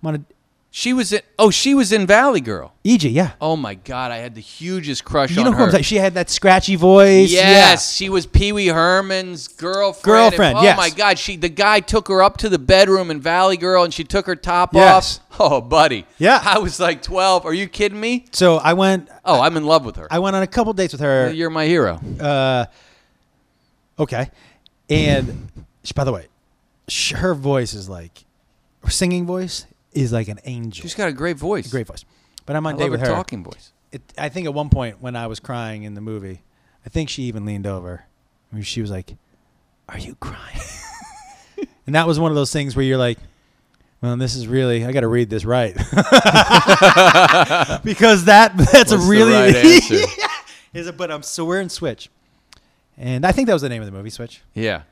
[0.00, 0.26] I'm on
[0.72, 1.20] She was in.
[1.36, 2.72] Oh, she was in Valley Girl.
[2.84, 5.58] E.G., Yeah, Oh my God, I had the hugest crush you on know her.
[5.58, 5.82] who I'm saying?
[5.82, 7.32] She had that scratchy voice.
[7.32, 10.04] Yes, she was Pee Wee Herman's girlfriend.
[10.04, 10.76] Girlfriend, Oh yes.
[10.76, 13.92] my God, she the guy took her up to the bedroom in Valley Girl, and
[13.92, 15.18] she took her top Yes.
[15.18, 15.24] off.
[15.40, 16.06] Oh, buddy.
[16.18, 16.40] Yeah.
[16.44, 17.44] I was like twelve.
[17.46, 18.26] Are you kidding me?
[18.30, 19.08] So I went.
[19.24, 20.06] Oh, I'm in love with her.
[20.08, 21.32] I went on a couple dates with her.
[21.32, 21.98] You're my hero.
[22.20, 22.66] Uh,
[23.98, 24.30] okay.
[24.88, 25.48] And
[25.82, 26.26] she, by the way,
[26.88, 28.24] sh- her voice is like,
[28.84, 30.82] her singing voice is like an angel.
[30.82, 31.70] She's got a great voice.
[31.70, 32.04] great voice.
[32.46, 33.72] But I'm I on love date with her talking voice.
[33.92, 36.42] It, I think at one point when I was crying in the movie,
[36.86, 38.04] I think she even leaned over.
[38.52, 39.14] I mean, she was like,
[39.88, 40.60] "Are you crying?"
[41.86, 43.18] and that was one of those things where you're like,
[44.00, 45.74] "Well, this is really I got to read this right,"
[47.84, 49.94] because that that's What's a the really right answer?
[50.72, 50.96] is it.
[50.96, 52.08] But um, so we're in Switch,
[52.96, 54.42] and I think that was the name of the movie, Switch.
[54.54, 54.82] Yeah.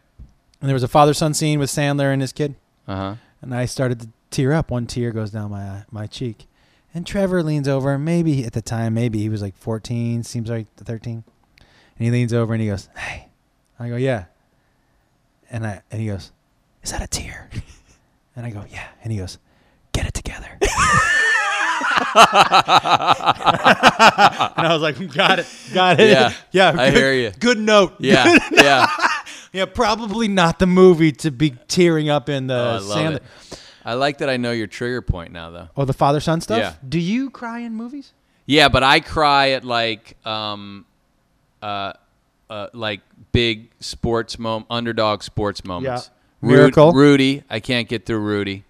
[0.60, 2.56] And there was a father son scene with Sandler and his kid,
[2.88, 3.14] Uh huh.
[3.42, 4.70] and I started to tear up.
[4.70, 6.46] One tear goes down my my cheek,
[6.94, 7.98] and Trevor leans over.
[7.98, 11.24] Maybe at the time, maybe he was like 14, seems like 13,
[11.98, 13.28] and he leans over and he goes, "Hey,"
[13.78, 14.24] I go, "Yeah,"
[15.50, 16.32] and I and he goes,
[16.82, 17.50] "Is that a tear?"
[18.36, 19.36] And I go, "Yeah," and he goes,
[19.90, 20.70] "Get it together." and
[24.66, 26.68] I was like, "Got it, got it." Yeah, yeah.
[26.78, 27.30] I good- hear you.
[27.38, 27.94] Good note.
[27.98, 28.38] Yeah.
[28.52, 28.86] yeah.
[29.52, 33.22] Yeah, probably not the movie to be tearing up in the Oh, I it.
[33.88, 35.68] I like that I know your trigger point now, though.
[35.74, 36.58] Oh, the father son stuff.
[36.58, 36.74] Yeah.
[36.86, 38.12] Do you cry in movies?
[38.44, 40.84] Yeah, but I cry at like um,
[41.62, 41.94] uh,
[42.50, 43.00] uh, like
[43.32, 46.10] big sports mom underdog sports moments.
[46.42, 46.48] Yeah.
[46.50, 46.92] Miracle.
[46.92, 48.64] Rudy, I can't get through Rudy,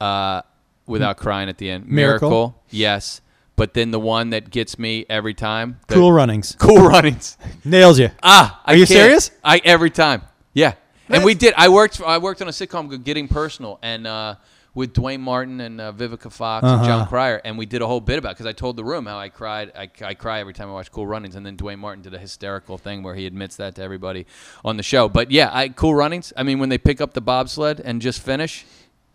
[0.00, 0.40] uh,
[0.86, 1.86] without crying at the end.
[1.86, 2.58] Miracle.
[2.70, 3.20] yes.
[3.54, 7.36] But then the one that gets me every time, the- Cool Runnings cool runnings.
[7.64, 8.10] nails you.
[8.22, 9.30] Ah, I Are you serious?
[9.44, 10.22] I every time.
[10.54, 10.72] Yeah,
[11.08, 11.54] and we did.
[11.56, 12.00] I worked.
[12.00, 14.34] I worked on a sitcom, Getting Personal, and uh,
[14.74, 17.08] with Duane Martin and uh, Vivica Fox and Jon Uh-huh.
[17.08, 19.28] Cryer, and we did a whole bit about because I told the room how I
[19.28, 19.72] cried.
[19.76, 22.18] I, I cry every time I watch Cool Runnings, and then Duane Martin did a
[22.18, 24.26] hysterical thing where he admits that to everybody
[24.64, 25.08] on the show.
[25.08, 26.32] But yeah, I Cool Runnings.
[26.36, 28.64] I mean, when they pick up the bobsled and just finish,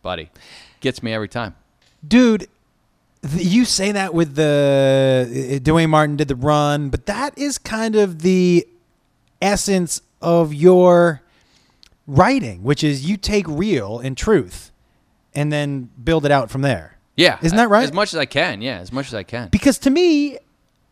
[0.02, 0.30] buddy,
[0.82, 1.56] gets me every time.
[2.06, 2.48] Dude,
[3.22, 7.58] th- you say that with the uh, Duane Martin did the run, but that is
[7.58, 8.68] kind of the
[9.42, 11.22] essence of your
[12.08, 14.72] writing, which is you take real and truth
[15.34, 16.98] and then build it out from there.
[17.16, 17.84] Yeah, Isn't that right?
[17.84, 18.62] As much as I can.
[18.62, 19.50] Yeah, as much as I can.
[19.50, 20.40] Because to me,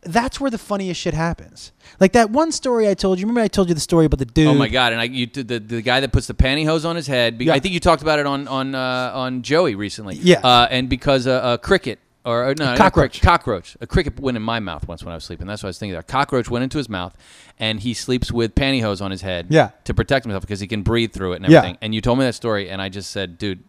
[0.03, 1.71] that's where the funniest shit happens.
[1.99, 3.25] Like that one story I told you.
[3.25, 4.47] Remember I told you the story about the dude.
[4.47, 4.93] Oh my god!
[4.93, 7.37] And I, you, the the guy that puts the pantyhose on his head.
[7.39, 7.53] be- Yeah.
[7.53, 10.15] I think you talked about it on on uh, on Joey recently.
[10.15, 10.39] Yeah.
[10.41, 13.13] Uh, and because a, a cricket or, or no, not cockroach.
[13.13, 15.47] cricket, cockroach, a cricket went in my mouth once when I was sleeping.
[15.47, 15.97] That's what I was thinking.
[15.97, 17.15] A cockroach went into his mouth,
[17.59, 19.47] and he sleeps with pantyhose on his head.
[19.49, 19.71] Yeah.
[19.85, 21.59] To protect himself because he can breathe through it and Yeah.
[21.59, 21.77] everything.
[21.81, 23.63] And you told me that story, and I just said, dude.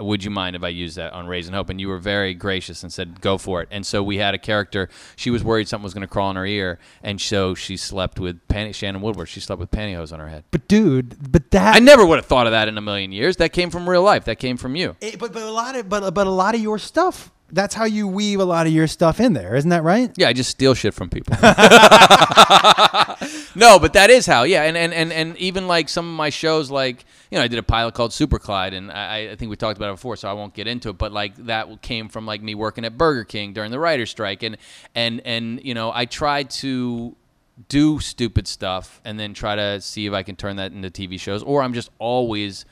[0.00, 1.70] Would you mind if I used that on Raising Hope?
[1.70, 4.38] And you were very gracious and said, "Go for it." And so we had a
[4.38, 4.88] character.
[5.14, 8.18] She was worried something was going to crawl in her ear, and so she slept
[8.18, 8.74] with panty.
[8.74, 9.28] Shannon Woodward.
[9.28, 10.42] She slept with pantyhose on her head.
[10.50, 13.36] But dude, but that I never would have thought of that in a million years.
[13.36, 14.24] That came from real life.
[14.24, 14.96] That came from you.
[15.00, 17.30] It- but but a lot of but but a lot of your stuff.
[17.52, 20.10] That's how you weave a lot of your stuff in there, isn't that right?
[20.16, 21.36] Yeah, I just steal shit from people.
[23.54, 24.42] no, but that is how.
[24.42, 27.48] Yeah, and, and, and, and even like some of my shows, like you know, I
[27.48, 30.16] did a pilot called Super Clyde, and I, I think we talked about it before,
[30.16, 30.98] so I won't get into it.
[30.98, 34.42] But like that came from like me working at Burger King during the writer's strike,
[34.42, 34.56] and
[34.94, 37.14] and and you know, I tried to
[37.68, 41.20] do stupid stuff and then try to see if I can turn that into TV
[41.20, 42.64] shows, or I'm just always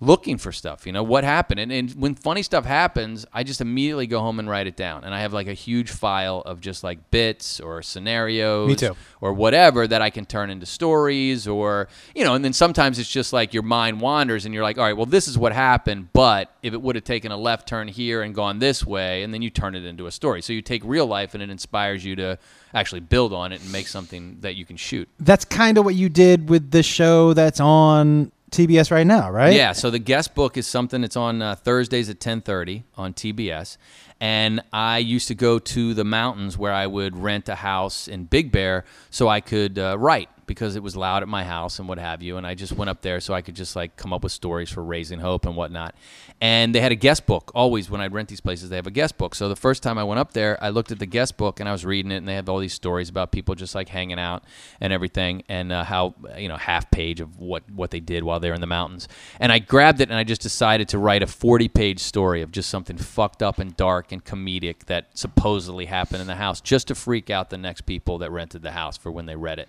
[0.00, 0.86] looking for stuff.
[0.86, 4.38] You know what happened, and, and when funny stuff happens, I just immediately go home
[4.38, 7.60] and write it down, and I have like a huge file of just like bits
[7.60, 8.96] or scenarios, Me too.
[9.20, 13.10] or whatever that I can turn into stories, or you know, and then sometimes it's
[13.10, 16.12] just like your mind wanders, and you're like, all right, well, this is what happened,
[16.12, 19.32] but if it would have taken a left turn here and gone this way, and
[19.32, 20.42] then you turn it into a story.
[20.42, 22.38] So you take real life, and it inspires you to
[22.74, 25.08] actually build on it and make something that you can shoot.
[25.18, 29.54] That's kind of what you did with the show that's on TBS right now, right?
[29.54, 33.76] Yeah, so the guest book is something that's on uh, Thursdays at 10:30 on TBS.
[34.20, 38.24] And I used to go to the mountains where I would rent a house in
[38.24, 41.88] Big Bear so I could uh, write because it was loud at my house and
[41.88, 42.36] what have you.
[42.36, 44.70] And I just went up there so I could just like come up with stories
[44.70, 45.94] for Raising Hope and whatnot.
[46.40, 47.50] And they had a guest book.
[47.54, 49.34] Always when I'd rent these places, they have a guest book.
[49.34, 51.68] So the first time I went up there, I looked at the guest book and
[51.68, 54.18] I was reading it, and they have all these stories about people just like hanging
[54.18, 54.44] out
[54.80, 58.40] and everything, and uh, how you know half page of what what they did while
[58.40, 59.08] they're in the mountains.
[59.40, 62.52] And I grabbed it and I just decided to write a forty page story of
[62.52, 66.88] just something fucked up and dark and comedic that supposedly happened in the house, just
[66.88, 69.68] to freak out the next people that rented the house for when they read it.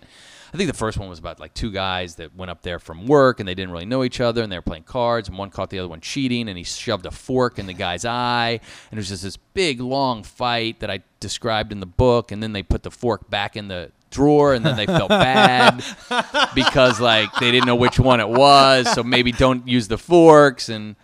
[0.54, 3.06] I think the first one was about like two guys that went up there from
[3.06, 5.50] work and they didn't really know each other and they were playing cards and one
[5.50, 8.60] caught the other one cheating and he shoved a fork in the guy's eye.
[8.92, 12.42] And it was just this big long fight that I described in the book and
[12.42, 15.84] then they put the fork back in the drawer and then they felt bad
[16.56, 18.92] because like they didn't know which one it was.
[18.94, 20.70] So maybe don't use the forks.
[20.70, 20.96] And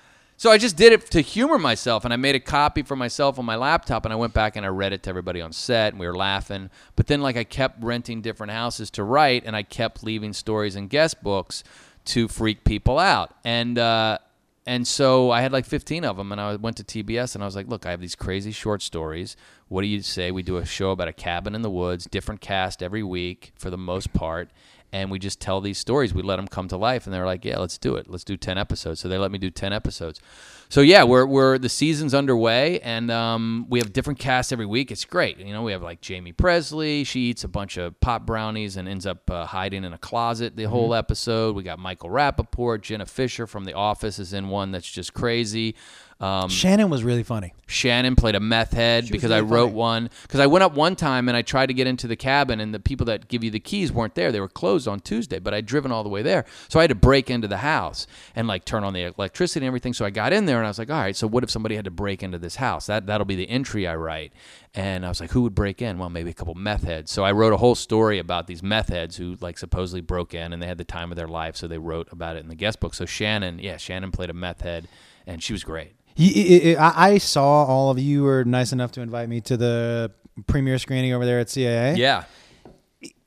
[0.43, 3.39] so I just did it to humor myself, and I made a copy for myself
[3.39, 5.93] on my laptop, and I went back and I read it to everybody on set,
[5.93, 6.69] and we were laughing.
[6.97, 10.75] But then, like, I kept renting different houses to write, and I kept leaving stories
[10.75, 11.63] and guest books
[12.07, 14.17] to freak people out, and uh,
[14.65, 17.47] and so I had like 15 of them, and I went to TBS, and I
[17.47, 19.37] was like, look, I have these crazy short stories.
[19.69, 22.41] What do you say we do a show about a cabin in the woods, different
[22.41, 24.49] cast every week for the most part,
[24.93, 26.13] and we just tell these stories.
[26.13, 28.07] We let them come to life, and they're like, "Yeah, let's do it.
[28.07, 30.21] Let's do ten episodes." So they let me do ten episodes.
[30.69, 34.91] So yeah, we're we're the season's underway, and um, we have different casts every week.
[34.91, 35.39] It's great.
[35.39, 37.05] You know, we have like Jaime Pressly.
[37.05, 40.55] She eats a bunch of pop brownies and ends up uh, hiding in a closet
[40.55, 41.55] the whole episode.
[41.55, 45.75] We got Michael Rapaport, Jenna Fischer from The Office is in one that's just crazy.
[46.23, 47.53] Um, Shannon was really funny.
[47.67, 49.75] Shannon played a meth head was because I wrote funny.
[49.75, 50.09] one.
[50.21, 52.73] Because I went up one time and I tried to get into the cabin, and
[52.73, 54.31] the people that give you the keys weren't there.
[54.31, 56.45] They were closed on Tuesday, but I'd driven all the way there.
[56.69, 59.67] So I had to break into the house and like turn on the electricity and
[59.67, 59.91] everything.
[59.91, 61.75] So I got in there and I was like, all right, so what if somebody
[61.75, 62.85] had to break into this house?
[62.85, 64.31] That, that'll be the entry I write.
[64.73, 65.97] And I was like, who would break in?
[65.97, 67.11] Well, maybe a couple meth heads.
[67.11, 70.53] So I wrote a whole story about these meth heads who like supposedly broke in
[70.53, 71.57] and they had the time of their life.
[71.57, 72.93] So they wrote about it in the guest book.
[72.93, 74.87] So Shannon, yeah, Shannon played a meth head
[75.27, 75.91] and she was great.
[76.17, 80.11] I I saw all of you were nice enough to invite me to the
[80.47, 81.97] premiere screening over there at CAA.
[81.97, 82.23] Yeah.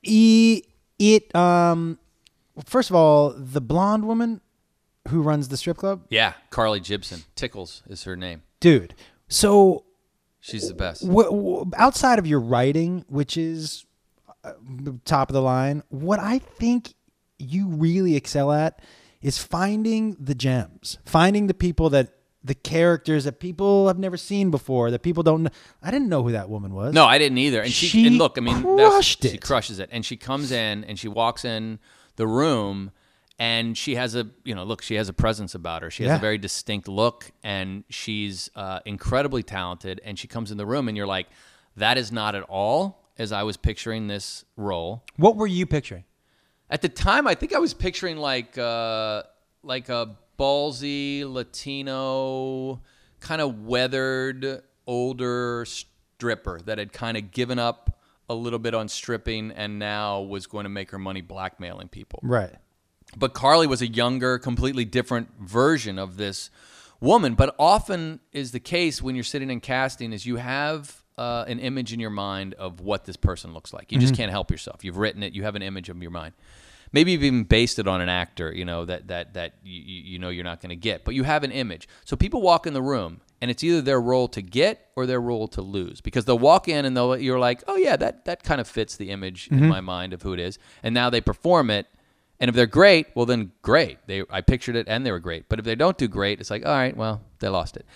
[0.02, 0.62] E-
[0.98, 1.98] it um
[2.64, 4.40] first of all, the blonde woman
[5.08, 7.24] who runs the strip club, Yeah, Carly Jibson.
[7.36, 8.42] Tickles is her name.
[8.60, 8.94] dude.
[9.28, 9.84] So
[10.40, 11.02] She's the best.
[11.06, 13.84] w- w- outside of your writing, which is
[14.44, 14.52] uh,
[15.04, 16.94] top of the line, what I think
[17.38, 18.80] you really excel at
[19.22, 22.12] is finding the gems, finding the people that
[22.47, 25.43] the characters that people have never seen before, that people don't.
[25.44, 25.51] Know.
[25.82, 26.94] I didn't know who that woman was.
[26.94, 27.60] No, I didn't either.
[27.60, 29.40] And she, She and look, I mean, crushed that's, she it.
[29.43, 29.89] crushes it.
[29.93, 31.78] And she comes in and she walks in
[32.16, 32.93] the room
[33.39, 35.90] and she has a, you know, look, she has a presence about her.
[35.90, 36.16] She has Yeah.
[36.16, 40.01] a very distinct look and she's uh, incredibly talented.
[40.05, 41.27] And she comes in the room and you're like,
[41.77, 45.02] that is not at all as I was picturing this role.
[45.16, 46.05] What were you picturing?
[46.70, 49.23] At the time, I think I was picturing like uh,
[49.62, 52.80] like a ballsy Latino,
[53.20, 57.98] kind of weathered older stripper that had kind of given up
[58.28, 62.20] a little bit on stripping and now was going to make her money blackmailing people.
[62.22, 62.54] Right.
[63.16, 66.50] But Carly was a younger, completely different version of this
[67.00, 67.34] woman.
[67.34, 71.58] But often is the case when you're sitting in casting is you have uh, an
[71.60, 73.92] image in your mind of what this person looks like.
[73.92, 74.84] You just can't help yourself.
[74.84, 75.32] You've written it.
[75.32, 76.34] You have an image of your mind.
[76.92, 80.18] Maybe you've even based it on an actor, you know that that that you, you
[80.18, 81.88] know you're not going to get, but you have an image.
[82.04, 85.20] So people walk in the room, and it's either their role to get or their
[85.20, 88.42] role to lose, because they'll walk in and they'll you're like, oh yeah, that that
[88.42, 89.68] kind of fits the image in mm-hmm.
[89.68, 91.86] my mind of who it is, and now they perform it,
[92.40, 93.98] and if they're great, well then great.
[94.06, 95.48] They I pictured it and they were great.
[95.48, 97.86] But if they don't do great, it's like, all right, well, they lost it.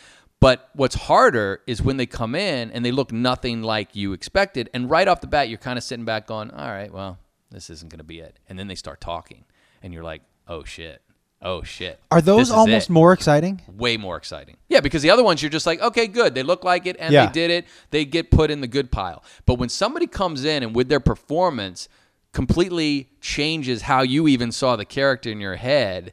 [0.41, 4.71] But what's harder is when they come in and they look nothing like you expected,
[4.73, 7.19] and right off the bat, you're kind of sitting back going, all right, well,
[7.51, 8.39] this isn't going to be it.
[8.49, 9.45] And then they start talking,
[9.83, 11.03] and you're like, oh shit,
[11.43, 12.01] oh shit.
[12.11, 13.63] Are those almost it more exciting?
[13.69, 14.57] way more exciting.
[14.69, 16.35] Yeah, because the other ones you're just like, okay, good.
[16.35, 17.27] They look like it and Yeah.
[17.27, 17.67] they did it.
[17.91, 19.23] They get put in the good pile.
[19.47, 21.89] But when somebody comes in and with their performance
[22.33, 26.13] completely changes how you even saw the character in your head,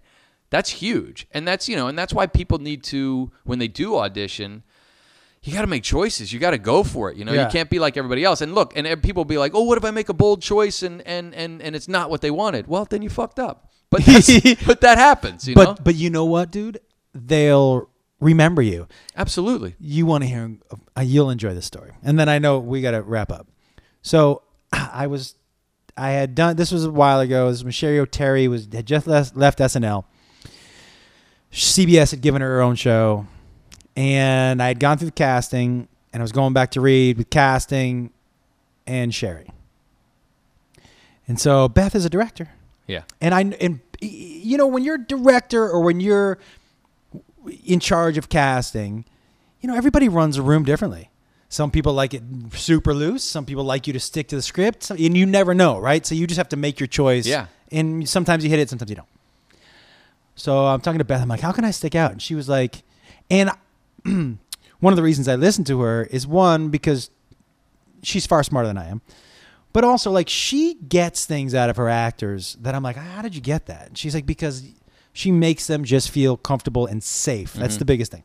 [0.49, 1.27] that's huge.
[1.31, 4.64] And that's, you know, and that's why people need to when they do audition,
[5.47, 6.31] you got to make choices.
[6.33, 7.17] You got to go for it.
[7.17, 7.45] You know, Yeah.
[7.45, 8.41] you can't be like everybody else.
[8.41, 11.01] And look, and people be like, "Oh, what if I make a bold choice and
[11.07, 13.71] and and and it's not what they wanted?" Well, then you fucked up.
[13.89, 14.01] But
[14.65, 15.47] but that happens.
[15.47, 16.79] You but know, but you know what, dude?
[17.13, 18.87] They'll remember you.
[19.15, 19.75] absolutely.
[19.79, 20.57] You want to hear?
[20.97, 21.91] Uh, you'll enjoy this story.
[22.03, 23.47] And then I know we got to wrap up.
[24.01, 24.41] So
[24.73, 25.35] I was,
[25.95, 26.55] I had done.
[26.57, 27.49] This was a while ago.
[27.51, 30.03] This Cheri Oteri was had just left, left SNL.
[31.51, 33.25] CBS had given her her own show,
[33.97, 37.29] and I had gone through the casting, and I was going back to read with
[37.29, 38.11] casting,
[38.85, 39.49] and Cheri.
[41.27, 42.49] And so Beth is a director.
[42.85, 43.01] Yeah.
[43.19, 46.37] And I and you know when you're a director or when you're
[47.65, 49.03] in charge of casting,
[49.59, 51.09] you know everybody runs a room differently.
[51.49, 53.23] Some people like it super loose.
[53.23, 56.05] Some people like you to stick to the script, some- and you never know, right?
[56.05, 57.25] So you just have to make your choice.
[57.25, 57.47] Yeah.
[57.71, 59.07] And sometimes you hit it, sometimes you don't.
[60.35, 61.21] So I'm talking to Beth.
[61.21, 62.11] I'm like, how can I stick out?
[62.11, 62.83] And she was like,
[63.29, 63.49] and
[64.79, 67.09] one of the reasons I listen to her is one because
[68.03, 69.01] she's far smarter than I am,
[69.73, 73.35] but also like she gets things out of her actors that I'm like, how did
[73.35, 73.87] you get that?
[73.87, 74.63] And she's like, because
[75.13, 77.53] she makes them just feel comfortable and safe.
[77.53, 77.79] That's mm-hmm.
[77.79, 78.23] the biggest thing.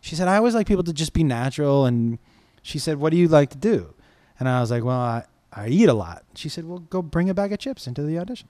[0.00, 1.86] She said, I always like people to just be natural.
[1.86, 2.18] And
[2.62, 3.94] she said, what do you like to do?
[4.40, 6.24] And I was like, well, I, I eat a lot.
[6.34, 8.48] She said, well, go bring a bag of chips into the audition.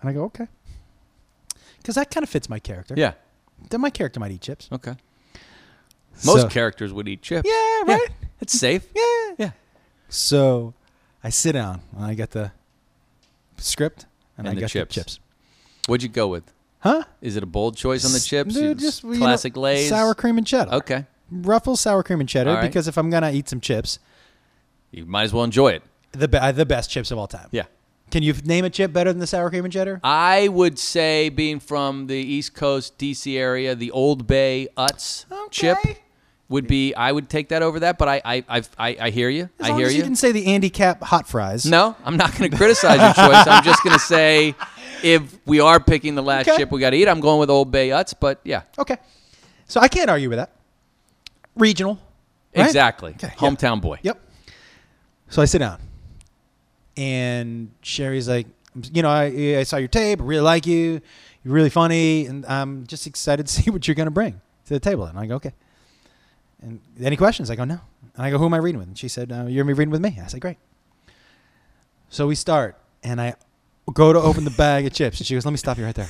[0.00, 0.48] And I go, okay.
[1.76, 2.94] Because that kind of fits my character.
[2.96, 3.12] Yeah.
[3.68, 4.68] Then my character might eat chips.
[4.72, 4.94] Okay.
[6.24, 7.48] Most So- characters would eat chips.
[7.48, 8.08] Yeah, right.
[8.40, 8.86] It's safe.
[8.94, 9.34] Yeah.
[9.38, 9.50] Yeah.
[10.08, 10.74] So
[11.22, 12.52] I sit down and I get the
[13.56, 14.94] script and, And I the get chips.
[14.94, 15.20] the chips.
[15.86, 16.52] What'd you go with?
[16.80, 17.04] Huh?
[17.20, 18.54] Is it a bold choice on the chips?
[18.54, 19.88] Dude, just you know, classic Lay's.
[19.88, 20.72] Sour cream and cheddar.
[20.74, 21.06] Okay.
[21.30, 22.62] Ruffles sour cream and cheddar right.
[22.62, 23.98] because if I'm gonna eat some chips,
[24.90, 25.82] You might as well enjoy it.
[26.12, 27.48] the be- uh, the best chips of all time.
[27.50, 27.64] Yeah.
[28.10, 30.00] Can you name a chip better than the sour cream and cheddar?
[30.02, 35.76] I would say, being from the East Coast, DC area, the Old Bay Utz chip
[35.84, 35.98] Okay.
[36.50, 36.94] Would be.
[36.94, 37.98] I would take that over that.
[37.98, 39.50] But I, I, I, I, I hear you.
[39.58, 40.02] As I long hear as you you.
[40.04, 41.66] didn't say the Andy Capp hot fries.
[41.66, 43.46] No, I'm not going to criticize your choice.
[43.46, 44.54] I'm just going to say,
[45.02, 46.56] if we are picking the last Okay.
[46.56, 48.14] chip we got to eat, I'm going with Old Bay Utz.
[48.18, 48.96] But yeah, Okay.
[49.66, 50.52] So I can't argue with that.
[51.54, 51.98] Regional.
[52.56, 52.64] right?
[52.64, 53.10] exactly.
[53.12, 53.34] Okay, yeah.
[53.48, 53.98] Hometown boy.
[54.02, 54.18] Yep.
[55.28, 55.78] So I sit down,
[56.96, 58.46] and Cheri's like,
[58.92, 61.00] you know, I, I saw your tape, I really like you,
[61.44, 64.80] you're really funny, and I'm just excited to see what you're gonna bring to the
[64.80, 65.04] table.
[65.04, 65.52] And I go, okay.
[66.62, 67.50] And any questions?
[67.50, 67.80] I go, no.
[68.16, 68.88] And I go, who am I reading with?
[68.88, 70.18] And she said, uh, you're gonna be reading with me.
[70.22, 70.58] I said, great.
[72.10, 73.34] So we start, and I
[73.92, 75.94] go to open the bag of chips, and she goes, let me stop you right
[75.94, 76.08] there.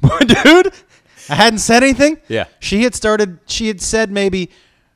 [0.26, 0.72] Dude,
[1.28, 2.18] I hadn't said anything.
[2.28, 2.46] Yeah.
[2.60, 4.50] She had started, she had said maybe,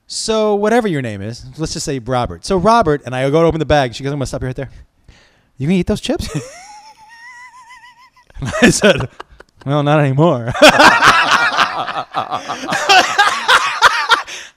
[0.07, 2.45] so whatever your name is, let's just say Robert.
[2.45, 3.95] So Robert, and I go to open the bag.
[3.95, 4.71] She goes, I'm going to stop you right there.
[5.59, 6.33] You going to eat those chips?
[8.37, 9.09] and I said,
[9.65, 10.53] well, not anymore.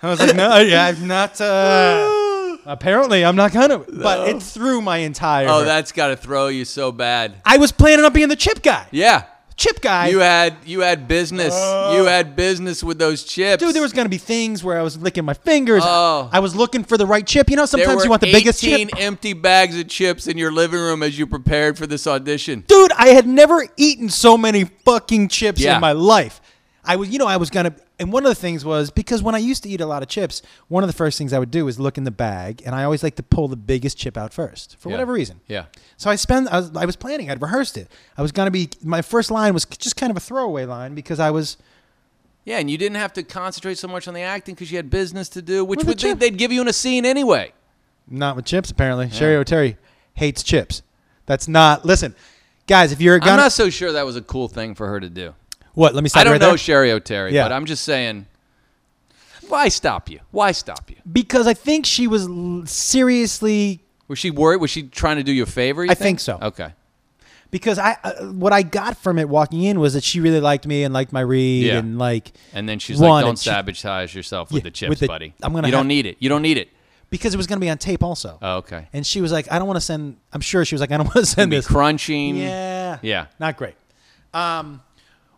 [0.02, 3.86] I was like, no, yeah, I'm not, uh, apparently I'm not to.
[4.02, 5.48] But it threw my entire.
[5.50, 7.36] Oh, that's got to throw you so bad.
[7.46, 8.88] I was planning on being the chip guy.
[8.92, 9.24] Yeah.
[9.58, 10.08] Chip guy.
[10.08, 11.54] You had you had business.
[11.94, 13.62] you had business with those chips.
[13.62, 15.84] Dude, there was gonna be things where I was licking my fingers.
[15.86, 16.30] Oh.
[16.32, 17.50] I was looking for the right chip.
[17.50, 19.02] You know, There sometimes were you want the biggest 18 chip.
[19.02, 22.64] empty bags of chips in your living room as you prepared for this audition.
[22.68, 25.76] Dude, I had never eaten so many fucking chips Yeah.
[25.76, 26.40] in my life.
[26.86, 29.36] I was, you know, I was gonna, and one of the things was because when
[29.36, 31.52] I used to eat a lot of chips, one of the first things I would
[31.52, 34.18] do is look in the bag, and I always like to pull the biggest chip
[34.18, 34.94] out first for Yeah.
[34.96, 35.42] whatever reason.
[35.48, 35.66] Yeah.
[35.98, 37.90] So I spent, I was, I was planning, I'd rehearsed it.
[38.18, 41.20] I was gonna be, my first line was just kind of a throwaway line because
[41.20, 41.58] I was,
[42.46, 44.90] Yeah, and you didn't have to concentrate so much on the acting because you had
[44.90, 46.20] business to do, which the would they, chip.
[46.20, 47.52] they'd give you in a scene anyway.
[48.08, 49.08] Not with chips, apparently.
[49.10, 49.76] Cheri Oteri
[50.16, 50.82] hates chips.
[51.28, 51.86] That's not.
[51.86, 52.16] Listen,
[52.66, 54.88] guys, if you're a guy I'm not so sure that was a cool thing for
[54.88, 55.36] her to do.
[55.74, 55.94] What?
[55.96, 56.58] Let me stop I don't right know there.
[56.58, 57.44] Cheri Oteri, Yeah.
[57.46, 58.26] but I'm just saying.
[59.48, 60.20] Why stop you?
[60.32, 60.98] Why stop you?
[61.12, 64.58] because I think she was l- seriously Was she worried?
[64.62, 65.84] Was she trying to do you a favor?
[65.84, 66.38] you I think so.
[66.42, 66.74] Okay.
[67.50, 70.68] because I uh, what I got from it walking in was that she really liked
[70.68, 71.80] me and liked my read Yeah.
[71.80, 74.90] and like And then she's like, "Don't and she- sabotage yourself Yeah, with the chips,
[74.90, 75.34] with the- buddy.
[75.42, 76.18] I'm gonna You don't need it.
[76.20, 76.70] You don't need it."
[77.12, 78.38] because it was going to be on tape also.
[78.40, 78.88] Oh, okay.
[78.94, 80.18] and she was like, I don't want to send.
[80.32, 81.66] I'm sure she was like, I don't want to send Be this.
[81.66, 82.36] crunching.
[82.38, 83.26] Yeah, Yeah.
[83.40, 83.74] not great.
[84.32, 84.82] Um,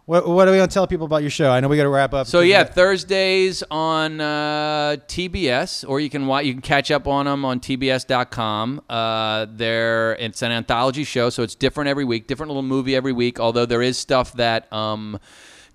[0.05, 1.51] what what are we going to tell people about your show?
[1.51, 2.27] I know we got to wrap up.
[2.27, 7.25] So yeah, Thursdays on uh, TBS, or you can watch, you can catch up on
[7.25, 8.81] them on TBS.com.
[8.89, 13.13] Uh, they're it's an anthology show, so it's different every week, different little movie every
[13.13, 13.39] week.
[13.39, 15.19] Although there is stuff that um,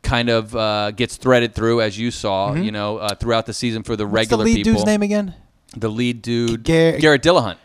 [0.03, 3.83] kind of uh, gets threaded through, as you saw, you know, uh, throughout the season
[3.83, 4.13] for the Mm-hmm.
[4.13, 4.73] What's the lead people.
[4.73, 5.35] dude's name again?
[5.77, 7.57] The lead dude, Gar- Garrett Dillahunt.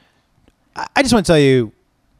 [0.75, 1.71] I I just want to tell you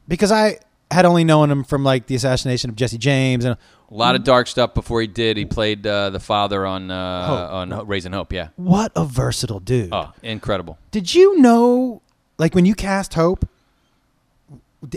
[0.07, 0.59] because I
[0.89, 3.55] had only known him from like the assassination of Jesse James and
[3.91, 5.35] A lot of dark stuff before he did.
[5.35, 7.51] He played uh, the father on uh, Hope.
[7.51, 8.31] on Ho- Raising Hope.
[8.31, 8.47] Yeah.
[8.55, 9.89] what a versatile dude.
[9.91, 10.77] Oh, incredible.
[10.91, 12.01] Did you know,
[12.37, 13.47] like when you cast Hope,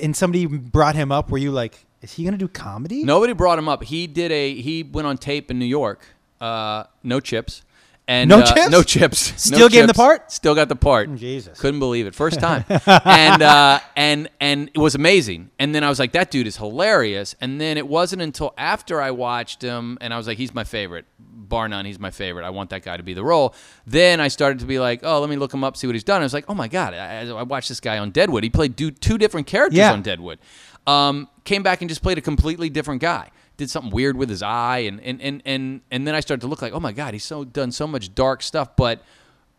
[0.00, 3.02] and somebody brought him up, were you like, is he gonna do comedy?
[3.02, 3.82] Nobody brought him up.
[3.82, 6.00] He did a he went on tape in New York.
[6.40, 7.62] Uh, no chips.
[8.06, 8.70] And No uh, chips?
[8.70, 9.30] No chips.
[9.50, 10.30] No Still gave him the part?
[10.30, 11.14] Still got the part.
[11.14, 11.58] Jesus.
[11.58, 12.14] Couldn't believe it.
[12.14, 12.64] First time.
[12.86, 15.50] and uh, and and it was amazing.
[15.58, 17.34] And then I was like, that dude is hilarious.
[17.40, 20.64] And then it wasn't until after I watched him and I was like, he's my
[20.64, 21.06] favorite.
[21.18, 22.44] Bar none, he's my favorite.
[22.44, 23.54] I want that guy to be the role.
[23.86, 26.04] Then I started to be like, oh, let me look him up, see what he's
[26.04, 26.20] done.
[26.20, 28.44] I was like, oh my god, I, I watched this guy on Deadwood.
[28.44, 29.92] He played du- two different characters Yeah.
[29.92, 30.38] on Deadwood.
[30.86, 33.30] Um, came back and just played a completely different guy.
[33.56, 36.46] Did something weird with his eye, and and and and, and then I started to
[36.48, 38.74] look like, oh my god, he's so done so much dark stuff.
[38.76, 39.02] But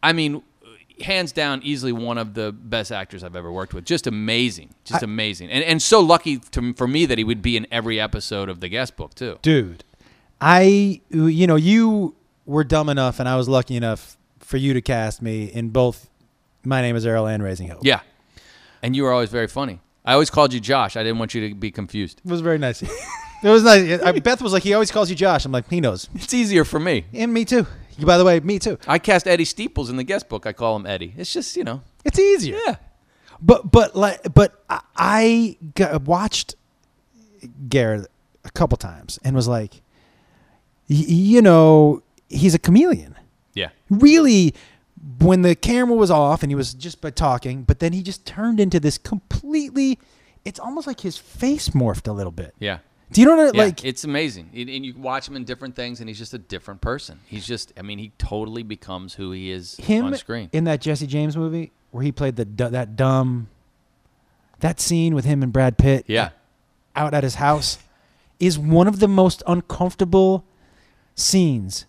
[0.03, 0.43] I mean,
[1.01, 3.85] hands down, easily one of the best actors I've ever worked with.
[3.85, 7.55] Just amazing, just amazing, and and so lucky to, for me that he would be
[7.55, 9.39] in every episode of the guest book too.
[9.41, 9.83] dude
[10.41, 12.13] i you know you
[12.45, 16.09] were dumb enough and i was lucky enough for you to cast me in both
[16.65, 18.01] my name is earl and raising hope Yeah,
[18.83, 19.79] and you were always very funny.
[20.03, 20.95] I always called you Josh.
[20.97, 22.21] I didn't want you to be confused.
[22.23, 22.83] it was very nice
[23.45, 25.79] it was nice I, beth was like he always calls you josh i'm like he
[25.79, 27.05] knows It's easier for me.
[27.13, 27.65] and me too
[27.97, 30.45] You, by the way me too I cast Eddie Steeples in the guest book.
[30.45, 31.13] I call him Eddie.
[31.17, 32.75] It's just you know, it's easier yeah.
[33.41, 36.55] but but like but i, I got, watched
[37.69, 38.07] garrett
[38.43, 39.81] a couple times and was like
[40.87, 43.15] you know he's a chameleon
[43.53, 43.69] Yeah.
[43.89, 44.53] really
[45.19, 48.25] when the camera was off and he was just by talking but then he just
[48.25, 49.99] turned into this completely
[50.43, 52.79] it's almost like his face morphed a little bit Yeah.
[53.15, 53.83] Do you know what I- Yeah, like?
[53.85, 56.81] it's amazing, and and you watch him in different things, and he's just a different
[56.81, 57.19] person.
[57.25, 60.49] He's just, I mean, he totally becomes who he is him on screen.
[60.53, 63.47] in that jesse james movie where he played the that dumb
[64.59, 66.29] that scene with him and brad pitt yeah,
[66.95, 67.77] out at his house
[68.39, 70.43] is one of the most uncomfortable
[71.15, 71.85] scenes.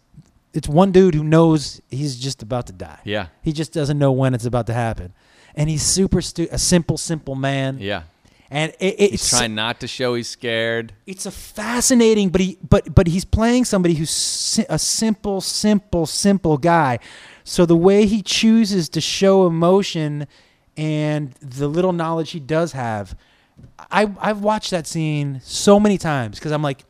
[0.54, 3.00] It's one dude who knows he's just about to die.
[3.04, 5.12] Yeah, he just doesn't know when it's about to happen.
[5.54, 7.78] And he's super stu- a simple simple man.
[7.80, 8.02] Yeah.
[8.50, 10.92] And it, it- He's it's trying not to show he's scared.
[11.06, 16.56] it's a fascinating but he but but he's playing somebody who's a simple simple simple
[16.58, 16.98] guy
[17.44, 20.26] so the way he chooses to show emotion
[20.76, 23.16] and the little knowledge he does have
[23.90, 26.84] i i've watched that scene so many times because i'm like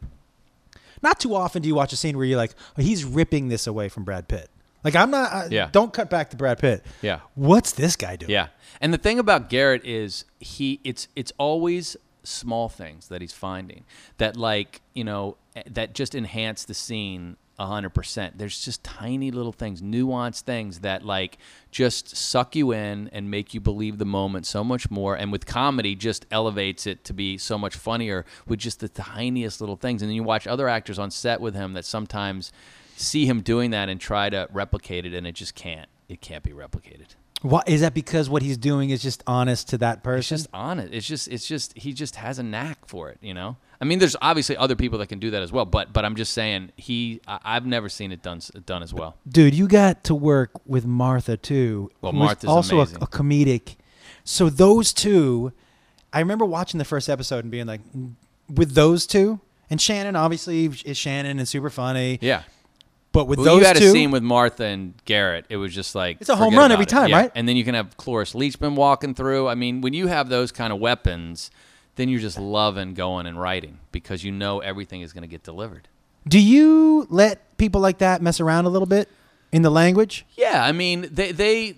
[1.03, 3.67] not too often do you watch a scene where you're like oh, he's ripping this
[3.67, 4.51] away from brad pitt
[4.87, 5.69] like i'm not I, Yeah.
[5.73, 7.21] don't cut back to brad pitt Yeah.
[7.35, 8.49] what's this guy doing Yeah.
[8.81, 13.85] And the thing about Garrett is he it's it's always small things that he's finding
[14.19, 18.37] that like, you know, eh, that just enhance the scene a hundred percent.
[18.37, 21.39] There's just tiny little things, nuanced things that like
[21.71, 25.15] just suck you in and make you believe the moment so much more.
[25.17, 29.61] And with comedy, just elevates it to be so much funnier with just the tiniest
[29.63, 30.03] little things.
[30.03, 32.53] And then you watch other actors on set with him that sometimes
[32.97, 35.89] see him doing that and try to replicate it, and it just can't.
[36.09, 37.15] It can't be replicated.
[37.43, 37.93] Why is that?
[37.95, 40.37] Because what he's doing is just honest to that It's person.
[40.39, 40.93] just on it.
[40.93, 43.57] It's just it's just he just has a knack for it, you know.
[43.81, 46.17] I mean, there's obviously other people that can do that as well, but but I'm
[46.17, 49.17] just saying he I, I've never seen it done done as well.
[49.29, 51.91] Dude, you got to work with Martha too.
[52.01, 53.77] Well, Martha's also a, a comedic.
[54.25, 55.53] So those two,
[56.13, 58.15] I remember watching the first episode and being like, mm,
[58.49, 62.19] with those two, and Shannon obviously is Shannon and super funny.
[62.23, 62.43] Yeah.
[63.17, 65.47] But with Well, those you had two, a scene with Martha and Garrett.
[65.49, 66.89] It was just like It's a home run every it.
[66.91, 67.17] time, Yeah.
[67.17, 67.33] right?
[67.35, 69.49] And then you can have Cloris Leachman walking through.
[69.49, 71.51] I mean, when you have those kind of weapons,
[71.97, 75.43] then you're just loving going and writing because you know everything is going to get
[75.43, 75.89] delivered.
[76.29, 79.09] do you let people like that mess around a little bit
[79.53, 80.27] in the language?
[80.37, 81.77] Yeah, I mean, they they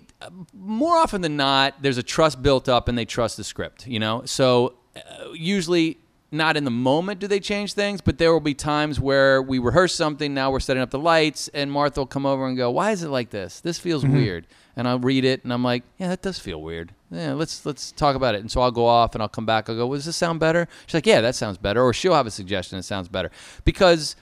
[0.53, 3.99] more often than not, there's a trust built up and they trust the script, you
[3.99, 4.23] know?
[4.25, 5.97] So uh, usually
[6.31, 9.59] not in the moment do they change things, but there will be times where we
[9.59, 12.69] rehearse something, now we're setting up the lights, and Martha will come over and go,
[12.69, 13.61] Why is it like this?
[13.61, 14.15] This feels mm-hmm.
[14.15, 14.47] weird.
[14.75, 16.93] And I'll read it and I'm like, Yeah, that does feel weird.
[17.11, 18.41] Yeah, let's let's talk about it.
[18.41, 19.69] And so I'll go off and I'll come back.
[19.69, 20.67] I'll go, well, does this sound better?
[20.85, 21.81] She's like, Yeah, that sounds better.
[21.81, 23.31] Or she'll have a suggestion that sounds better.
[23.65, 24.15] Because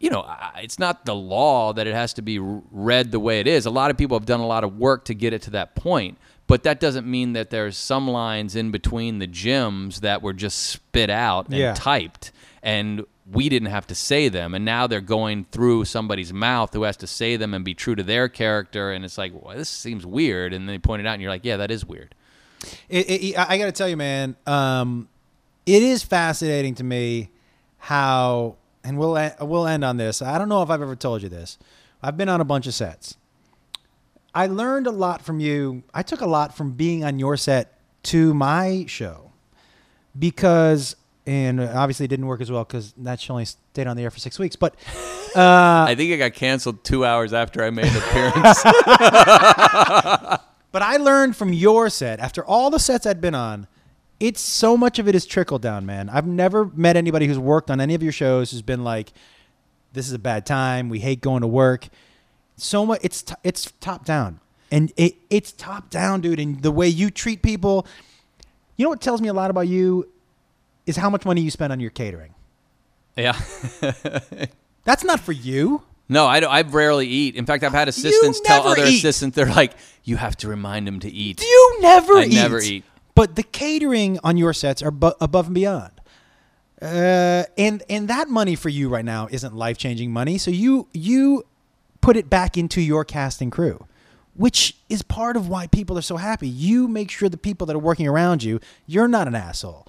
[0.00, 3.46] you know, it's not the law that it has to be read the way it
[3.46, 3.66] is.
[3.66, 5.74] A lot of people have done a lot of work to get it to that
[5.74, 6.16] point,
[6.50, 10.58] but that doesn't mean that there's some lines in between the gems that were just
[10.58, 11.74] spit out and Yeah.
[11.74, 12.32] typed,
[12.62, 14.54] and we didn't have to say them.
[14.54, 17.94] And now they're going through somebody's mouth who has to say them and be true
[17.94, 18.90] to their character.
[18.90, 20.52] And it's like, well, this seems weird.
[20.52, 22.14] And they point it out, and you're like, yeah, that is weird.
[22.88, 25.08] It, it, I got to tell you, man, um,
[25.64, 27.30] it is fascinating to me
[27.78, 30.20] how, and we'll we'll end on this.
[30.20, 31.56] I don't know if I've ever told you this.
[32.02, 33.16] I've been on a bunch of sets.
[34.34, 35.82] I learned a lot from you.
[35.92, 39.32] I took a lot from being on your set to my show
[40.18, 40.96] because,
[41.26, 44.10] and obviously it didn't work as well because that show only stayed on the air
[44.10, 44.56] for six weeks.
[44.56, 44.74] But
[45.36, 48.64] uh, I think it got canceled two hours after I made an appearance.
[50.72, 53.66] But I learned from your set after all the sets I'd been on.
[54.20, 56.08] It's so much of it is trickle down, man.
[56.08, 59.12] I've never met anybody who's worked on any of your shows who's been like,
[59.94, 60.90] "This is a bad time.
[60.90, 61.88] We hate going to work."
[62.60, 63.00] So much.
[63.02, 66.38] It's t- it's top down, and it it's top down, dude.
[66.40, 67.86] And the way you treat people.
[68.76, 70.08] You know what tells me a lot about you
[70.86, 72.34] is how much money you spend on your catering.
[73.16, 73.38] yeah.
[74.84, 75.82] That's not for you.
[76.08, 77.36] No, I, don't- I rarely eat.
[77.36, 78.96] In fact, I've had assistants tell other eat.
[78.98, 81.42] assistants, they're like, you have to remind them to eat.
[81.42, 82.32] You never I eat.
[82.34, 82.84] never eat.
[83.14, 85.92] But the catering on your sets are bu- above and beyond.
[86.80, 90.38] Uh, and and that money for you right now isn't life changing money.
[90.38, 91.44] So you you
[92.00, 93.86] put it back into your cast and crew,
[94.34, 96.48] which is part of why people are so happy.
[96.48, 99.86] You make sure the people that are working around you, you're not an asshole.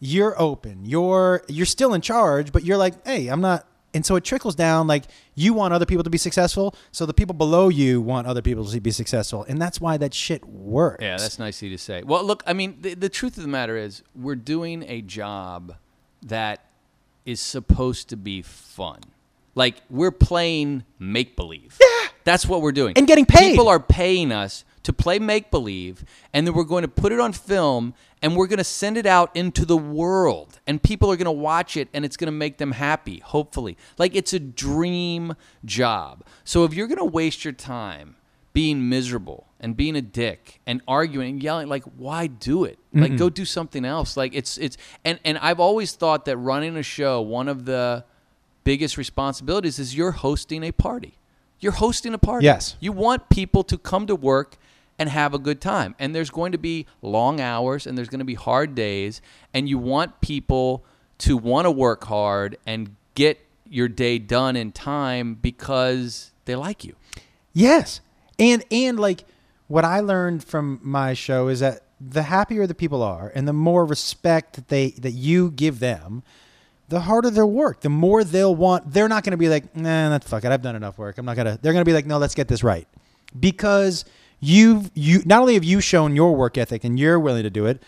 [0.00, 0.84] You're open.
[0.84, 3.66] You're you're still in charge, but you're like, hey, I'm not.
[3.94, 4.86] And so it trickles down.
[4.86, 5.04] Like
[5.34, 8.64] you want other people to be successful, so the people below you want other people
[8.64, 11.02] to be successful, and that's why that shit works.
[11.02, 12.02] Yeah, that's nice to say.
[12.02, 15.76] Well, look, I mean, the, the truth of the matter is, we're doing a job
[16.22, 16.66] that
[17.24, 19.00] is supposed to be fun.
[19.54, 21.78] Like we're playing make believe.
[21.80, 23.50] Yeah, that's what we're doing, And getting paid.
[23.50, 27.18] People are paying us to play make believe, and then we're going to put it
[27.18, 31.16] on film, and we're going to send it out into the world, and people are
[31.16, 33.20] going to watch it, and it's going to make them happy.
[33.20, 36.24] Hopefully, like it's a dream job.
[36.44, 38.16] So if you're going to waste your time
[38.52, 43.16] being miserable and being a dick and arguing and yelling like why do it like
[43.16, 46.82] go do something else like it's it's and and I've always thought that running a
[46.84, 48.04] show one of the
[48.64, 51.18] biggest responsibilities is you're hosting a party.
[51.60, 52.44] You're hosting a party.
[52.44, 52.76] Yes.
[52.80, 54.56] you want people to come to work
[54.98, 55.94] and have a good time.
[55.98, 59.20] And there's going to be long hours and there's going to be hard days.
[59.52, 60.84] And you want people
[61.18, 63.38] to want to work hard and get
[63.68, 66.94] your day done in time because they like you.
[67.52, 68.00] Yes.
[68.38, 69.24] And and like
[69.68, 73.52] what I learned from my show is that the happier the people are and the
[73.52, 76.22] more respect that they that you give them,
[76.94, 77.80] the harder their work.
[77.80, 80.76] The more they'll want they're not gonna be like, nah, that's fuck it, I've done
[80.76, 81.18] enough work.
[81.18, 82.86] I'm not gonna they're gonna be like, no, let's get this right.
[83.38, 84.04] Because
[84.40, 87.66] you've you not only have you shown your work ethic and you're willing to do
[87.66, 87.82] it,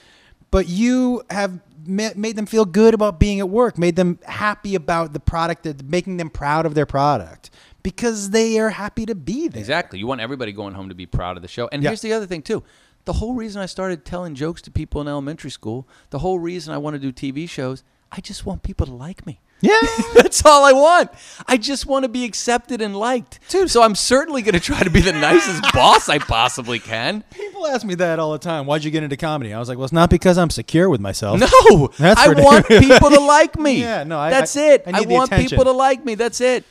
[0.51, 5.13] but you have made them feel good about being at work, made them happy about
[5.13, 7.51] the product, that making them proud of their product
[7.85, 9.61] because they are happy to be there.
[9.61, 10.01] Exactly.
[10.01, 11.69] You want everybody going home to be proud of the show.
[11.71, 11.91] And Yeah.
[11.91, 12.65] here's the other thing too.
[13.05, 16.75] The whole reason I started telling jokes to people in elementary school, the whole reason
[16.75, 19.41] I want to do TV shows, I just want people to like me.
[19.63, 19.79] Yeah.
[20.15, 21.11] That's all I want.
[21.47, 23.41] I just want to be accepted and liked.
[23.49, 23.71] Dude.
[23.71, 27.25] So I'm certainly going to try to be the nicest boss I possibly can.
[27.33, 28.67] People ask me that all the time.
[28.67, 29.55] Why'd you get into comedy?
[29.55, 31.41] I was like, well, it's not because I'm secure with myself.
[31.41, 33.81] No, That's I want people to like me.
[33.81, 34.83] Yeah, no, I- that's I- it.
[34.87, 35.49] I I, want attention.
[35.51, 36.15] people to like me.
[36.17, 36.65] That's it.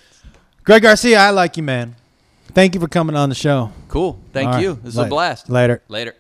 [0.64, 1.96] Greg Garcia, I like you, man.
[2.54, 3.72] Thank you for coming on the show.
[3.88, 4.20] Cool.
[4.32, 4.62] Thank All right.
[4.64, 4.74] you.
[4.76, 5.08] This was Later.
[5.08, 5.50] a blast.
[5.50, 5.82] Later.
[5.90, 6.16] Later.